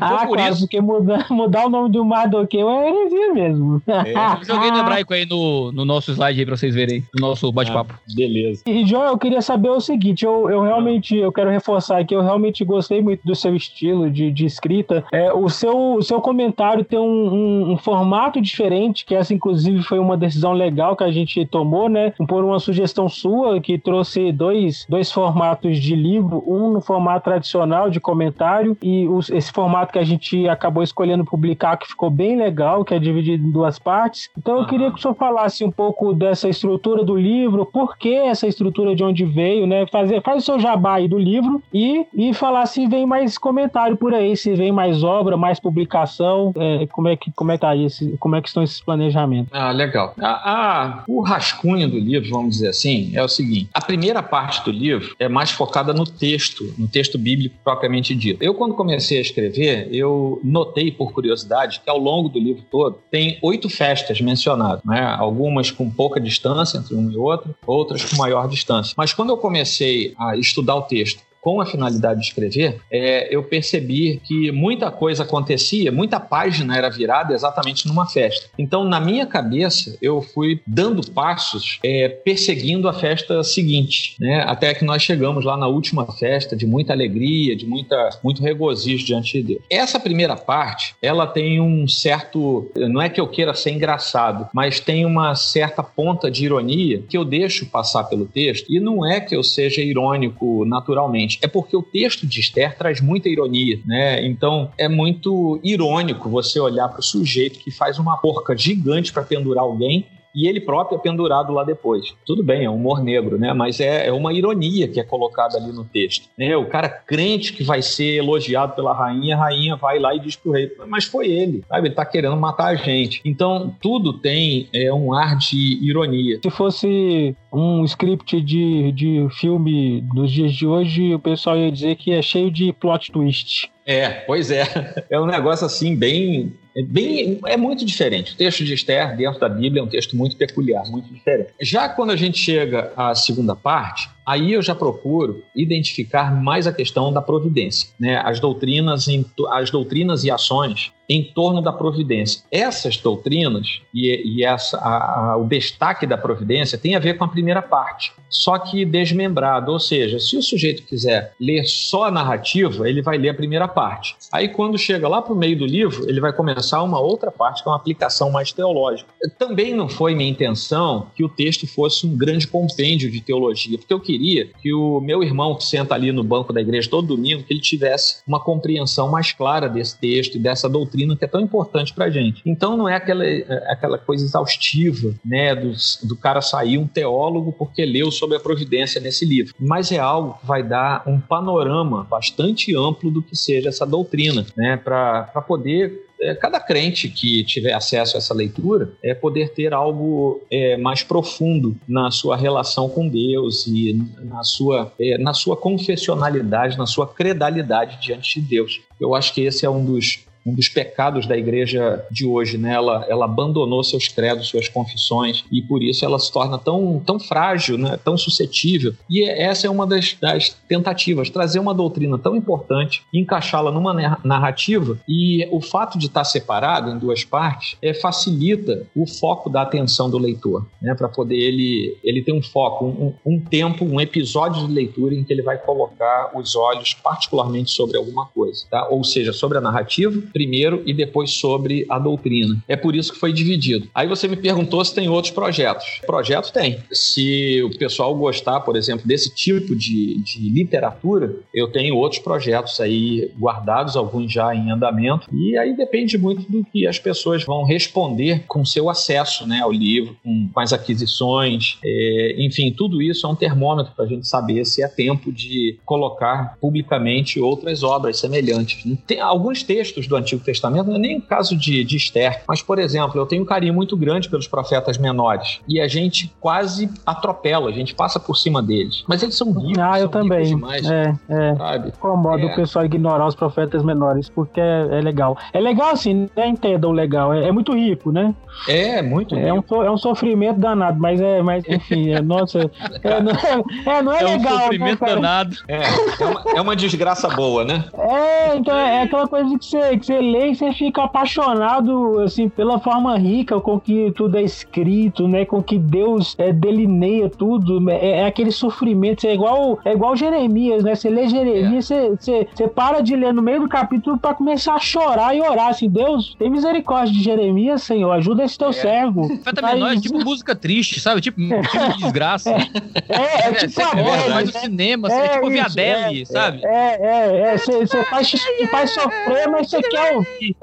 ah, 0.00 0.24
por 0.26 0.36
claro, 0.36 0.52
isso. 0.54 0.60
porque 0.62 0.80
mudar, 0.80 1.26
mudar 1.30 1.66
o 1.66 1.68
nome 1.68 1.90
do 1.90 2.02
Mardoqueu 2.04 2.70
é 2.70 2.88
heresia 2.88 3.34
mesmo. 3.34 3.82
É. 3.86 4.44
Joguei 4.46 4.70
no 4.70 4.78
hebraico 4.78 5.12
aí 5.12 5.26
no, 5.26 5.70
no 5.72 5.84
nosso 5.84 6.10
slide 6.12 6.40
aí 6.40 6.46
pra 6.46 6.56
vocês 6.56 6.74
verem, 6.74 7.04
no 7.14 7.28
nosso 7.28 7.52
bate-papo. 7.52 7.94
Ah, 7.94 8.00
beleza. 8.16 8.62
E, 8.66 8.86
João, 8.86 9.04
eu 9.04 9.18
queria 9.18 9.42
saber 9.42 9.68
o 9.68 9.80
seguinte, 9.80 10.24
eu, 10.24 10.48
eu 10.50 10.62
realmente, 10.62 11.14
eu 11.16 11.30
quero 11.30 11.50
reforçar 11.50 12.02
que 12.06 12.14
eu 12.14 12.22
realmente 12.22 12.64
gostei 12.64 13.02
muito 13.02 13.20
do 13.26 13.34
seu 13.34 13.54
estilo 13.54 14.10
de, 14.10 14.30
de 14.30 14.46
escrita. 14.46 15.04
É, 15.12 15.30
o 15.40 15.48
seu, 15.48 15.94
o 15.94 16.02
seu 16.02 16.20
comentário 16.20 16.84
tem 16.84 16.98
um, 16.98 17.02
um, 17.04 17.72
um, 17.72 17.76
formato 17.76 18.40
diferente, 18.40 19.04
que 19.04 19.14
essa, 19.14 19.32
inclusive, 19.32 19.82
foi 19.82 19.98
uma 19.98 20.16
decisão 20.16 20.52
legal 20.52 20.94
que 20.94 21.04
a 21.04 21.10
gente 21.10 21.44
tomou, 21.46 21.88
né? 21.88 22.12
Por 22.28 22.44
uma 22.44 22.58
sugestão 22.58 23.08
sua, 23.08 23.60
que 23.60 23.78
trouxe 23.78 24.32
dois, 24.32 24.86
dois 24.88 25.10
formatos 25.10 25.78
de 25.78 25.94
livro, 25.94 26.42
um 26.46 26.70
no 26.72 26.80
formato 26.80 27.24
tradicional 27.24 27.90
de 27.90 28.00
comentário 28.00 28.76
e 28.82 29.06
os, 29.06 29.30
esse 29.30 29.50
formato 29.52 29.92
que 29.92 29.98
a 29.98 30.04
gente 30.04 30.48
acabou 30.48 30.82
escolhendo 30.82 31.24
publicar, 31.24 31.76
que 31.76 31.88
ficou 31.88 32.10
bem 32.10 32.36
legal, 32.36 32.84
que 32.84 32.94
é 32.94 32.98
dividido 32.98 33.46
em 33.46 33.50
duas 33.50 33.78
partes. 33.78 34.30
Então, 34.36 34.58
eu 34.58 34.66
queria 34.66 34.90
que 34.90 34.98
o 34.98 35.00
senhor 35.00 35.14
falasse 35.14 35.64
um 35.64 35.70
pouco 35.70 36.12
dessa 36.12 36.48
estrutura 36.48 37.04
do 37.04 37.16
livro, 37.16 37.66
por 37.66 37.96
que 37.96 38.14
essa 38.14 38.46
estrutura 38.46 38.94
de 38.94 39.02
onde 39.02 39.24
veio, 39.24 39.66
né? 39.66 39.86
Fazer, 39.86 40.22
faz 40.22 40.42
o 40.42 40.46
seu 40.46 40.58
jabá 40.58 40.94
aí 40.94 41.08
do 41.08 41.18
livro 41.18 41.62
e, 41.72 42.06
e 42.14 42.34
falar 42.34 42.66
se 42.66 42.86
vem 42.86 43.06
mais 43.06 43.38
comentário 43.38 43.96
por 43.96 44.14
aí, 44.14 44.36
se 44.36 44.54
vem 44.54 44.72
mais 44.72 45.02
obra, 45.02 45.19
mais 45.36 45.60
publicação, 45.60 46.52
é, 46.56 46.86
como 46.86 47.08
é 47.08 47.16
que 47.16 47.30
como 47.32 47.52
é 47.52 47.54
que 47.54 47.60
tá 47.60 47.76
esse, 47.76 48.16
como 48.18 48.36
é 48.36 48.42
que 48.42 48.48
estão 48.48 48.62
esses 48.62 48.80
planejamentos? 48.80 49.48
Ah, 49.52 49.70
legal. 49.70 50.14
A, 50.20 50.28
a, 50.28 51.04
o 51.08 51.22
rascunho 51.22 51.88
do 51.88 51.98
livro, 51.98 52.30
vamos 52.30 52.56
dizer 52.56 52.68
assim, 52.68 53.12
é 53.14 53.22
o 53.22 53.28
seguinte: 53.28 53.70
a 53.72 53.80
primeira 53.80 54.22
parte 54.22 54.64
do 54.64 54.70
livro 54.70 55.14
é 55.18 55.28
mais 55.28 55.50
focada 55.50 55.92
no 55.92 56.04
texto, 56.04 56.74
no 56.78 56.88
texto 56.88 57.18
bíblico 57.18 57.56
propriamente 57.62 58.14
dito. 58.14 58.42
Eu 58.42 58.54
quando 58.54 58.74
comecei 58.74 59.18
a 59.18 59.20
escrever, 59.20 59.88
eu 59.92 60.40
notei 60.42 60.90
por 60.90 61.12
curiosidade 61.12 61.80
que 61.80 61.90
ao 61.90 61.98
longo 61.98 62.28
do 62.28 62.38
livro 62.38 62.62
todo 62.70 62.98
tem 63.10 63.38
oito 63.42 63.68
festas 63.68 64.20
mencionadas, 64.20 64.82
né? 64.84 65.14
Algumas 65.18 65.70
com 65.70 65.90
pouca 65.90 66.20
distância 66.20 66.78
entre 66.78 66.94
uma 66.94 67.12
e 67.12 67.16
outra, 67.16 67.54
outras 67.66 68.04
com 68.04 68.16
maior 68.16 68.48
distância. 68.48 68.94
Mas 68.96 69.12
quando 69.12 69.30
eu 69.30 69.36
comecei 69.36 70.14
a 70.18 70.36
estudar 70.36 70.76
o 70.76 70.82
texto 70.82 71.29
com 71.40 71.60
a 71.60 71.66
finalidade 71.66 72.20
de 72.20 72.26
escrever, 72.26 72.80
é, 72.90 73.34
eu 73.34 73.42
percebi 73.42 74.20
que 74.24 74.52
muita 74.52 74.90
coisa 74.90 75.22
acontecia, 75.22 75.90
muita 75.90 76.20
página 76.20 76.76
era 76.76 76.90
virada 76.90 77.32
exatamente 77.34 77.86
numa 77.86 78.06
festa. 78.06 78.48
Então, 78.58 78.84
na 78.84 79.00
minha 79.00 79.26
cabeça, 79.26 79.96
eu 80.02 80.20
fui 80.20 80.60
dando 80.66 81.10
passos 81.10 81.78
é, 81.82 82.08
perseguindo 82.08 82.88
a 82.88 82.92
festa 82.92 83.42
seguinte, 83.42 84.16
né? 84.20 84.44
até 84.46 84.74
que 84.74 84.84
nós 84.84 85.02
chegamos 85.02 85.44
lá 85.44 85.56
na 85.56 85.66
última 85.66 86.06
festa 86.12 86.54
de 86.54 86.66
muita 86.66 86.92
alegria, 86.92 87.56
de 87.56 87.66
muita, 87.66 88.10
muito 88.22 88.42
regozijo 88.42 89.04
diante 89.04 89.32
de 89.32 89.42
Deus. 89.42 89.60
Essa 89.70 89.98
primeira 89.98 90.36
parte, 90.36 90.94
ela 91.00 91.26
tem 91.26 91.60
um 91.60 91.88
certo, 91.88 92.70
não 92.76 93.00
é 93.00 93.08
que 93.08 93.20
eu 93.20 93.28
queira 93.28 93.54
ser 93.54 93.70
engraçado, 93.70 94.48
mas 94.52 94.80
tem 94.80 95.06
uma 95.06 95.34
certa 95.34 95.82
ponta 95.82 96.30
de 96.30 96.44
ironia 96.44 97.02
que 97.08 97.16
eu 97.16 97.24
deixo 97.24 97.66
passar 97.66 98.04
pelo 98.04 98.26
texto 98.26 98.70
e 98.70 98.78
não 98.78 99.06
é 99.06 99.20
que 99.20 99.34
eu 99.34 99.42
seja 99.42 99.80
irônico 99.80 100.64
naturalmente 100.64 101.29
é 101.42 101.46
porque 101.46 101.76
o 101.76 101.82
texto 101.82 102.26
de 102.26 102.40
Esther 102.40 102.76
traz 102.76 103.00
muita 103.00 103.28
ironia, 103.28 103.80
né? 103.84 104.24
Então 104.24 104.70
é 104.78 104.88
muito 104.88 105.60
irônico 105.62 106.28
você 106.28 106.58
olhar 106.58 106.88
para 106.88 107.00
o 107.00 107.02
sujeito 107.02 107.58
que 107.58 107.70
faz 107.70 107.98
uma 107.98 108.16
porca 108.16 108.56
gigante 108.56 109.12
para 109.12 109.22
pendurar 109.22 109.64
alguém 109.64 110.06
e 110.34 110.48
ele 110.48 110.60
próprio 110.60 110.96
é 110.96 111.00
pendurado 111.00 111.52
lá 111.52 111.64
depois. 111.64 112.14
Tudo 112.26 112.42
bem, 112.42 112.64
é 112.64 112.70
humor 112.70 113.02
negro, 113.02 113.38
né? 113.38 113.52
Mas 113.52 113.80
é, 113.80 114.06
é 114.06 114.12
uma 114.12 114.32
ironia 114.32 114.88
que 114.88 115.00
é 115.00 115.04
colocada 115.04 115.56
ali 115.56 115.72
no 115.72 115.84
texto. 115.84 116.28
Né? 116.38 116.56
O 116.56 116.66
cara 116.66 116.88
crente 116.88 117.52
que 117.52 117.62
vai 117.62 117.82
ser 117.82 118.16
elogiado 118.16 118.74
pela 118.74 118.92
rainha, 118.92 119.36
a 119.36 119.40
rainha 119.40 119.76
vai 119.76 119.98
lá 119.98 120.14
e 120.14 120.20
diz 120.20 120.36
pro 120.36 120.52
rei, 120.52 120.70
mas 120.86 121.04
foi 121.04 121.28
ele, 121.28 121.64
sabe? 121.68 121.88
Ele 121.88 121.94
tá 121.94 122.04
querendo 122.04 122.36
matar 122.36 122.66
a 122.66 122.74
gente. 122.74 123.20
Então, 123.24 123.74
tudo 123.80 124.12
tem 124.12 124.68
é, 124.72 124.92
um 124.92 125.12
ar 125.12 125.36
de 125.36 125.78
ironia. 125.82 126.38
Se 126.42 126.50
fosse 126.50 127.34
um 127.52 127.84
script 127.84 128.40
de, 128.40 128.92
de 128.92 129.26
filme 129.38 130.00
dos 130.14 130.30
dias 130.30 130.52
de 130.52 130.66
hoje, 130.66 131.14
o 131.14 131.18
pessoal 131.18 131.56
ia 131.56 131.70
dizer 131.70 131.96
que 131.96 132.12
é 132.12 132.22
cheio 132.22 132.50
de 132.50 132.72
plot 132.72 133.10
twist. 133.10 133.70
É, 133.86 134.08
pois 134.08 134.50
é. 134.50 134.64
É 135.10 135.20
um 135.20 135.26
negócio 135.26 135.66
assim 135.66 135.96
bem 135.96 136.52
é, 136.76 136.82
bem, 136.82 137.40
é 137.46 137.56
muito 137.56 137.84
diferente. 137.84 138.32
O 138.32 138.36
texto 138.36 138.64
de 138.64 138.74
Esther, 138.74 139.16
dentro 139.16 139.40
da 139.40 139.48
Bíblia, 139.48 139.80
é 139.80 139.84
um 139.84 139.88
texto 139.88 140.16
muito 140.16 140.36
peculiar, 140.36 140.84
muito 140.88 141.12
diferente. 141.12 141.52
Já 141.60 141.88
quando 141.88 142.10
a 142.10 142.16
gente 142.16 142.38
chega 142.38 142.92
à 142.96 143.14
segunda 143.14 143.56
parte, 143.56 144.08
aí 144.26 144.52
eu 144.52 144.62
já 144.62 144.74
procuro 144.74 145.42
identificar 145.54 146.32
mais 146.32 146.66
a 146.66 146.72
questão 146.72 147.12
da 147.12 147.20
providência, 147.20 147.90
né? 147.98 148.22
as, 148.24 148.38
doutrinas 148.38 149.08
em, 149.08 149.24
as 149.50 149.70
doutrinas 149.70 150.22
e 150.24 150.30
ações 150.30 150.92
em 151.08 151.24
torno 151.24 151.60
da 151.60 151.72
providência. 151.72 152.42
Essas 152.52 152.96
doutrinas 152.96 153.82
e, 153.92 154.38
e 154.38 154.44
essa, 154.44 154.78
a, 154.78 155.32
a, 155.32 155.36
o 155.36 155.48
destaque 155.48 156.06
da 156.06 156.16
providência 156.16 156.78
tem 156.78 156.94
a 156.94 157.00
ver 157.00 157.14
com 157.14 157.24
a 157.24 157.28
primeira 157.28 157.60
parte, 157.60 158.12
só 158.30 158.58
que 158.58 158.84
desmembrado, 158.84 159.72
ou 159.72 159.80
seja, 159.80 160.18
se 160.20 160.36
o 160.36 160.42
sujeito 160.42 160.84
quiser 160.84 161.34
ler 161.38 161.64
só 161.64 162.04
a 162.04 162.10
narrativa, 162.10 162.88
ele 162.88 163.02
vai 163.02 163.18
ler 163.18 163.30
a 163.30 163.34
primeira 163.34 163.66
parte. 163.66 164.16
Aí 164.30 164.48
quando 164.48 164.78
chega 164.78 165.08
lá 165.08 165.20
para 165.20 165.32
o 165.32 165.36
meio 165.36 165.58
do 165.58 165.66
livro, 165.66 166.08
ele 166.08 166.20
vai 166.20 166.32
começar 166.32 166.82
uma 166.82 167.00
outra 167.00 167.30
parte, 167.30 167.62
que 167.62 167.68
é 167.68 167.72
uma 167.72 167.76
aplicação 167.76 168.30
mais 168.30 168.52
teológica. 168.52 169.10
Também 169.38 169.74
não 169.74 169.88
foi 169.88 170.14
minha 170.14 170.30
intenção 170.30 171.08
que 171.14 171.24
o 171.24 171.28
texto 171.28 171.66
fosse 171.66 172.06
um 172.06 172.16
grande 172.16 172.46
compêndio 172.46 173.10
de 173.10 173.20
teologia, 173.20 173.76
porque 173.76 173.92
eu 173.92 174.00
queria 174.00 174.46
que 174.62 174.72
o 174.72 175.00
meu 175.00 175.22
irmão 175.22 175.56
que 175.56 175.64
senta 175.64 175.94
ali 175.94 176.12
no 176.12 176.22
banco 176.22 176.52
da 176.52 176.60
igreja 176.60 176.88
todo 176.88 177.08
domingo, 177.08 177.42
que 177.42 177.52
ele 177.52 177.60
tivesse 177.60 178.22
uma 178.26 178.38
compreensão 178.38 179.10
mais 179.10 179.32
clara 179.32 179.68
desse 179.68 179.98
texto 179.98 180.36
e 180.36 180.38
dessa 180.38 180.68
doutrina 180.68 181.16
que 181.16 181.24
é 181.24 181.28
tão 181.28 181.40
importante 181.40 181.92
para 181.92 182.10
gente. 182.10 182.42
Então 182.46 182.76
não 182.76 182.88
é 182.88 182.94
aquela, 182.94 183.26
é 183.26 183.72
aquela 183.72 183.98
coisa 183.98 184.24
exaustiva, 184.24 185.14
né, 185.24 185.54
do, 185.54 185.72
do 186.04 186.16
cara 186.16 186.40
sair 186.40 186.78
um 186.78 186.86
teólogo 186.86 187.52
porque 187.52 187.84
leu 187.84 188.10
sobre 188.20 188.36
a 188.36 188.40
providência 188.40 189.00
nesse 189.00 189.24
livro, 189.24 189.54
mas 189.58 189.90
é 189.90 189.98
algo 189.98 190.38
que 190.38 190.46
vai 190.46 190.62
dar 190.62 191.02
um 191.06 191.18
panorama 191.18 192.04
bastante 192.04 192.76
amplo 192.76 193.10
do 193.10 193.22
que 193.22 193.34
seja 193.34 193.70
essa 193.70 193.86
doutrina, 193.86 194.46
né, 194.56 194.76
para 194.76 195.24
poder 195.48 196.06
é, 196.20 196.34
cada 196.34 196.60
crente 196.60 197.08
que 197.08 197.42
tiver 197.44 197.72
acesso 197.72 198.16
a 198.16 198.18
essa 198.18 198.34
leitura 198.34 198.92
é 199.02 199.14
poder 199.14 199.54
ter 199.54 199.72
algo 199.72 200.42
é, 200.50 200.76
mais 200.76 201.02
profundo 201.02 201.74
na 201.88 202.10
sua 202.10 202.36
relação 202.36 202.90
com 202.90 203.08
Deus 203.08 203.66
e 203.66 203.98
na 204.20 204.44
sua, 204.44 204.92
é, 205.00 205.16
na 205.16 205.32
sua 205.32 205.56
confessionalidade, 205.56 206.76
na 206.76 206.86
sua 206.86 207.06
credalidade 207.06 207.98
diante 208.02 208.38
de 208.38 208.46
Deus. 208.46 208.82
Eu 209.00 209.14
acho 209.14 209.32
que 209.32 209.40
esse 209.40 209.64
é 209.64 209.70
um 209.70 209.82
dos 209.82 210.26
um 210.44 210.54
dos 210.54 210.68
pecados 210.68 211.26
da 211.26 211.36
igreja 211.36 212.04
de 212.10 212.26
hoje, 212.26 212.56
né? 212.56 212.74
Ela, 212.74 213.06
ela 213.08 213.24
abandonou 213.24 213.82
seus 213.84 214.08
credos, 214.08 214.48
suas 214.48 214.68
confissões 214.68 215.44
e 215.50 215.60
por 215.62 215.82
isso 215.82 216.04
ela 216.04 216.18
se 216.18 216.32
torna 216.32 216.58
tão, 216.58 217.00
tão 217.04 217.18
frágil, 217.18 217.76
né? 217.76 217.98
Tão 218.02 218.16
suscetível. 218.16 218.94
E 219.08 219.28
essa 219.28 219.66
é 219.66 219.70
uma 219.70 219.86
das, 219.86 220.16
das 220.20 220.50
tentativas, 220.68 221.30
trazer 221.30 221.58
uma 221.58 221.74
doutrina 221.74 222.18
tão 222.18 222.36
importante, 222.36 223.02
encaixá-la 223.12 223.70
numa 223.70 223.92
narrativa 224.24 224.98
e 225.08 225.46
o 225.50 225.60
fato 225.60 225.98
de 225.98 226.06
estar 226.06 226.24
separado 226.24 226.90
em 226.90 226.98
duas 226.98 227.24
partes 227.24 227.76
é, 227.82 227.92
facilita 227.92 228.86
o 228.94 229.06
foco 229.06 229.50
da 229.50 229.62
atenção 229.62 230.10
do 230.10 230.18
leitor, 230.18 230.66
né? 230.80 230.94
Para 230.94 231.08
poder 231.08 231.36
ele, 231.36 231.96
ele 232.02 232.22
ter 232.22 232.32
um 232.32 232.42
foco, 232.42 232.86
um, 232.86 233.14
um 233.24 233.40
tempo, 233.40 233.84
um 233.84 234.00
episódio 234.00 234.66
de 234.66 234.72
leitura 234.72 235.14
em 235.14 235.24
que 235.24 235.32
ele 235.32 235.42
vai 235.42 235.58
colocar 235.58 236.30
os 236.34 236.54
olhos 236.54 236.94
particularmente 236.94 237.70
sobre 237.70 237.96
alguma 237.96 238.26
coisa, 238.26 238.64
tá? 238.70 238.88
Ou 238.88 239.04
seja, 239.04 239.32
sobre 239.32 239.58
a 239.58 239.60
narrativa 239.60 240.29
primeiro 240.32 240.82
e 240.86 240.92
depois 240.92 241.30
sobre 241.30 241.86
a 241.88 241.98
doutrina. 241.98 242.62
É 242.68 242.76
por 242.76 242.94
isso 242.94 243.12
que 243.12 243.18
foi 243.18 243.32
dividido. 243.32 243.88
Aí 243.94 244.06
você 244.06 244.28
me 244.28 244.36
perguntou 244.36 244.84
se 244.84 244.94
tem 244.94 245.08
outros 245.08 245.32
projetos. 245.32 246.00
Projeto 246.06 246.52
tem. 246.52 246.78
Se 246.92 247.62
o 247.62 247.76
pessoal 247.78 248.14
gostar, 248.14 248.60
por 248.60 248.76
exemplo, 248.76 249.06
desse 249.06 249.34
tipo 249.34 249.74
de, 249.76 250.18
de 250.22 250.40
literatura, 250.50 251.36
eu 251.54 251.68
tenho 251.70 251.96
outros 251.96 252.20
projetos 252.20 252.80
aí 252.80 253.30
guardados, 253.38 253.96
alguns 253.96 254.32
já 254.32 254.54
em 254.54 254.70
andamento, 254.70 255.28
e 255.32 255.56
aí 255.56 255.76
depende 255.76 256.16
muito 256.16 256.50
do 256.50 256.64
que 256.64 256.86
as 256.86 256.98
pessoas 256.98 257.44
vão 257.44 257.64
responder 257.64 258.44
com 258.46 258.64
seu 258.64 258.88
acesso 258.88 259.46
né, 259.46 259.60
ao 259.60 259.72
livro, 259.72 260.16
com, 260.22 260.50
as 260.60 260.72
aquisições, 260.72 261.78
é, 261.82 262.36
enfim, 262.38 262.72
tudo 262.76 263.00
isso 263.00 263.26
é 263.26 263.30
um 263.30 263.34
termômetro 263.34 263.92
para 263.94 264.04
a 264.04 264.08
gente 264.08 264.28
saber 264.28 264.64
se 264.64 264.82
é 264.82 264.88
tempo 264.88 265.32
de 265.32 265.78
colocar 265.84 266.56
publicamente 266.60 267.40
outras 267.40 267.82
obras 267.82 268.18
semelhantes. 268.18 268.84
Tem 269.06 269.20
alguns 269.20 269.62
textos 269.62 270.06
do 270.06 270.16
Antigo 270.20 270.42
Testamento, 270.42 270.88
não 270.88 270.96
é 270.96 270.98
nem 270.98 271.18
o 271.18 271.22
caso 271.22 271.56
de, 271.56 271.84
de 271.84 271.96
Esther, 271.96 272.42
mas, 272.46 272.62
por 272.62 272.78
exemplo, 272.78 273.20
eu 273.20 273.26
tenho 273.26 273.42
um 273.42 273.46
carinho 273.46 273.74
muito 273.74 273.96
grande 273.96 274.28
pelos 274.28 274.46
profetas 274.46 274.98
menores 274.98 275.60
e 275.68 275.80
a 275.80 275.88
gente 275.88 276.32
quase 276.40 276.90
atropela, 277.04 277.68
a 277.68 277.72
gente 277.72 277.94
passa 277.94 278.18
por 278.18 278.36
cima 278.36 278.62
deles. 278.62 279.04
Mas 279.06 279.22
eles 279.22 279.34
são 279.34 279.52
ricos. 279.52 279.78
Ah, 279.78 280.00
eu 280.00 280.08
também. 280.08 280.44
Demais, 280.44 280.88
é, 280.88 281.14
é. 281.28 281.54
Sabe? 281.56 281.88
Incomoda 281.88 282.42
é. 282.42 282.46
o 282.46 282.54
pessoal 282.54 282.84
ignorar 282.84 283.26
os 283.26 283.34
profetas 283.34 283.82
menores, 283.82 284.28
porque 284.28 284.60
é, 284.60 284.88
é 284.90 285.00
legal. 285.00 285.36
É 285.52 285.60
legal 285.60 285.90
assim, 285.90 286.28
né? 286.36 286.48
Entendam 286.48 286.92
legal. 286.92 287.32
É, 287.32 287.48
é, 287.48 287.52
muito 287.52 287.74
rico, 287.74 288.12
né? 288.12 288.34
É, 288.68 289.02
muito 289.02 289.34
é 289.34 289.52
rico. 289.52 289.76
Um, 289.76 289.82
é 289.82 289.90
um 289.90 289.96
sofrimento 289.96 290.58
danado, 290.58 291.00
mas 291.00 291.20
é, 291.20 291.42
mas 291.42 291.64
enfim, 291.68 292.12
é, 292.12 292.20
nossa. 292.20 292.70
É, 293.02 293.20
não 293.20 293.32
é, 293.32 293.98
é, 293.98 294.02
não 294.02 294.12
é, 294.12 294.20
é 294.20 294.24
legal. 294.24 294.52
É 294.52 294.56
um 294.56 294.60
sofrimento 294.62 295.00
né, 295.00 295.14
danado. 295.14 295.56
É, 295.66 295.80
é 296.20 296.26
uma, 296.26 296.44
é 296.56 296.60
uma 296.60 296.76
desgraça 296.76 297.28
boa, 297.28 297.64
né? 297.64 297.84
É, 297.94 298.56
então 298.56 298.76
é 298.76 299.02
aquela 299.02 299.26
coisa 299.26 299.58
que 299.58 299.64
você, 299.64 299.96
que 299.96 300.06
você 300.10 300.20
lê 300.20 300.50
e 300.50 300.54
você 300.54 300.72
fica 300.72 301.04
apaixonado, 301.04 302.20
assim, 302.20 302.48
pela 302.48 302.80
forma 302.80 303.16
rica 303.16 303.60
com 303.60 303.78
que 303.78 304.12
tudo 304.12 304.36
é 304.36 304.42
escrito, 304.42 305.28
né? 305.28 305.44
Com 305.44 305.62
que 305.62 305.78
Deus 305.78 306.34
é, 306.38 306.52
delineia 306.52 307.30
tudo. 307.30 307.88
É, 307.90 308.20
é 308.20 308.26
aquele 308.26 308.50
sofrimento. 308.50 309.26
É 309.26 309.34
igual, 309.34 309.78
é 309.84 309.92
igual 309.92 310.16
Jeremias, 310.16 310.82
né? 310.82 310.94
Você 310.94 311.08
lê 311.08 311.28
Jeremias, 311.28 311.90
é. 311.90 312.10
você, 312.10 312.16
você, 312.16 312.48
você 312.52 312.68
para 312.68 313.00
de 313.00 313.14
ler 313.14 313.32
no 313.32 313.42
meio 313.42 313.60
do 313.60 313.68
capítulo 313.68 314.18
para 314.18 314.34
começar 314.34 314.74
a 314.74 314.78
chorar 314.78 315.34
e 315.34 315.40
orar, 315.40 315.68
assim, 315.68 315.88
Deus, 315.88 316.34
tem 316.38 316.50
misericórdia 316.50 317.12
de 317.12 317.22
Jeremias, 317.22 317.82
Senhor, 317.82 318.10
ajuda 318.12 318.44
esse 318.44 318.58
teu 318.58 318.70
é. 318.70 318.72
servo. 318.72 319.28
Mas, 319.62 319.74
menor, 319.74 319.92
é 319.92 320.00
tipo 320.00 320.18
música 320.24 320.56
triste, 320.56 321.00
sabe? 321.00 321.20
Tipo 321.30 321.38
de 321.38 321.98
desgraça. 321.98 322.50
É, 322.50 323.14
é, 323.14 323.48
é 323.48 323.52
tipo 323.52 323.80
a 323.82 324.30
Vai 324.30 324.44
no 324.44 324.52
cinema, 324.52 325.08
é, 325.08 325.26
é 325.26 325.28
tipo 325.28 325.44
ouvir 325.44 325.60
Adele, 325.60 326.26
sabe? 326.26 326.64
É, 326.64 326.98
é, 327.00 327.36
é. 327.54 327.58
Você 327.58 328.04
faz, 328.04 328.32
faz 328.70 328.90
sofrer, 328.90 329.48
mas 329.48 329.68
você 329.68 329.82
quer 329.82 329.99
ouvir. 330.14 330.56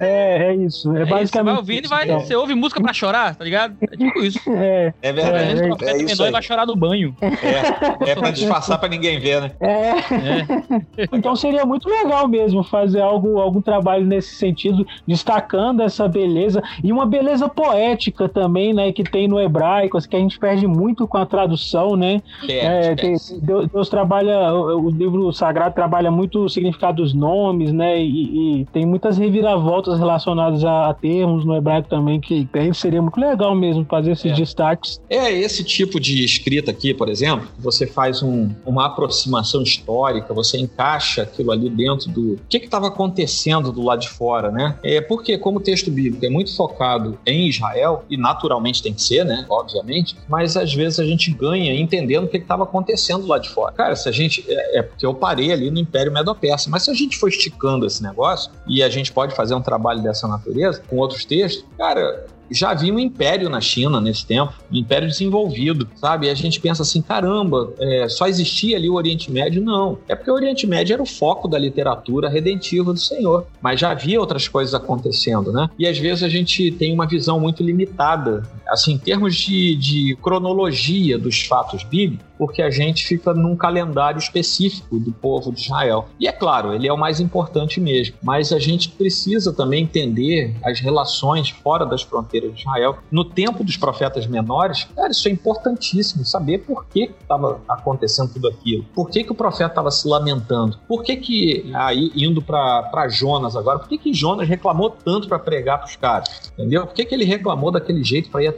é, 0.00 0.48
é 0.48 0.54
isso. 0.54 0.96
É, 0.96 1.04
basicamente. 1.04 1.30
Você 1.30 1.42
vai 1.42 1.56
ouvindo 1.56 1.84
e 1.84 1.88
vai. 1.88 2.06
Você 2.06 2.34
ouve 2.34 2.54
música 2.54 2.80
pra 2.80 2.92
chorar, 2.92 3.34
tá 3.34 3.44
ligado? 3.44 3.76
É 3.80 3.96
tipo 3.96 4.18
isso. 4.20 4.40
É, 4.56 4.92
é 5.02 5.12
verdade. 5.12 5.60
É, 5.84 5.90
é, 5.90 5.96
isso. 5.96 6.16
Menor 6.16 6.32
vai 6.32 6.42
chorar 6.42 6.66
no 6.66 6.74
banho. 6.74 7.14
É, 7.20 8.10
é 8.10 8.14
pra 8.14 8.30
disfarçar 8.30 8.78
pra 8.78 8.88
ninguém 8.88 9.20
ver, 9.20 9.42
né? 9.42 9.52
É. 9.60 11.06
Então 11.12 11.36
seria 11.36 11.64
muito 11.66 11.88
legal 11.88 12.26
mesmo 12.26 12.62
fazer 12.62 13.00
algo, 13.00 13.38
algum 13.38 13.60
trabalho 13.60 14.06
nesse 14.06 14.34
sentido, 14.36 14.86
destacando 15.06 15.82
essa 15.82 16.08
beleza 16.08 16.62
e 16.82 16.90
uma 16.90 17.06
beleza 17.06 17.48
poética 17.48 18.28
também, 18.28 18.72
né? 18.72 18.92
Que 18.92 19.04
tem 19.04 19.28
no 19.28 19.40
hebraico, 19.40 19.98
que 20.08 20.16
a 20.16 20.18
gente 20.18 20.38
perde 20.38 20.66
muito 20.66 21.06
com 21.06 21.18
a 21.18 21.26
tradução, 21.26 21.96
né? 21.96 22.22
É, 22.48 22.94
tem, 22.94 23.16
Deus, 23.42 23.68
Deus, 23.68 23.88
trabalha, 23.88 24.52
o, 24.52 24.90
livro 24.90 25.32
sagrado 25.32 25.74
trabalha 25.74 26.10
muito 26.10 26.44
o 26.44 26.48
significado 26.48 27.02
dos 27.02 27.12
nomes, 27.16 27.72
né? 27.72 28.00
E, 28.00 28.60
e 28.60 28.64
tem 28.66 28.86
muitas 28.86 29.18
reviravoltas 29.18 29.98
relacionadas 29.98 30.64
a, 30.64 30.90
a, 30.90 30.94
termos 30.94 31.44
no 31.44 31.56
hebraico 31.56 31.88
também, 31.88 32.20
que 32.20 32.48
seria 32.74 33.00
muito 33.00 33.18
legal 33.18 33.54
mesmo 33.54 33.84
fazer 33.84 34.12
esses 34.12 34.32
é. 34.32 34.34
destaques. 34.34 35.00
É, 35.08 35.32
esse 35.32 35.64
tipo 35.64 35.98
de 35.98 36.24
escrita 36.24 36.70
aqui, 36.70 36.92
por 36.92 37.08
exemplo, 37.08 37.48
você 37.58 37.86
faz 37.86 38.22
um, 38.22 38.50
uma 38.64 38.86
aproximação 38.86 39.62
histórica, 39.62 40.32
você 40.34 40.58
encaixa 40.58 41.22
aquilo 41.22 41.50
ali 41.50 41.68
dentro 41.70 42.10
do 42.10 42.26
o 42.34 42.48
que 42.48 42.58
estava 42.58 42.88
acontecendo 42.88 43.72
do 43.72 43.82
lado 43.82 44.00
de 44.00 44.08
fora, 44.08 44.50
né? 44.50 44.76
É 44.82 45.00
porque, 45.00 45.38
como 45.38 45.58
o 45.58 45.60
texto 45.60 45.90
bíblico 45.90 46.24
é 46.24 46.28
muito 46.28 46.54
focado 46.54 47.18
em 47.26 47.48
Israel, 47.48 48.04
e 48.10 48.16
naturalmente 48.16 48.82
tem 48.82 48.92
que 48.92 49.02
ser, 49.02 49.24
né? 49.24 49.46
Obviamente, 49.48 50.16
mas 50.28 50.56
às 50.56 50.72
vezes 50.72 50.98
a 50.98 51.04
gente 51.04 51.30
ganha 51.30 51.74
entendendo 51.74 52.24
o 52.24 52.28
que 52.28 52.36
estava 52.36 52.64
acontecendo 52.64 53.26
lá 53.26 53.38
de 53.38 53.48
fora. 53.48 53.72
Cara, 53.72 53.96
se 53.96 54.08
a 54.08 54.12
gente. 54.12 54.44
É, 54.48 54.78
é, 54.78 54.82
porque 54.82 55.04
eu 55.04 55.14
parei 55.14 55.52
ali 55.52 55.70
no 55.70 55.78
Império 55.78 56.12
Medo-Persa, 56.12 56.70
mas 56.70 56.82
se 56.84 56.90
a 56.90 56.94
gente 56.94 57.05
for 57.14 57.28
esticando 57.28 57.86
esse 57.86 58.02
negócio, 58.02 58.50
e 58.66 58.82
a 58.82 58.88
gente 58.88 59.12
pode 59.12 59.36
fazer 59.36 59.54
um 59.54 59.62
trabalho 59.62 60.02
dessa 60.02 60.26
natureza 60.26 60.82
com 60.88 60.96
outros 60.96 61.24
textos, 61.24 61.64
cara, 61.76 62.26
já 62.50 62.70
havia 62.70 62.92
um 62.92 62.98
império 62.98 63.48
na 63.48 63.60
China 63.60 64.00
nesse 64.00 64.26
tempo, 64.26 64.52
um 64.70 64.76
império 64.76 65.08
desenvolvido, 65.08 65.88
sabe? 65.96 66.26
E 66.26 66.30
a 66.30 66.34
gente 66.34 66.60
pensa 66.60 66.82
assim, 66.82 67.02
caramba, 67.02 67.72
é, 67.78 68.08
só 68.08 68.26
existia 68.26 68.76
ali 68.76 68.88
o 68.88 68.94
Oriente 68.94 69.30
Médio? 69.30 69.62
Não. 69.62 69.98
É 70.08 70.14
porque 70.14 70.30
o 70.30 70.34
Oriente 70.34 70.66
Médio 70.66 70.94
era 70.94 71.02
o 71.02 71.06
foco 71.06 71.48
da 71.48 71.58
literatura 71.58 72.28
redentiva 72.28 72.92
do 72.92 73.00
Senhor. 73.00 73.46
Mas 73.60 73.80
já 73.80 73.90
havia 73.90 74.20
outras 74.20 74.48
coisas 74.48 74.74
acontecendo, 74.74 75.52
né? 75.52 75.68
E 75.78 75.86
às 75.86 75.98
vezes 75.98 76.22
a 76.22 76.28
gente 76.28 76.70
tem 76.72 76.92
uma 76.92 77.06
visão 77.06 77.40
muito 77.40 77.62
limitada, 77.62 78.42
assim, 78.68 78.92
em 78.92 78.98
termos 78.98 79.34
de, 79.34 79.76
de 79.76 80.16
cronologia 80.22 81.18
dos 81.18 81.42
fatos 81.42 81.82
bíblicos, 81.84 82.26
porque 82.38 82.62
a 82.62 82.70
gente 82.70 83.06
fica 83.06 83.32
num 83.32 83.56
calendário 83.56 84.18
específico 84.18 84.98
do 84.98 85.12
povo 85.12 85.52
de 85.52 85.62
Israel. 85.62 86.06
E 86.20 86.28
é 86.28 86.32
claro, 86.32 86.74
ele 86.74 86.86
é 86.86 86.92
o 86.92 86.98
mais 86.98 87.20
importante 87.20 87.80
mesmo, 87.80 88.16
mas 88.22 88.52
a 88.52 88.58
gente 88.58 88.90
precisa 88.90 89.52
também 89.52 89.84
entender 89.84 90.54
as 90.64 90.80
relações 90.80 91.48
fora 91.50 91.86
das 91.86 92.02
fronteiras 92.02 92.54
de 92.54 92.60
Israel. 92.60 92.98
No 93.10 93.24
tempo 93.24 93.64
dos 93.64 93.76
profetas 93.76 94.26
menores, 94.26 94.84
cara, 94.94 95.10
isso 95.10 95.28
é 95.28 95.30
importantíssimo, 95.30 96.24
saber 96.24 96.58
por 96.58 96.86
que 96.86 97.10
estava 97.20 97.60
acontecendo 97.68 98.32
tudo 98.34 98.48
aquilo. 98.48 98.84
Por 98.94 99.08
que, 99.08 99.24
que 99.24 99.32
o 99.32 99.34
profeta 99.34 99.70
estava 99.70 99.90
se 99.90 100.06
lamentando? 100.06 100.78
Por 100.86 101.02
que 101.02 101.16
que, 101.16 101.70
aí, 101.74 102.10
indo 102.14 102.42
para 102.42 103.08
Jonas 103.08 103.56
agora, 103.56 103.78
por 103.78 103.88
que 103.88 103.98
que 103.98 104.12
Jonas 104.12 104.48
reclamou 104.48 104.90
tanto 104.90 105.28
para 105.28 105.38
pregar 105.38 105.78
para 105.78 105.88
os 105.88 105.96
caras? 105.96 106.52
Entendeu? 106.52 106.86
Por 106.86 106.94
que 106.94 107.04
que 107.04 107.14
ele 107.14 107.24
reclamou 107.24 107.70
daquele 107.70 108.02
jeito 108.04 108.30
para 108.30 108.42
ir 108.42 108.48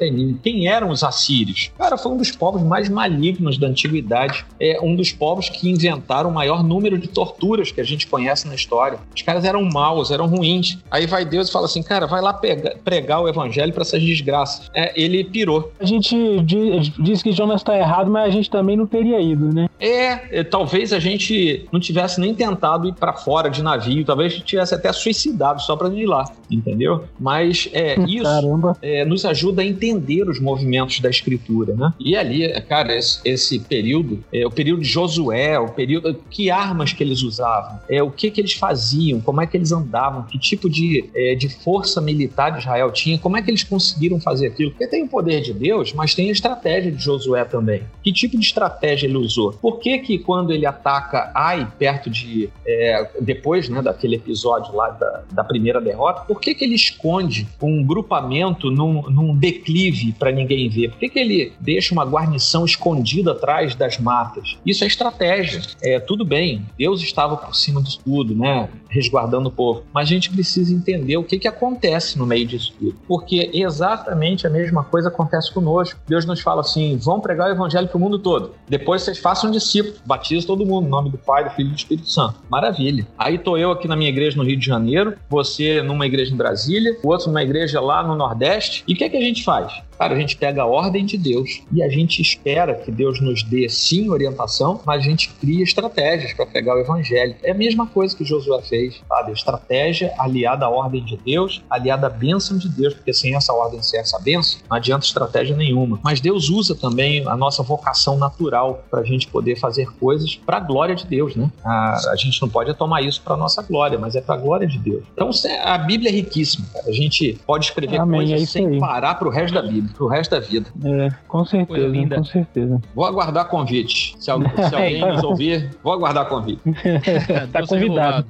Quem 0.42 0.68
eram 0.68 0.90
os 0.90 1.03
assírios? 1.03 1.70
Cara, 1.76 1.96
foi 1.96 2.12
um 2.12 2.16
dos 2.16 2.30
povos 2.30 2.62
mais 2.62 2.88
malignos 2.88 3.59
da 3.59 3.66
antiguidade, 3.66 4.44
é 4.61 4.78
um 4.82 4.94
dos 4.94 5.12
povos 5.12 5.49
que 5.49 5.68
inventaram 5.68 6.30
o 6.30 6.34
maior 6.34 6.62
número 6.62 6.99
de 6.99 7.09
torturas 7.09 7.70
que 7.70 7.80
a 7.80 7.84
gente 7.84 8.07
conhece 8.07 8.46
na 8.46 8.55
história. 8.55 8.99
Os 9.14 9.22
caras 9.22 9.44
eram 9.44 9.62
maus, 9.62 10.11
eram 10.11 10.26
ruins. 10.26 10.78
Aí 10.90 11.07
vai 11.07 11.24
Deus 11.24 11.49
e 11.49 11.53
fala 11.53 11.66
assim, 11.66 11.82
cara, 11.82 12.07
vai 12.07 12.20
lá 12.20 12.32
pregar, 12.32 12.76
pregar 12.78 13.22
o 13.22 13.28
evangelho 13.28 13.72
para 13.72 13.82
essas 13.82 14.03
desgraças. 14.03 14.70
É, 14.74 14.92
ele 15.01 15.24
pirou. 15.24 15.72
A 15.80 15.84
gente 15.84 16.14
diz, 16.40 16.92
diz 16.99 17.22
que 17.22 17.32
Jonas 17.32 17.61
está 17.61 17.76
errado, 17.76 18.11
mas 18.11 18.28
a 18.28 18.30
gente 18.30 18.51
também 18.51 18.76
não 18.76 18.86
teria 18.86 19.20
ido, 19.20 19.53
né? 19.53 19.68
É, 19.80 20.40
é 20.40 20.44
talvez 20.44 20.92
a 20.92 20.99
gente 20.99 21.66
não 21.72 21.80
tivesse 21.80 22.20
nem 22.20 22.34
tentado 22.34 22.88
ir 22.88 22.94
para 22.94 23.12
fora 23.12 23.49
de 23.49 23.62
navio, 23.62 24.05
talvez 24.05 24.34
tivesse 24.34 24.74
até 24.74 24.92
suicidado 24.92 25.61
só 25.62 25.76
para 25.76 25.88
ir 25.88 26.07
lá, 26.07 26.24
entendeu? 26.51 27.05
Mas 27.18 27.68
é, 27.72 27.99
isso 28.09 28.76
é, 28.82 29.05
nos 29.05 29.24
ajuda 29.24 29.62
a 29.62 29.64
entender 29.64 29.88
os 29.97 30.41
movimentos 30.41 31.01
da 31.01 31.09
escritura, 31.09 31.74
né? 31.74 31.93
E 31.99 32.16
ali, 32.16 32.49
cara, 32.62 32.97
esse, 32.97 33.20
esse 33.24 33.59
período, 33.59 34.22
é, 34.32 34.47
o 34.47 34.51
período 34.51 34.82
de 34.82 34.89
Josué, 34.89 35.59
o 35.59 35.68
período 35.68 36.14
que 36.30 36.51
armas 36.51 36.93
que 36.93 37.03
eles 37.03 37.22
usavam, 37.22 37.78
é 37.89 38.03
o 38.03 38.11
que 38.11 38.30
que 38.30 38.41
eles 38.41 38.55
faziam, 38.55 39.20
como 39.20 39.41
é 39.41 39.47
que 39.47 39.57
eles 39.57 39.72
andavam, 39.72 40.22
que 40.22 40.39
tipo 40.39 40.68
de, 40.68 41.09
é, 41.14 41.34
de 41.34 41.49
força 41.49 42.01
militar 42.01 42.59
Israel 42.59 42.91
tinha, 42.91 43.18
como 43.18 43.36
é 43.36 43.43
que 43.43 43.51
eles 43.51 43.64
conseguiram 43.64 44.20
fazer 44.20 44.49
aquilo? 44.49 44.70
Porque 44.70 44.86
tem 44.86 45.05
o 45.05 45.09
poder 45.09 45.41
de 45.41 45.53
Deus, 45.53 45.93
mas 45.93 46.14
tem 46.14 46.28
a 46.28 46.32
estratégia 46.32 46.91
de 46.91 47.03
Josué 47.03 47.45
também. 47.45 47.82
Que 48.03 48.12
tipo 48.12 48.39
de 48.39 48.45
estratégia 48.45 49.07
ele 49.07 49.16
usou? 49.16 49.53
Por 49.53 49.78
que 49.78 49.99
que 49.99 50.18
quando 50.18 50.53
ele 50.53 50.66
ataca 50.66 51.30
Ai 51.34 51.70
perto 51.78 52.11
de 52.11 52.51
é, 52.66 53.11
depois, 53.20 53.68
né, 53.68 53.82
daquele 53.82 54.16
episódio 54.16 54.74
lá 54.74 54.91
da, 54.91 55.22
da 55.30 55.45
primeira 55.45 55.80
derrota, 55.80 56.22
por 56.22 56.41
que 56.41 56.55
que 56.55 56.64
ele 56.64 56.74
esconde 56.74 57.47
um 57.62 57.84
grupamento 57.84 58.70
num, 58.70 59.03
num 59.03 59.34
declive 59.79 60.12
para 60.18 60.33
ninguém 60.33 60.68
ver? 60.68 60.91
Por 60.91 60.99
que 60.99 61.09
que 61.09 61.18
ele 61.18 61.53
deixa 61.61 61.95
uma 61.95 62.05
guarnição 62.05 62.64
escondida 62.64 63.33
atrás 63.33 63.74
das 63.74 63.99
matas. 63.99 64.57
Isso 64.64 64.85
é 64.85 64.87
estratégia. 64.87 65.61
É, 65.83 66.01
tudo 66.01 66.24
bem, 66.24 66.66
Deus 66.79 67.01
estava 67.03 67.37
por 67.37 67.55
cima 67.55 67.83
disso 67.83 68.01
tudo, 68.05 68.35
né? 68.35 68.68
Resguardando 68.89 69.49
o 69.49 69.53
povo. 69.53 69.85
Mas 69.93 70.09
a 70.09 70.12
gente 70.12 70.31
precisa 70.31 70.74
entender 70.74 71.16
o 71.16 71.24
que, 71.24 71.39
que 71.39 71.49
acontece 71.49 72.18
no 72.18 72.26
meio 72.26 72.47
disso 72.47 72.72
tudo. 72.79 72.97
Porque 73.07 73.51
exatamente 73.53 74.47
a 74.47 74.51
mesma 74.51 74.83
coisa 74.83 75.09
acontece 75.09 75.53
conosco. 75.53 75.99
Deus 76.07 76.24
nos 76.24 76.41
fala 76.41 76.61
assim: 76.61 76.97
vão 76.97 77.20
pregar 77.20 77.49
o 77.49 77.53
evangelho 77.53 77.89
para 77.89 77.97
o 77.97 78.01
mundo 78.01 78.18
todo. 78.18 78.55
Depois 78.68 79.03
vocês 79.03 79.18
façam 79.18 79.51
discípulos, 79.51 80.01
batizem 80.05 80.47
todo 80.47 80.66
mundo, 80.66 80.87
em 80.87 80.91
nome 80.91 81.11
do 81.11 81.18
Pai, 81.18 81.45
do 81.45 81.51
Filho 81.51 81.68
e 81.68 81.72
do 81.72 81.79
Espírito 81.79 82.11
Santo. 82.11 82.37
Maravilha. 82.49 83.07
Aí 83.18 83.39
tô 83.39 83.57
eu 83.57 83.70
aqui 83.70 83.87
na 83.87 83.97
minha 83.97 84.11
igreja 84.11 84.37
no 84.37 84.45
Rio 84.45 84.57
de 84.57 84.66
Janeiro, 84.66 85.14
você 85.29 85.83
numa 85.83 86.07
igreja 86.07 86.33
em 86.33 86.37
Brasília, 86.37 86.97
o 87.03 87.09
outro 87.09 87.29
numa 87.29 87.43
igreja 87.43 87.81
lá 87.81 88.03
no 88.03 88.14
Nordeste. 88.14 88.85
E 88.87 88.95
o 88.95 88.97
que, 88.97 89.09
que 89.09 89.16
a 89.16 89.20
gente 89.20 89.45
faz? 89.45 89.68
verdade. 89.69 89.88
Cara, 89.99 90.14
a 90.14 90.18
gente 90.18 90.36
pega 90.36 90.62
a 90.62 90.66
ordem 90.66 91.05
de 91.05 91.18
Deus 91.18 91.62
e 91.72 91.82
a 91.82 91.88
gente 91.88 92.22
espera 92.22 92.74
que 92.74 92.90
Deus 92.90 93.20
nos 93.20 93.42
dê 93.42 93.68
sim 93.68 94.09
orientação, 94.11 94.80
mas 94.86 95.03
a 95.03 95.05
gente 95.05 95.28
cria 95.40 95.64
estratégias 95.64 96.32
para 96.32 96.46
pegar 96.46 96.76
o 96.76 96.78
evangelho. 96.78 97.34
É 97.42 97.51
a 97.51 97.55
mesma 97.55 97.86
coisa 97.86 98.16
que 98.16 98.24
Josué 98.24 98.62
fez, 98.62 99.03
sabe? 99.09 99.32
Estratégia 99.32 100.14
aliada 100.18 100.66
à 100.66 100.68
ordem 100.68 101.05
de 101.05 101.16
Deus, 101.16 101.62
aliada 101.68 102.07
à 102.07 102.11
bênção 102.11 102.57
de 102.57 102.68
Deus, 102.68 102.94
porque 102.94 103.12
sem 103.12 103.34
essa 103.34 103.53
ordem, 103.53 103.82
sem 103.82 103.99
essa 103.99 104.20
bênção, 104.20 104.61
não 104.70 104.76
adianta 104.76 105.05
estratégia 105.05 105.57
nenhuma. 105.57 105.99
Mas 106.03 106.20
Deus 106.20 106.49
usa 106.49 106.76
também 106.76 107.26
a 107.26 107.36
nossa 107.36 107.62
vocação 107.62 108.16
natural 108.16 108.84
para 108.88 109.01
a 109.01 109.05
gente 109.05 109.26
poder 109.26 109.57
fazer 109.57 109.90
coisas 109.99 110.36
para 110.36 110.59
a 110.59 110.61
glória 110.61 110.94
de 110.94 111.07
Deus, 111.07 111.34
né? 111.34 111.51
A, 111.64 112.12
a 112.12 112.16
gente 112.16 112.40
não 112.40 112.49
pode 112.49 112.72
tomar 112.74 113.03
isso 113.03 113.20
para 113.22 113.36
nossa 113.36 113.62
glória, 113.62 113.99
mas 113.99 114.14
é 114.14 114.20
para 114.20 114.36
a 114.36 114.38
glória 114.38 114.66
de 114.66 114.78
Deus. 114.78 115.03
Então 115.12 115.30
a 115.64 115.78
Bíblia 115.78 116.11
é 116.11 116.12
riquíssima, 116.12 116.66
cara. 116.72 116.88
A 116.88 116.92
gente 116.92 117.38
pode 117.44 117.64
escrever 117.64 117.99
Amém, 117.99 118.20
coisas 118.20 118.42
é 118.42 118.46
sem 118.46 118.66
aí. 118.66 118.78
parar 118.78 119.16
para 119.16 119.26
o 119.26 119.30
resto 119.30 119.55
da 119.55 119.62
Bíblia 119.62 119.88
pro 119.95 120.07
resto 120.07 120.32
da 120.32 120.41
vida. 120.41 120.68
É, 120.84 121.09
com 121.26 121.45
certeza, 121.45 122.16
com 122.16 122.24
certeza. 122.24 122.80
Vou 122.95 123.05
aguardar 123.05 123.49
convite. 123.49 124.14
Se, 124.18 124.30
alguém, 124.30 124.51
se 124.68 124.74
alguém 124.74 125.01
nos 125.01 125.22
ouvir, 125.22 125.70
vou 125.82 125.93
aguardar 125.93 126.28
convite. 126.28 126.61
tá 127.53 127.66
convidado. 127.66 128.26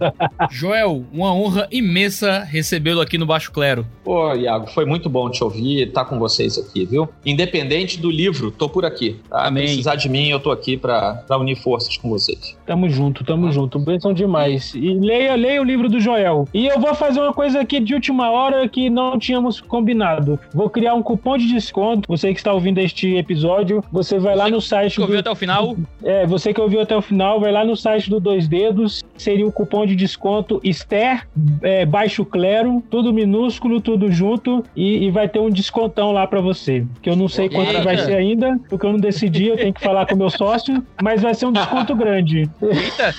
Joel, 0.51 1.05
uma 1.13 1.33
honra 1.33 1.69
imensa 1.71 2.41
recebê-lo 2.45 3.01
aqui 3.01 3.19
no 3.19 3.27
Baixo 3.27 3.53
Clero. 3.53 3.87
Pô, 4.05 4.35
Iago, 4.35 4.67
foi 4.69 4.85
muito 4.85 5.09
bom 5.09 5.31
te 5.31 5.43
ouvir 5.43 5.79
e 5.79 5.83
estar 5.83 6.05
tá 6.05 6.11
com 6.11 6.19
vocês 6.19 6.59
aqui, 6.59 6.85
viu? 6.85 7.09
Independente 7.25 7.99
do 7.99 8.11
livro, 8.11 8.51
tô 8.51 8.69
por 8.69 8.85
aqui. 8.85 9.21
Tá? 9.29 9.47
Amém. 9.47 9.65
Precisar 9.65 9.97
de 9.97 10.09
mim, 10.09 10.29
eu 10.29 10.41
tô 10.41 10.51
aqui 10.51 10.77
para 10.77 11.25
unir 11.39 11.57
forças 11.57 11.97
com 11.97 12.09
vocês. 12.09 12.57
Tamo 12.67 12.89
junto, 12.89 13.25
tamo 13.25 13.49
ah. 13.49 13.51
junto. 13.51 13.79
Bênção 13.79 14.13
demais. 14.13 14.75
E 14.75 14.95
leia, 14.95 15.35
leia 15.35 15.61
o 15.61 15.65
livro 15.65 15.89
do 15.89 16.01
Joel. 16.01 16.47
E 16.53 16.67
eu 16.67 16.81
vou 16.81 16.95
fazer 16.95 17.21
uma 17.21 17.33
coisa 17.33 17.61
aqui 17.61 17.81
de 17.81 17.95
última 17.95 18.31
hora 18.31 18.69
que 18.69 18.91
não 18.91 19.19
tínhamos 19.19 19.61
combinado. 19.61 20.39
Vou 20.53 20.69
criar 20.69 20.95
um 20.95 21.03
cupom 21.03 21.37
de 21.37 21.48
desconto. 21.55 22.03
Você 22.09 22.33
que 22.33 22.39
está 22.41 22.53
ouvindo 22.53 22.79
este 22.79 23.17
episódio, 23.17 23.83
você 23.93 24.19
vai 24.19 24.35
lá 24.37 24.49
no 24.49 24.61
site. 24.61 24.95
Que 24.97 25.01
ouviu 25.01 25.17
do- 25.17 25.21
até 25.21 25.31
o 25.31 25.35
final? 25.35 25.77
É, 26.03 26.27
você 26.27 26.53
que 26.55 26.61
ouviu 26.61 26.81
até 26.81 26.97
o 26.97 27.03
final, 27.03 27.41
vai 27.41 27.53
lá 27.53 27.65
no 27.65 27.77
site 27.77 28.09
do 28.11 28.21
Dois 28.21 28.47
Dedos, 28.49 29.03
seria 29.23 29.47
o 29.47 29.53
cupom 29.53 29.85
de 29.87 29.95
desconto 29.97 30.61
Ester 30.65 31.27
é, 31.63 31.85
Baixo 31.87 32.25
Clero, 32.25 32.83
tudo 32.91 33.13
minúsculo, 33.13 33.81
tudo 33.81 34.11
junto, 34.11 34.65
e, 34.77 35.05
e 35.07 35.11
vai 35.11 35.29
ter 35.29 35.39
um 35.39 35.51
descontão 35.51 36.13
lá 36.13 36.27
pra 36.27 36.41
você. 36.41 36.85
Que 37.03 37.11
eu 37.11 37.17
não 37.17 37.29
sei 37.29 37.49
quanto 37.49 37.71
Eita. 37.71 37.83
vai 37.83 37.99
ser 37.99 38.15
ainda, 38.15 38.59
porque 38.69 38.85
eu 38.87 38.93
não 38.93 38.99
decidi, 39.01 39.47
eu 39.49 39.57
tenho 39.57 39.73
que 39.73 39.81
falar 39.81 40.07
com 40.07 40.15
o 40.15 40.19
meu 40.19 40.31
sócio, 40.31 40.85
mas 41.03 41.23
vai 41.23 41.35
ser 41.35 41.47
um 41.47 41.53
desconto 41.53 41.95
grande. 41.95 42.49
Eita, 42.63 43.15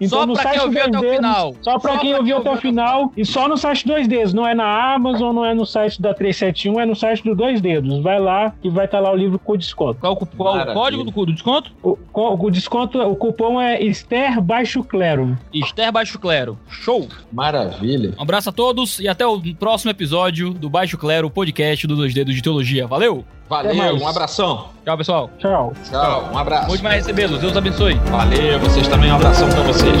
Então, 0.00 0.20
só 0.20 0.26
no 0.26 0.34
pra 0.34 0.42
quem 0.44 0.52
site 0.52 0.64
ouviu 0.64 0.82
até 0.84 0.98
o 0.98 1.14
final. 1.16 1.54
Só 1.60 1.78
pra 1.78 1.98
quem 1.98 2.14
ouviu 2.14 2.36
até 2.38 2.50
o 2.50 2.56
final, 2.56 3.12
e 3.16 3.24
só 3.24 3.48
no 3.48 3.56
site 3.56 3.86
Dois 3.86 4.08
Dedos, 4.08 4.32
não 4.32 4.46
é 4.46 4.54
na 4.54 4.94
Amazon, 4.94 5.34
não 5.34 5.44
é 5.44 5.54
no 5.54 5.66
site 5.66 6.00
da 6.00 6.14
371, 6.14 6.80
é 6.80 6.86
no 6.86 6.96
site 6.96 7.22
do 7.24 7.34
Dois 7.34 7.60
Dedos. 7.60 8.00
Vai 8.02 8.18
lá 8.18 8.52
e 8.62 8.68
vai 8.70 8.84
estar 8.86 9.00
lá 9.00 9.12
o 9.12 9.16
livro 9.16 9.38
com 9.38 9.56
desconto. 9.56 10.00
Qual, 10.00 10.16
qual 10.16 10.56
o 10.58 10.72
código 10.72 11.04
do, 11.04 11.12
cu- 11.12 11.26
do 11.26 11.32
desconto? 11.32 11.72
O, 11.82 11.96
o 12.14 12.50
desconto, 12.50 12.98
o 13.00 13.14
cupom 13.16 13.60
é 13.60 13.82
Ester 13.82 14.40
Baixo 14.40 14.82
Clero. 14.82 15.29
Esther 15.52 15.92
Baixo 15.92 16.18
Clero. 16.18 16.58
Show! 16.68 17.08
Maravilha. 17.32 18.14
Um 18.18 18.22
abraço 18.22 18.48
a 18.48 18.52
todos 18.52 18.98
e 18.98 19.08
até 19.08 19.26
o 19.26 19.40
próximo 19.54 19.90
episódio 19.90 20.54
do 20.54 20.70
Baixo 20.70 20.96
Clero, 20.96 21.26
o 21.26 21.30
podcast 21.30 21.86
do 21.86 21.96
Dois 21.96 22.14
Dedos 22.14 22.34
de 22.34 22.42
Teologia. 22.42 22.86
Valeu! 22.86 23.24
Valeu, 23.48 23.96
um 23.96 24.06
abração. 24.06 24.68
Tchau, 24.84 24.96
pessoal. 24.96 25.30
Tchau. 25.38 25.72
Tchau, 25.90 26.30
um 26.32 26.38
abraço. 26.38 26.68
Muito 26.68 26.84
mais 26.84 26.96
recebê-los. 26.96 27.40
Deus 27.40 27.56
abençoe. 27.56 27.94
Valeu, 27.94 28.60
vocês 28.60 28.86
também, 28.86 29.10
um 29.10 29.16
abração 29.16 29.48
pra 29.48 29.62
vocês. 29.64 30.00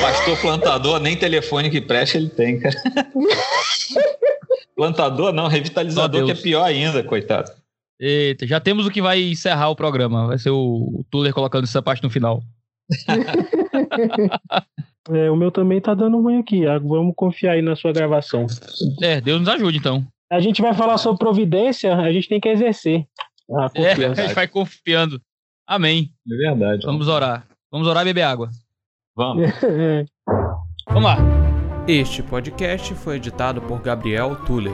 Pastor 0.00 0.36
plantador, 0.38 1.00
nem 1.00 1.16
telefone 1.16 1.70
que 1.70 1.80
preste 1.80 2.18
ele 2.18 2.28
tem, 2.28 2.60
cara. 2.60 2.76
plantador 4.76 5.32
não, 5.32 5.46
revitalizador 5.46 6.26
que 6.26 6.32
é 6.32 6.34
pior 6.34 6.64
ainda, 6.64 7.02
coitado. 7.02 7.50
Eita, 8.00 8.46
já 8.46 8.58
temos 8.60 8.86
o 8.86 8.90
que 8.90 9.00
vai 9.00 9.22
encerrar 9.22 9.68
o 9.70 9.76
programa. 9.76 10.26
Vai 10.26 10.38
ser 10.38 10.50
o, 10.50 10.56
o 11.00 11.04
Tuller 11.10 11.32
colocando 11.32 11.64
essa 11.64 11.82
parte 11.82 12.02
no 12.02 12.10
final. 12.10 12.42
É, 15.10 15.30
o 15.30 15.36
meu 15.36 15.50
também 15.50 15.82
tá 15.82 15.92
dando 15.94 16.18
ruim 16.18 16.38
aqui. 16.38 16.66
ah, 16.66 16.78
Vamos 16.78 17.12
confiar 17.14 17.52
aí 17.52 17.62
na 17.62 17.76
sua 17.76 17.92
gravação. 17.92 18.46
É, 19.02 19.20
Deus 19.20 19.38
nos 19.38 19.48
ajude 19.50 19.76
então. 19.76 20.02
A 20.32 20.40
gente 20.40 20.62
vai 20.62 20.72
falar 20.72 20.96
sobre 20.96 21.18
providência, 21.18 21.94
a 21.94 22.10
gente 22.10 22.26
tem 22.26 22.40
que 22.40 22.48
exercer. 22.48 23.04
Ah, 23.50 23.68
É, 23.74 23.92
a 23.92 24.14
gente 24.14 24.34
vai 24.34 24.48
confiando. 24.48 25.20
Amém. 25.66 26.10
É 26.26 26.36
verdade. 26.48 26.86
Vamos 26.86 27.06
orar. 27.06 27.46
Vamos 27.70 27.86
orar 27.86 28.02
e 28.02 28.06
beber 28.06 28.22
água. 28.22 28.48
Vamos. 29.14 29.44
É. 29.62 30.04
Vamos 30.88 31.04
lá. 31.04 31.18
Este 31.86 32.22
podcast 32.22 32.94
foi 32.94 33.16
editado 33.16 33.60
por 33.60 33.80
Gabriel 33.82 34.36
Tuller. 34.46 34.72